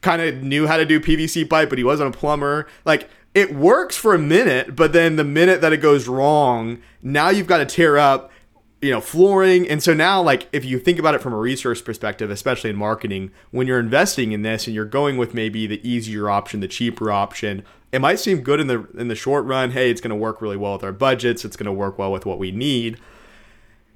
kind 0.00 0.22
of 0.22 0.42
knew 0.42 0.66
how 0.66 0.76
to 0.76 0.86
do 0.86 0.98
PVC 0.98 1.48
pipe, 1.48 1.68
but 1.68 1.78
he 1.78 1.84
wasn't 1.84 2.14
a 2.14 2.18
plumber. 2.18 2.66
Like 2.84 3.08
it 3.34 3.54
works 3.54 3.96
for 3.96 4.14
a 4.14 4.18
minute, 4.18 4.74
but 4.74 4.92
then 4.92 5.16
the 5.16 5.24
minute 5.24 5.60
that 5.60 5.72
it 5.72 5.78
goes 5.78 6.08
wrong, 6.08 6.78
now 7.02 7.28
you've 7.28 7.46
got 7.46 7.58
to 7.58 7.66
tear 7.66 7.98
up 7.98 8.32
you 8.80 8.90
know 8.90 9.00
flooring. 9.00 9.68
And 9.68 9.82
so 9.82 9.94
now 9.94 10.22
like 10.22 10.48
if 10.52 10.64
you 10.64 10.78
think 10.78 10.98
about 10.98 11.14
it 11.14 11.20
from 11.20 11.32
a 11.32 11.38
resource 11.38 11.82
perspective 11.82 12.30
especially 12.30 12.70
in 12.70 12.76
marketing 12.76 13.30
when 13.50 13.66
you're 13.66 13.80
investing 13.80 14.32
in 14.32 14.42
this 14.42 14.66
and 14.66 14.74
you're 14.74 14.84
going 14.84 15.16
with 15.16 15.34
maybe 15.34 15.66
the 15.66 15.86
easier 15.88 16.30
option 16.30 16.60
the 16.60 16.68
cheaper 16.68 17.10
option 17.10 17.64
it 17.92 18.00
might 18.00 18.18
seem 18.18 18.40
good 18.40 18.60
in 18.60 18.66
the 18.68 18.86
in 18.96 19.08
the 19.08 19.14
short 19.14 19.44
run 19.44 19.72
hey 19.72 19.90
it's 19.90 20.00
going 20.00 20.10
to 20.10 20.16
work 20.16 20.40
really 20.40 20.56
well 20.56 20.72
with 20.74 20.84
our 20.84 20.92
budgets 20.92 21.44
it's 21.44 21.56
going 21.56 21.66
to 21.66 21.72
work 21.72 21.98
well 21.98 22.12
with 22.12 22.26
what 22.26 22.38
we 22.38 22.50
need. 22.50 22.98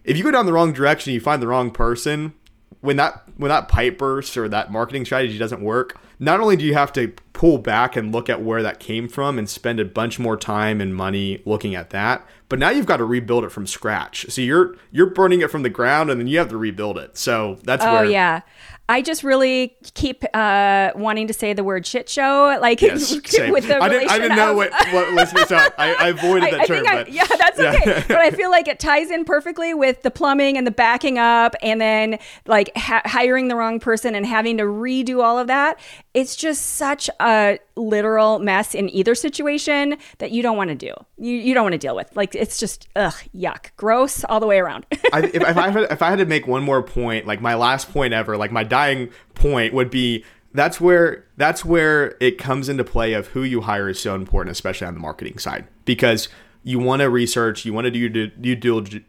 If 0.04 0.18
you 0.18 0.24
go 0.24 0.30
down 0.30 0.46
the 0.46 0.52
wrong 0.52 0.72
direction 0.72 1.12
you 1.12 1.20
find 1.20 1.40
the 1.40 1.48
wrong 1.48 1.70
person 1.70 2.34
when 2.80 2.96
that 2.96 3.22
when 3.36 3.48
that 3.48 3.68
pipe 3.68 3.96
bursts 3.96 4.36
or 4.36 4.48
that 4.48 4.70
marketing 4.70 5.04
strategy 5.06 5.38
doesn't 5.38 5.62
work 5.62 5.98
not 6.18 6.40
only 6.40 6.56
do 6.56 6.64
you 6.64 6.74
have 6.74 6.92
to 6.92 7.12
pull 7.32 7.58
back 7.58 7.96
and 7.96 8.12
look 8.12 8.28
at 8.28 8.42
where 8.42 8.62
that 8.62 8.78
came 8.78 9.08
from 9.08 9.38
and 9.38 9.48
spend 9.48 9.80
a 9.80 9.84
bunch 9.84 10.18
more 10.18 10.36
time 10.36 10.80
and 10.80 10.94
money 10.94 11.40
looking 11.46 11.74
at 11.74 11.90
that 11.90 12.26
but 12.54 12.60
now 12.60 12.70
you've 12.70 12.86
got 12.86 12.98
to 12.98 13.04
rebuild 13.04 13.42
it 13.42 13.50
from 13.50 13.66
scratch 13.66 14.26
so 14.28 14.40
you're 14.40 14.76
you're 14.92 15.10
burning 15.10 15.40
it 15.40 15.50
from 15.50 15.64
the 15.64 15.68
ground 15.68 16.08
and 16.08 16.20
then 16.20 16.28
you 16.28 16.38
have 16.38 16.48
to 16.48 16.56
rebuild 16.56 16.96
it 16.96 17.18
so 17.18 17.58
that's 17.64 17.84
where 17.84 17.90
oh 17.90 17.94
where 18.02 18.04
yeah 18.04 18.42
I 18.86 19.00
just 19.00 19.24
really 19.24 19.74
keep 19.94 20.24
uh, 20.34 20.90
wanting 20.94 21.26
to 21.28 21.32
say 21.32 21.54
the 21.54 21.64
word 21.64 21.86
shit 21.86 22.06
show, 22.06 22.58
like 22.60 22.82
Yes, 22.82 23.14
with 23.14 23.66
the 23.66 23.78
I 23.82 23.88
didn't, 23.88 24.10
I 24.10 24.18
didn't 24.18 24.36
know 24.36 24.50
of- 24.50 24.56
what, 24.58 24.72
what 24.92 25.10
listeners 25.14 25.46
thought. 25.46 25.72
I, 25.78 25.94
I 25.94 26.08
avoided 26.08 26.52
that 26.52 26.60
I, 26.60 26.66
term. 26.66 26.84
but 26.84 27.10
yeah, 27.10 27.24
that's 27.26 27.58
okay. 27.58 28.04
but 28.06 28.18
I 28.18 28.30
feel 28.30 28.50
like 28.50 28.68
it 28.68 28.78
ties 28.78 29.10
in 29.10 29.24
perfectly 29.24 29.72
with 29.72 30.02
the 30.02 30.10
plumbing 30.10 30.58
and 30.58 30.66
the 30.66 30.70
backing 30.70 31.18
up, 31.18 31.54
and 31.62 31.80
then 31.80 32.18
like 32.46 32.76
ha- 32.76 33.00
hiring 33.06 33.48
the 33.48 33.56
wrong 33.56 33.80
person 33.80 34.14
and 34.14 34.26
having 34.26 34.58
to 34.58 34.64
redo 34.64 35.24
all 35.24 35.38
of 35.38 35.46
that. 35.46 35.80
It's 36.14 36.36
just 36.36 36.76
such 36.76 37.10
a 37.20 37.58
literal 37.76 38.38
mess 38.38 38.74
in 38.74 38.88
either 38.88 39.16
situation 39.16 39.96
that 40.18 40.30
you 40.30 40.42
don't 40.42 40.56
want 40.56 40.70
to 40.70 40.76
do. 40.76 40.94
You 41.18 41.34
you 41.34 41.54
don't 41.54 41.64
want 41.64 41.72
to 41.72 41.78
deal 41.78 41.96
with. 41.96 42.14
Like 42.16 42.34
it's 42.34 42.58
just 42.58 42.88
ugh, 42.94 43.16
yuck, 43.34 43.70
gross 43.76 44.24
all 44.24 44.38
the 44.38 44.46
way 44.46 44.58
around. 44.58 44.86
I, 45.12 45.22
if, 45.24 45.34
if, 45.34 45.56
I 45.56 45.70
had, 45.70 45.82
if 45.90 46.02
I 46.02 46.10
had 46.10 46.20
to 46.20 46.26
make 46.26 46.46
one 46.46 46.62
more 46.62 46.82
point, 46.82 47.26
like 47.26 47.40
my 47.40 47.54
last 47.54 47.92
point 47.92 48.14
ever, 48.14 48.36
like 48.36 48.52
my 48.52 48.62
dying 48.62 49.10
point 49.34 49.74
would 49.74 49.90
be 49.90 50.24
that's 50.54 50.80
where 50.80 51.26
that's 51.36 51.64
where 51.64 52.16
it 52.20 52.38
comes 52.38 52.68
into 52.68 52.84
play 52.84 53.12
of 53.12 53.28
who 53.28 53.42
you 53.42 53.62
hire 53.62 53.88
is 53.88 54.00
so 54.00 54.14
important, 54.14 54.52
especially 54.52 54.86
on 54.86 54.94
the 54.94 55.00
marketing 55.00 55.38
side, 55.38 55.66
because 55.84 56.28
you 56.62 56.78
want 56.78 57.02
to 57.02 57.10
research, 57.10 57.64
you 57.64 57.72
want 57.72 57.86
to 57.86 57.90
do 57.90 57.98
your 57.98 58.28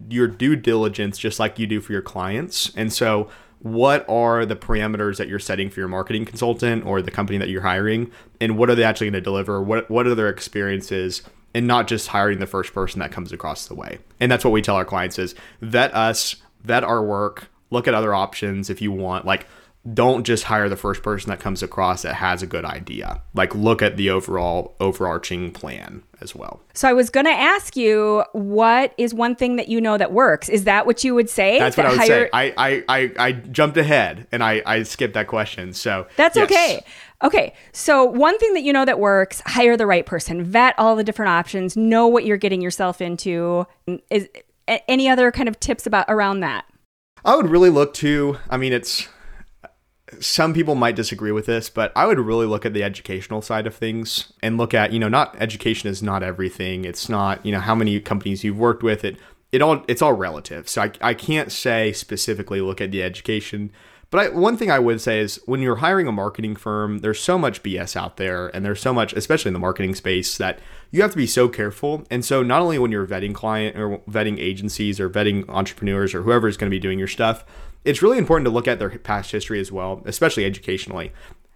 your 0.09 0.27
due 0.27 0.55
diligence 0.55 1.17
just 1.17 1.39
like 1.39 1.59
you 1.59 1.67
do 1.67 1.79
for 1.79 1.93
your 1.93 2.01
clients, 2.01 2.73
and 2.75 2.91
so 2.91 3.29
what 3.65 4.07
are 4.07 4.45
the 4.45 4.55
parameters 4.55 5.17
that 5.17 5.27
you're 5.27 5.39
setting 5.39 5.71
for 5.71 5.79
your 5.79 5.89
marketing 5.89 6.23
consultant 6.23 6.85
or 6.85 7.01
the 7.01 7.09
company 7.09 7.39
that 7.39 7.49
you're 7.49 7.63
hiring, 7.63 8.11
and 8.39 8.59
what 8.59 8.69
are 8.69 8.75
they 8.75 8.83
actually 8.83 9.07
going 9.07 9.13
to 9.13 9.21
deliver? 9.21 9.59
What 9.59 9.89
what 9.89 10.05
are 10.05 10.13
their 10.13 10.29
experiences? 10.29 11.23
and 11.55 11.67
not 11.67 11.87
just 11.87 12.09
hiring 12.09 12.39
the 12.39 12.45
first 12.45 12.73
person 12.73 12.99
that 12.99 13.13
comes 13.13 13.31
across 13.31 13.67
the 13.67 13.73
way. 13.73 13.97
And 14.19 14.29
that's 14.29 14.43
what 14.43 14.51
we 14.51 14.61
tell 14.61 14.75
our 14.75 14.83
clients 14.83 15.17
is 15.17 15.35
vet 15.61 15.95
us, 15.95 16.35
vet 16.65 16.83
our 16.83 17.01
work, 17.01 17.49
look 17.69 17.87
at 17.87 17.93
other 17.93 18.13
options 18.13 18.69
if 18.69 18.81
you 18.81 18.91
want. 18.91 19.23
Like 19.23 19.47
don't 19.93 20.23
just 20.23 20.45
hire 20.45 20.67
the 20.67 20.75
first 20.75 21.03
person 21.03 21.29
that 21.29 21.39
comes 21.39 21.61
across 21.61 22.01
that 22.01 22.15
has 22.15 22.41
a 22.41 22.47
good 22.47 22.65
idea. 22.65 23.21
Like 23.33 23.53
look 23.53 23.81
at 23.81 23.97
the 23.97 24.09
overall 24.09 24.75
overarching 24.79 25.51
plan 25.51 26.01
as 26.21 26.33
well. 26.33 26.61
so 26.73 26.87
I 26.89 26.93
was 26.93 27.09
going 27.09 27.25
to 27.25 27.31
ask 27.31 27.75
you, 27.75 28.23
what 28.31 28.93
is 28.97 29.13
one 29.13 29.35
thing 29.35 29.57
that 29.57 29.67
you 29.67 29.79
know 29.79 29.97
that 29.97 30.11
works? 30.11 30.49
Is 30.49 30.63
that 30.63 30.85
what 30.85 31.03
you 31.03 31.13
would 31.13 31.29
say? 31.29 31.59
That's 31.59 31.77
what 31.77 31.85
I 31.85 31.89
would 31.89 31.97
hire- 31.99 32.07
say. 32.07 32.29
I, 32.33 32.53
I, 32.57 32.83
I, 32.87 33.11
I 33.19 33.31
jumped 33.33 33.77
ahead 33.77 34.27
and 34.31 34.43
I, 34.43 34.63
I 34.65 34.83
skipped 34.83 35.13
that 35.13 35.27
question. 35.27 35.73
So 35.73 36.07
That's 36.15 36.35
yes. 36.35 36.45
okay. 36.45 36.83
Okay. 37.23 37.53
So, 37.71 38.03
one 38.03 38.37
thing 38.39 38.53
that 38.55 38.63
you 38.63 38.73
know 38.73 38.85
that 38.85 38.99
works, 38.99 39.41
hire 39.45 39.77
the 39.77 39.85
right 39.85 40.05
person, 40.05 40.43
vet 40.43 40.75
all 40.77 40.95
the 40.95 41.03
different 41.03 41.29
options, 41.29 41.77
know 41.77 42.07
what 42.07 42.25
you're 42.25 42.37
getting 42.37 42.61
yourself 42.61 43.01
into. 43.01 43.65
Is 44.09 44.27
a- 44.67 44.89
any 44.89 45.07
other 45.07 45.31
kind 45.31 45.47
of 45.47 45.59
tips 45.59 45.85
about 45.85 46.05
around 46.09 46.41
that? 46.41 46.65
I 47.23 47.35
would 47.35 47.49
really 47.49 47.69
look 47.69 47.93
to, 47.95 48.37
I 48.49 48.57
mean, 48.57 48.73
it's 48.73 49.07
some 50.19 50.53
people 50.53 50.75
might 50.75 50.95
disagree 50.95 51.31
with 51.31 51.45
this, 51.45 51.69
but 51.69 51.91
I 51.95 52.05
would 52.05 52.19
really 52.19 52.45
look 52.45 52.65
at 52.65 52.73
the 52.73 52.83
educational 52.83 53.41
side 53.41 53.67
of 53.67 53.75
things 53.75 54.33
and 54.41 54.57
look 54.57 54.73
at, 54.73 54.91
you 54.91 54.99
know, 54.99 55.09
not 55.09 55.35
education 55.39 55.89
is 55.89 56.01
not 56.03 56.23
everything. 56.23 56.85
It's 56.85 57.09
not, 57.09 57.45
you 57.45 57.51
know, 57.51 57.59
how 57.59 57.75
many 57.75 57.99
companies 57.99 58.43
you've 58.43 58.57
worked 58.57 58.83
with. 58.83 59.03
It, 59.03 59.17
it 59.51 59.61
all, 59.61 59.83
it's 59.87 60.01
all 60.01 60.13
relative. 60.13 60.67
So 60.67 60.83
I, 60.83 60.91
I 61.01 61.13
can't 61.13 61.51
say 61.51 61.93
specifically 61.93 62.61
look 62.61 62.81
at 62.81 62.91
the 62.91 63.03
education. 63.03 63.71
But 64.11 64.19
I, 64.19 64.29
one 64.29 64.55
thing 64.55 64.71
I 64.71 64.79
would 64.79 65.01
say 65.01 65.19
is 65.19 65.41
when 65.45 65.61
you're 65.61 65.77
hiring 65.77 66.07
a 66.07 66.11
marketing 66.11 66.55
firm, 66.55 66.99
there's 66.99 67.19
so 67.19 67.37
much 67.37 67.63
BS 67.63 67.95
out 67.95 68.17
there, 68.17 68.47
and 68.47 68.63
there's 68.63 68.79
so 68.79 68.93
much, 68.93 69.13
especially 69.13 69.49
in 69.49 69.53
the 69.53 69.59
marketing 69.59 69.95
space, 69.95 70.37
that 70.37 70.59
you 70.91 71.01
have 71.01 71.11
to 71.11 71.17
be 71.17 71.27
so 71.27 71.49
careful. 71.49 72.05
And 72.09 72.23
so 72.23 72.43
not 72.43 72.61
only 72.61 72.79
when 72.79 72.91
you're 72.91 73.07
vetting 73.07 73.33
client 73.33 73.77
or 73.77 73.99
vetting 74.09 74.39
agencies 74.39 74.99
or 74.99 75.09
vetting 75.09 75.47
entrepreneurs 75.49 76.13
or 76.13 76.21
whoever 76.21 76.47
is 76.47 76.57
going 76.57 76.69
to 76.69 76.75
be 76.75 76.79
doing 76.79 76.99
your 76.99 77.07
stuff, 77.07 77.43
it's 77.83 78.01
really 78.01 78.17
important 78.17 78.45
to 78.45 78.51
look 78.51 78.67
at 78.67 78.79
their 78.79 78.89
past 78.89 79.31
history 79.31 79.59
as 79.59 79.71
well, 79.71 80.01
especially 80.05 80.45
educationally. 80.45 81.11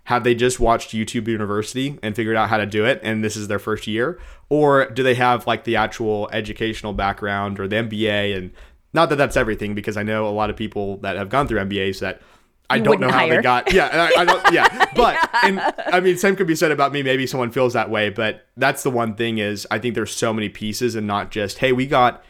Have 0.06 0.24
they 0.24 0.34
just 0.34 0.60
watched 0.60 0.92
YouTube 0.92 1.28
University 1.28 2.00
and 2.02 2.16
figured 2.16 2.36
out 2.36 2.50
how 2.50 2.58
to 2.58 2.66
do 2.66 2.84
it 2.84 3.00
and 3.04 3.24
this 3.24 3.36
is 3.36 3.48
their 3.48 3.60
first 3.60 3.86
year? 3.86 4.20
Or 4.50 4.90
do 4.90 5.04
they 5.04 5.16
have 5.16 5.46
like 5.46 5.66
the 5.66 5.76
actual 5.76 6.30
educational 6.32 6.94
background 6.94 7.60
or 7.60 7.68
the 7.68 7.76
MBA? 7.76 8.36
And 8.36 8.52
not 8.92 9.10
that 9.10 9.18
that's 9.18 9.38
everything, 9.38 9.76
because 9.76 9.98
I 9.98 10.04
know 10.04 10.28
a 10.28 10.30
lot 10.30 10.50
of 10.50 10.56
people 10.56 10.98
that 10.98 11.16
have 11.16 11.30
gone 11.30 11.48
through 11.48 11.60
MBAs 11.60 12.00
that 12.00 12.22
I 12.70 12.76
You 12.76 12.84
don't 12.84 13.00
know 13.00 13.12
how 13.12 13.28
they 13.28 13.42
got. 13.42 13.74
Yeah, 13.74 13.88
I, 14.16 14.22
I 14.22 14.26
don't. 14.26 14.54
Yeah, 14.54 14.92
but 14.96 15.30
and 15.44 15.60
I 15.88 16.00
mean, 16.00 16.18
same 16.18 16.36
could 16.36 16.48
be 16.48 16.56
said 16.56 16.72
about 16.72 16.92
me. 16.92 17.02
Maybe 17.02 17.26
someone 17.26 17.52
feels 17.52 17.74
that 17.74 17.90
way, 17.90 18.10
but 18.10 18.46
that's 18.58 18.84
the 18.84 18.92
one 18.92 19.16
thing 19.16 19.40
is 19.40 19.66
I 19.72 19.80
think 19.80 19.96
there's 19.96 20.16
so 20.16 20.34
many 20.34 20.50
pieces 20.50 20.96
and 20.96 21.08
not 21.08 21.32
just 21.32 21.60
hey, 21.60 21.72
we 21.72 21.88
got 21.88 22.24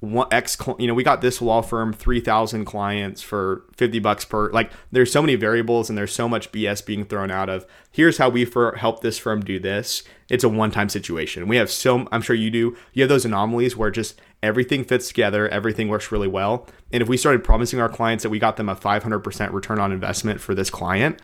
one 0.00 0.28
X, 0.30 0.58
you 0.78 0.86
know, 0.86 0.94
we 0.94 1.02
got 1.02 1.22
this 1.22 1.40
law 1.40 1.62
firm 1.62 1.92
three 1.92 2.20
thousand 2.20 2.66
clients 2.66 3.22
for 3.22 3.64
fifty 3.74 3.98
bucks 3.98 4.24
per. 4.24 4.50
Like, 4.50 4.70
there's 4.92 5.10
so 5.10 5.22
many 5.22 5.36
variables 5.36 5.88
and 5.88 5.96
there's 5.96 6.12
so 6.12 6.28
much 6.28 6.52
BS 6.52 6.84
being 6.84 7.04
thrown 7.04 7.30
out 7.30 7.48
of. 7.48 7.66
Here's 7.90 8.18
how 8.18 8.28
we 8.28 8.44
for 8.44 8.76
help 8.76 9.00
this 9.00 9.18
firm 9.18 9.40
do 9.40 9.58
this. 9.58 10.02
It's 10.28 10.44
a 10.44 10.48
one-time 10.48 10.88
situation. 10.90 11.48
We 11.48 11.56
have 11.56 11.70
so. 11.70 12.06
I'm 12.12 12.22
sure 12.22 12.36
you 12.36 12.50
do. 12.50 12.76
You 12.92 13.02
have 13.02 13.08
those 13.08 13.24
anomalies 13.24 13.76
where 13.76 13.90
just 13.90 14.20
everything 14.42 14.84
fits 14.84 15.08
together, 15.08 15.48
everything 15.48 15.88
works 15.88 16.12
really 16.12 16.28
well. 16.28 16.68
And 16.92 17.02
if 17.02 17.08
we 17.08 17.16
started 17.16 17.42
promising 17.42 17.80
our 17.80 17.88
clients 17.88 18.22
that 18.22 18.30
we 18.30 18.38
got 18.38 18.56
them 18.56 18.68
a 18.68 18.76
500% 18.76 19.52
return 19.52 19.78
on 19.78 19.92
investment 19.92 20.40
for 20.40 20.54
this 20.54 20.70
client, 20.70 21.20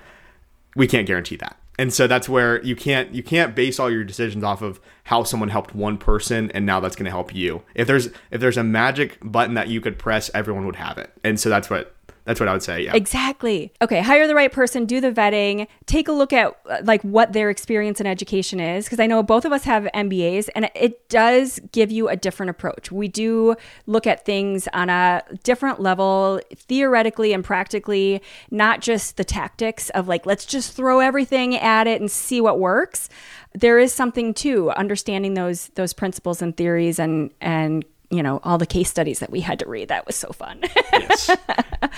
we 0.75 0.87
can't 0.87 1.07
guarantee 1.07 1.37
that. 1.37 1.57
And 1.79 1.93
so 1.93 2.07
that's 2.07 2.29
where 2.29 2.63
you 2.63 2.77
can't 2.77 3.15
you 3.15 3.23
can't 3.23 3.55
base 3.55 3.81
all 3.81 3.91
your 3.91 4.05
decisions 4.05 4.45
off 4.45 4.63
of 4.63 4.81
how 5.05 5.25
someone 5.25 5.49
helped 5.49 5.75
one 5.75 5.99
person 5.99 6.51
and 6.53 6.67
now 6.67 6.81
that's 6.81 6.97
going 6.97 7.07
to 7.07 7.11
help 7.11 7.35
you. 7.35 7.63
If 7.75 7.87
there's 7.87 8.07
if 8.31 8.41
there's 8.41 8.59
a 8.59 8.65
magic 8.65 9.19
button 9.23 9.55
that 9.55 9.69
you 9.69 9.81
could 9.81 9.99
press, 9.99 10.31
everyone 10.35 10.67
would 10.67 10.77
have 10.77 10.99
it. 10.99 11.13
And 11.25 11.41
so 11.41 11.49
that's 11.49 11.71
what 11.71 11.95
that's 12.25 12.39
what 12.39 12.49
I 12.49 12.53
would 12.53 12.63
say. 12.63 12.83
Yeah. 12.83 12.95
Exactly. 12.95 13.73
Okay, 13.83 14.01
hire 14.01 14.27
the 14.27 14.35
right 14.35 14.53
person, 14.53 14.87
do 14.87 15.01
the 15.01 15.11
vetting, 15.11 15.67
take 15.87 16.09
a 16.09 16.13
look 16.13 16.33
at 16.33 16.57
uh, 16.71 16.79
like 16.85 17.03
what 17.03 17.33
their 17.33 17.51
experience 17.51 18.01
in 18.01 18.07
education 18.07 18.61
is 18.61 18.85
because 18.85 19.01
I 19.01 19.07
know 19.07 19.23
both 19.23 19.45
of 19.45 19.53
us 19.53 19.65
have 19.65 19.89
MBAs 19.95 20.49
and 20.55 20.71
it 20.75 21.09
does 21.09 21.59
give 21.73 21.91
you 21.91 22.09
a 22.09 22.17
different 22.17 22.51
approach. 22.51 22.93
We 22.93 23.09
do 23.09 23.57
look 23.87 24.07
at 24.07 24.25
things 24.25 24.69
on 24.73 24.89
a 24.89 25.23
different 25.43 25.81
level 25.81 26.41
theoretically 26.55 27.33
and 27.33 27.43
practically, 27.43 28.23
not 28.51 28.81
just 28.81 29.17
the 29.17 29.25
tactics 29.25 29.91
of 29.91 30.07
like 30.07 30.25
let's 30.25 30.45
just 30.45 30.75
throw 30.75 31.01
everything 31.01 31.57
at 31.57 31.87
it 31.87 32.01
and 32.01 32.11
see 32.11 32.41
what 32.41 32.61
works. 32.61 33.09
There 33.55 33.79
is 33.79 33.93
something 33.93 34.33
to 34.35 34.71
understanding 34.71 35.35
those 35.35 35.69
those 35.75 35.93
principles 35.93 36.41
and 36.41 36.57
theories 36.57 36.99
and 36.99 37.33
and 37.41 37.85
you 38.13 38.23
know 38.23 38.41
all 38.45 38.59
the 38.59 38.67
case 38.67 38.89
studies 38.91 39.19
that 39.21 39.31
we 39.31 39.41
had 39.41 39.59
to 39.61 39.67
read. 39.69 39.89
That 39.89 40.07
was 40.07 40.15
so 40.17 40.29
fun. 40.33 40.61
yes. 40.93 41.31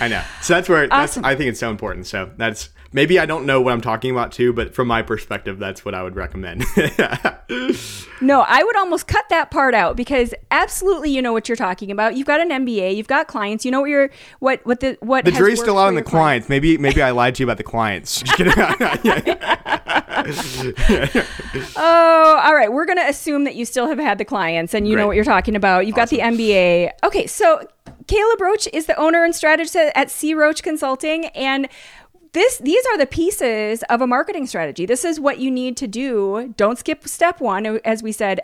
I 0.00 0.08
know. 0.08 0.22
So 0.40 0.54
that's 0.54 0.68
where 0.68 0.84
Awesome. 0.90 1.22
that's 1.22 1.34
I 1.34 1.36
think 1.36 1.50
it's 1.50 1.60
so 1.60 1.70
important. 1.70 2.06
So 2.06 2.30
that's 2.36 2.70
maybe 2.92 3.18
I 3.18 3.26
don't 3.26 3.44
know 3.46 3.60
what 3.60 3.72
I'm 3.72 3.80
talking 3.80 4.10
about 4.10 4.32
too, 4.32 4.52
but 4.52 4.74
from 4.74 4.88
my 4.88 5.02
perspective, 5.02 5.58
that's 5.58 5.84
what 5.84 5.94
I 5.94 6.02
would 6.02 6.16
recommend. 6.16 6.64
No, 8.20 8.42
I 8.46 8.62
would 8.62 8.76
almost 8.76 9.06
cut 9.06 9.24
that 9.28 9.50
part 9.50 9.74
out 9.74 9.96
because 9.96 10.32
absolutely 10.50 11.10
you 11.10 11.20
know 11.20 11.32
what 11.34 11.46
you're 11.48 11.56
talking 11.56 11.90
about. 11.90 12.16
You've 12.16 12.26
got 12.26 12.40
an 12.40 12.48
MBA, 12.48 12.96
you've 12.96 13.08
got 13.08 13.26
clients, 13.26 13.64
you 13.66 13.70
know 13.70 13.82
what 13.82 13.90
you're 13.90 14.08
what 14.38 14.64
what 14.64 14.80
the 14.80 14.96
what 15.00 15.26
the 15.26 15.32
jury's 15.32 15.60
still 15.60 15.76
out 15.76 15.88
on 15.88 15.94
the 15.94 16.02
clients. 16.02 16.48
Maybe 16.48 16.78
maybe 16.78 17.02
I 17.02 17.10
lied 17.10 17.34
to 17.34 17.42
you 17.42 17.46
about 17.46 17.58
the 17.58 17.64
clients. 17.64 18.22
Oh, 21.76 22.40
all 22.44 22.54
right. 22.54 22.72
We're 22.72 22.86
going 22.86 22.98
to 22.98 23.06
assume 23.08 23.44
that 23.44 23.54
you 23.54 23.64
still 23.64 23.88
have 23.88 23.98
had 23.98 24.18
the 24.18 24.24
clients 24.24 24.74
and 24.74 24.88
you 24.88 24.96
know 24.96 25.06
what 25.06 25.16
you're 25.16 25.24
talking 25.24 25.54
about. 25.56 25.86
You've 25.86 25.96
got 25.96 26.03
the 26.10 26.18
MBA. 26.18 26.90
Okay, 27.02 27.26
so 27.26 27.66
Caleb 28.06 28.40
Roche 28.40 28.68
is 28.72 28.86
the 28.86 28.96
owner 28.98 29.24
and 29.24 29.34
strategist 29.34 29.76
at 29.76 30.10
C 30.10 30.34
Roche 30.34 30.60
Consulting 30.60 31.26
and 31.26 31.68
this 32.32 32.58
these 32.58 32.84
are 32.86 32.98
the 32.98 33.06
pieces 33.06 33.84
of 33.84 34.00
a 34.00 34.06
marketing 34.06 34.46
strategy. 34.46 34.86
This 34.86 35.04
is 35.04 35.20
what 35.20 35.38
you 35.38 35.50
need 35.50 35.76
to 35.78 35.86
do. 35.86 36.52
Don't 36.56 36.78
skip 36.78 37.06
step 37.06 37.40
1 37.40 37.80
as 37.84 38.02
we 38.02 38.12
said, 38.12 38.40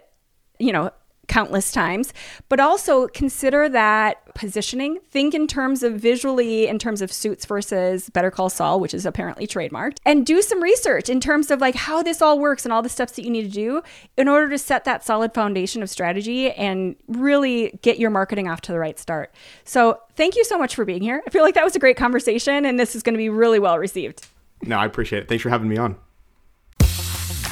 you 0.59 0.73
know, 0.73 0.93
countless 1.31 1.70
times, 1.70 2.12
but 2.49 2.59
also 2.59 3.07
consider 3.07 3.68
that 3.68 4.35
positioning. 4.35 4.99
Think 5.11 5.33
in 5.33 5.47
terms 5.47 5.85
of 5.85 5.95
visually, 5.95 6.66
in 6.66 6.78
terms 6.78 7.01
of 7.01 7.12
suits 7.12 7.47
versus 7.47 8.11
Better 8.11 8.33
Call 8.33 8.51
Saul, 8.51 8.81
which 8.81 8.93
is 8.93 9.07
apparently 9.07 9.47
trademarked, 9.47 9.99
and 10.05 10.26
do 10.26 10.43
some 10.43 10.61
research 10.61 11.09
in 11.09 11.20
terms 11.20 11.53
of 11.53 11.61
like 11.61 11.76
how 11.76 12.03
this 12.03 12.20
all 12.20 12.39
works 12.39 12.66
and 12.66 12.72
all 12.72 12.83
the 12.83 12.89
steps 12.89 13.12
that 13.12 13.22
you 13.24 13.31
need 13.31 13.45
to 13.45 13.49
do 13.49 13.81
in 14.16 14.26
order 14.26 14.51
to 14.51 14.59
set 14.59 14.85
that 14.85 15.05
solid 15.05 15.33
foundation 15.33 15.83
of 15.83 15.89
strategy 15.89 16.51
and 16.51 16.97
really 17.07 17.78
get 17.83 18.01
your 18.01 18.11
marketing 18.11 18.49
off 18.49 18.61
to 18.62 18.72
the 18.72 18.78
right 18.78 18.99
start. 18.99 19.33
So, 19.64 20.01
thank 20.16 20.35
you 20.35 20.45
so 20.45 20.59
much 20.59 20.74
for 20.74 20.85
being 20.85 21.03
here. 21.03 21.22
I 21.26 21.31
feel 21.31 21.43
like 21.43 21.55
that 21.55 21.64
was 21.64 21.76
a 21.76 21.78
great 21.78 21.97
conversation, 21.97 22.64
and 22.66 22.78
this 22.78 22.97
is 22.97 23.05
going 23.05 23.14
to 23.14 23.18
be 23.18 23.28
really 23.28 23.61
well 23.61 23.78
received. 23.78 24.26
no, 24.62 24.76
I 24.76 24.85
appreciate 24.85 25.22
it. 25.22 25.28
Thanks 25.28 25.43
for 25.43 25.51
having 25.51 25.68
me 25.68 25.76
on. 25.76 25.97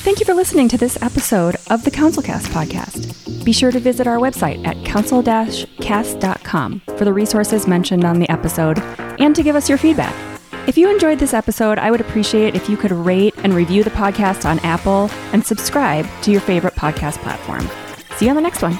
Thank 0.00 0.20
you 0.20 0.26
for 0.26 0.34
listening 0.34 0.68
to 0.70 0.78
this 0.78 0.96
episode 1.02 1.56
of 1.70 1.84
the 1.84 1.90
CounselCast 1.90 2.46
podcast. 2.48 3.44
Be 3.44 3.52
sure 3.52 3.70
to 3.70 3.80
visit 3.80 4.06
our 4.06 4.16
website 4.18 4.64
at 4.66 4.82
council-cast.com 4.86 6.80
for 6.96 7.04
the 7.04 7.12
resources 7.12 7.66
mentioned 7.66 8.04
on 8.04 8.18
the 8.18 8.30
episode 8.30 8.78
and 9.20 9.34
to 9.34 9.42
give 9.42 9.56
us 9.56 9.68
your 9.68 9.76
feedback. 9.76 10.14
If 10.66 10.78
you 10.78 10.90
enjoyed 10.90 11.18
this 11.18 11.34
episode, 11.34 11.78
I 11.78 11.90
would 11.90 12.00
appreciate 12.00 12.54
if 12.54 12.68
you 12.68 12.76
could 12.76 12.92
rate 12.92 13.34
and 13.38 13.54
review 13.54 13.82
the 13.82 13.90
podcast 13.90 14.44
on 14.48 14.58
Apple 14.60 15.10
and 15.32 15.44
subscribe 15.44 16.06
to 16.22 16.30
your 16.30 16.40
favorite 16.40 16.74
podcast 16.74 17.18
platform. 17.18 17.68
See 18.16 18.26
you 18.26 18.30
on 18.30 18.36
the 18.36 18.42
next 18.42 18.62
one. 18.62 18.78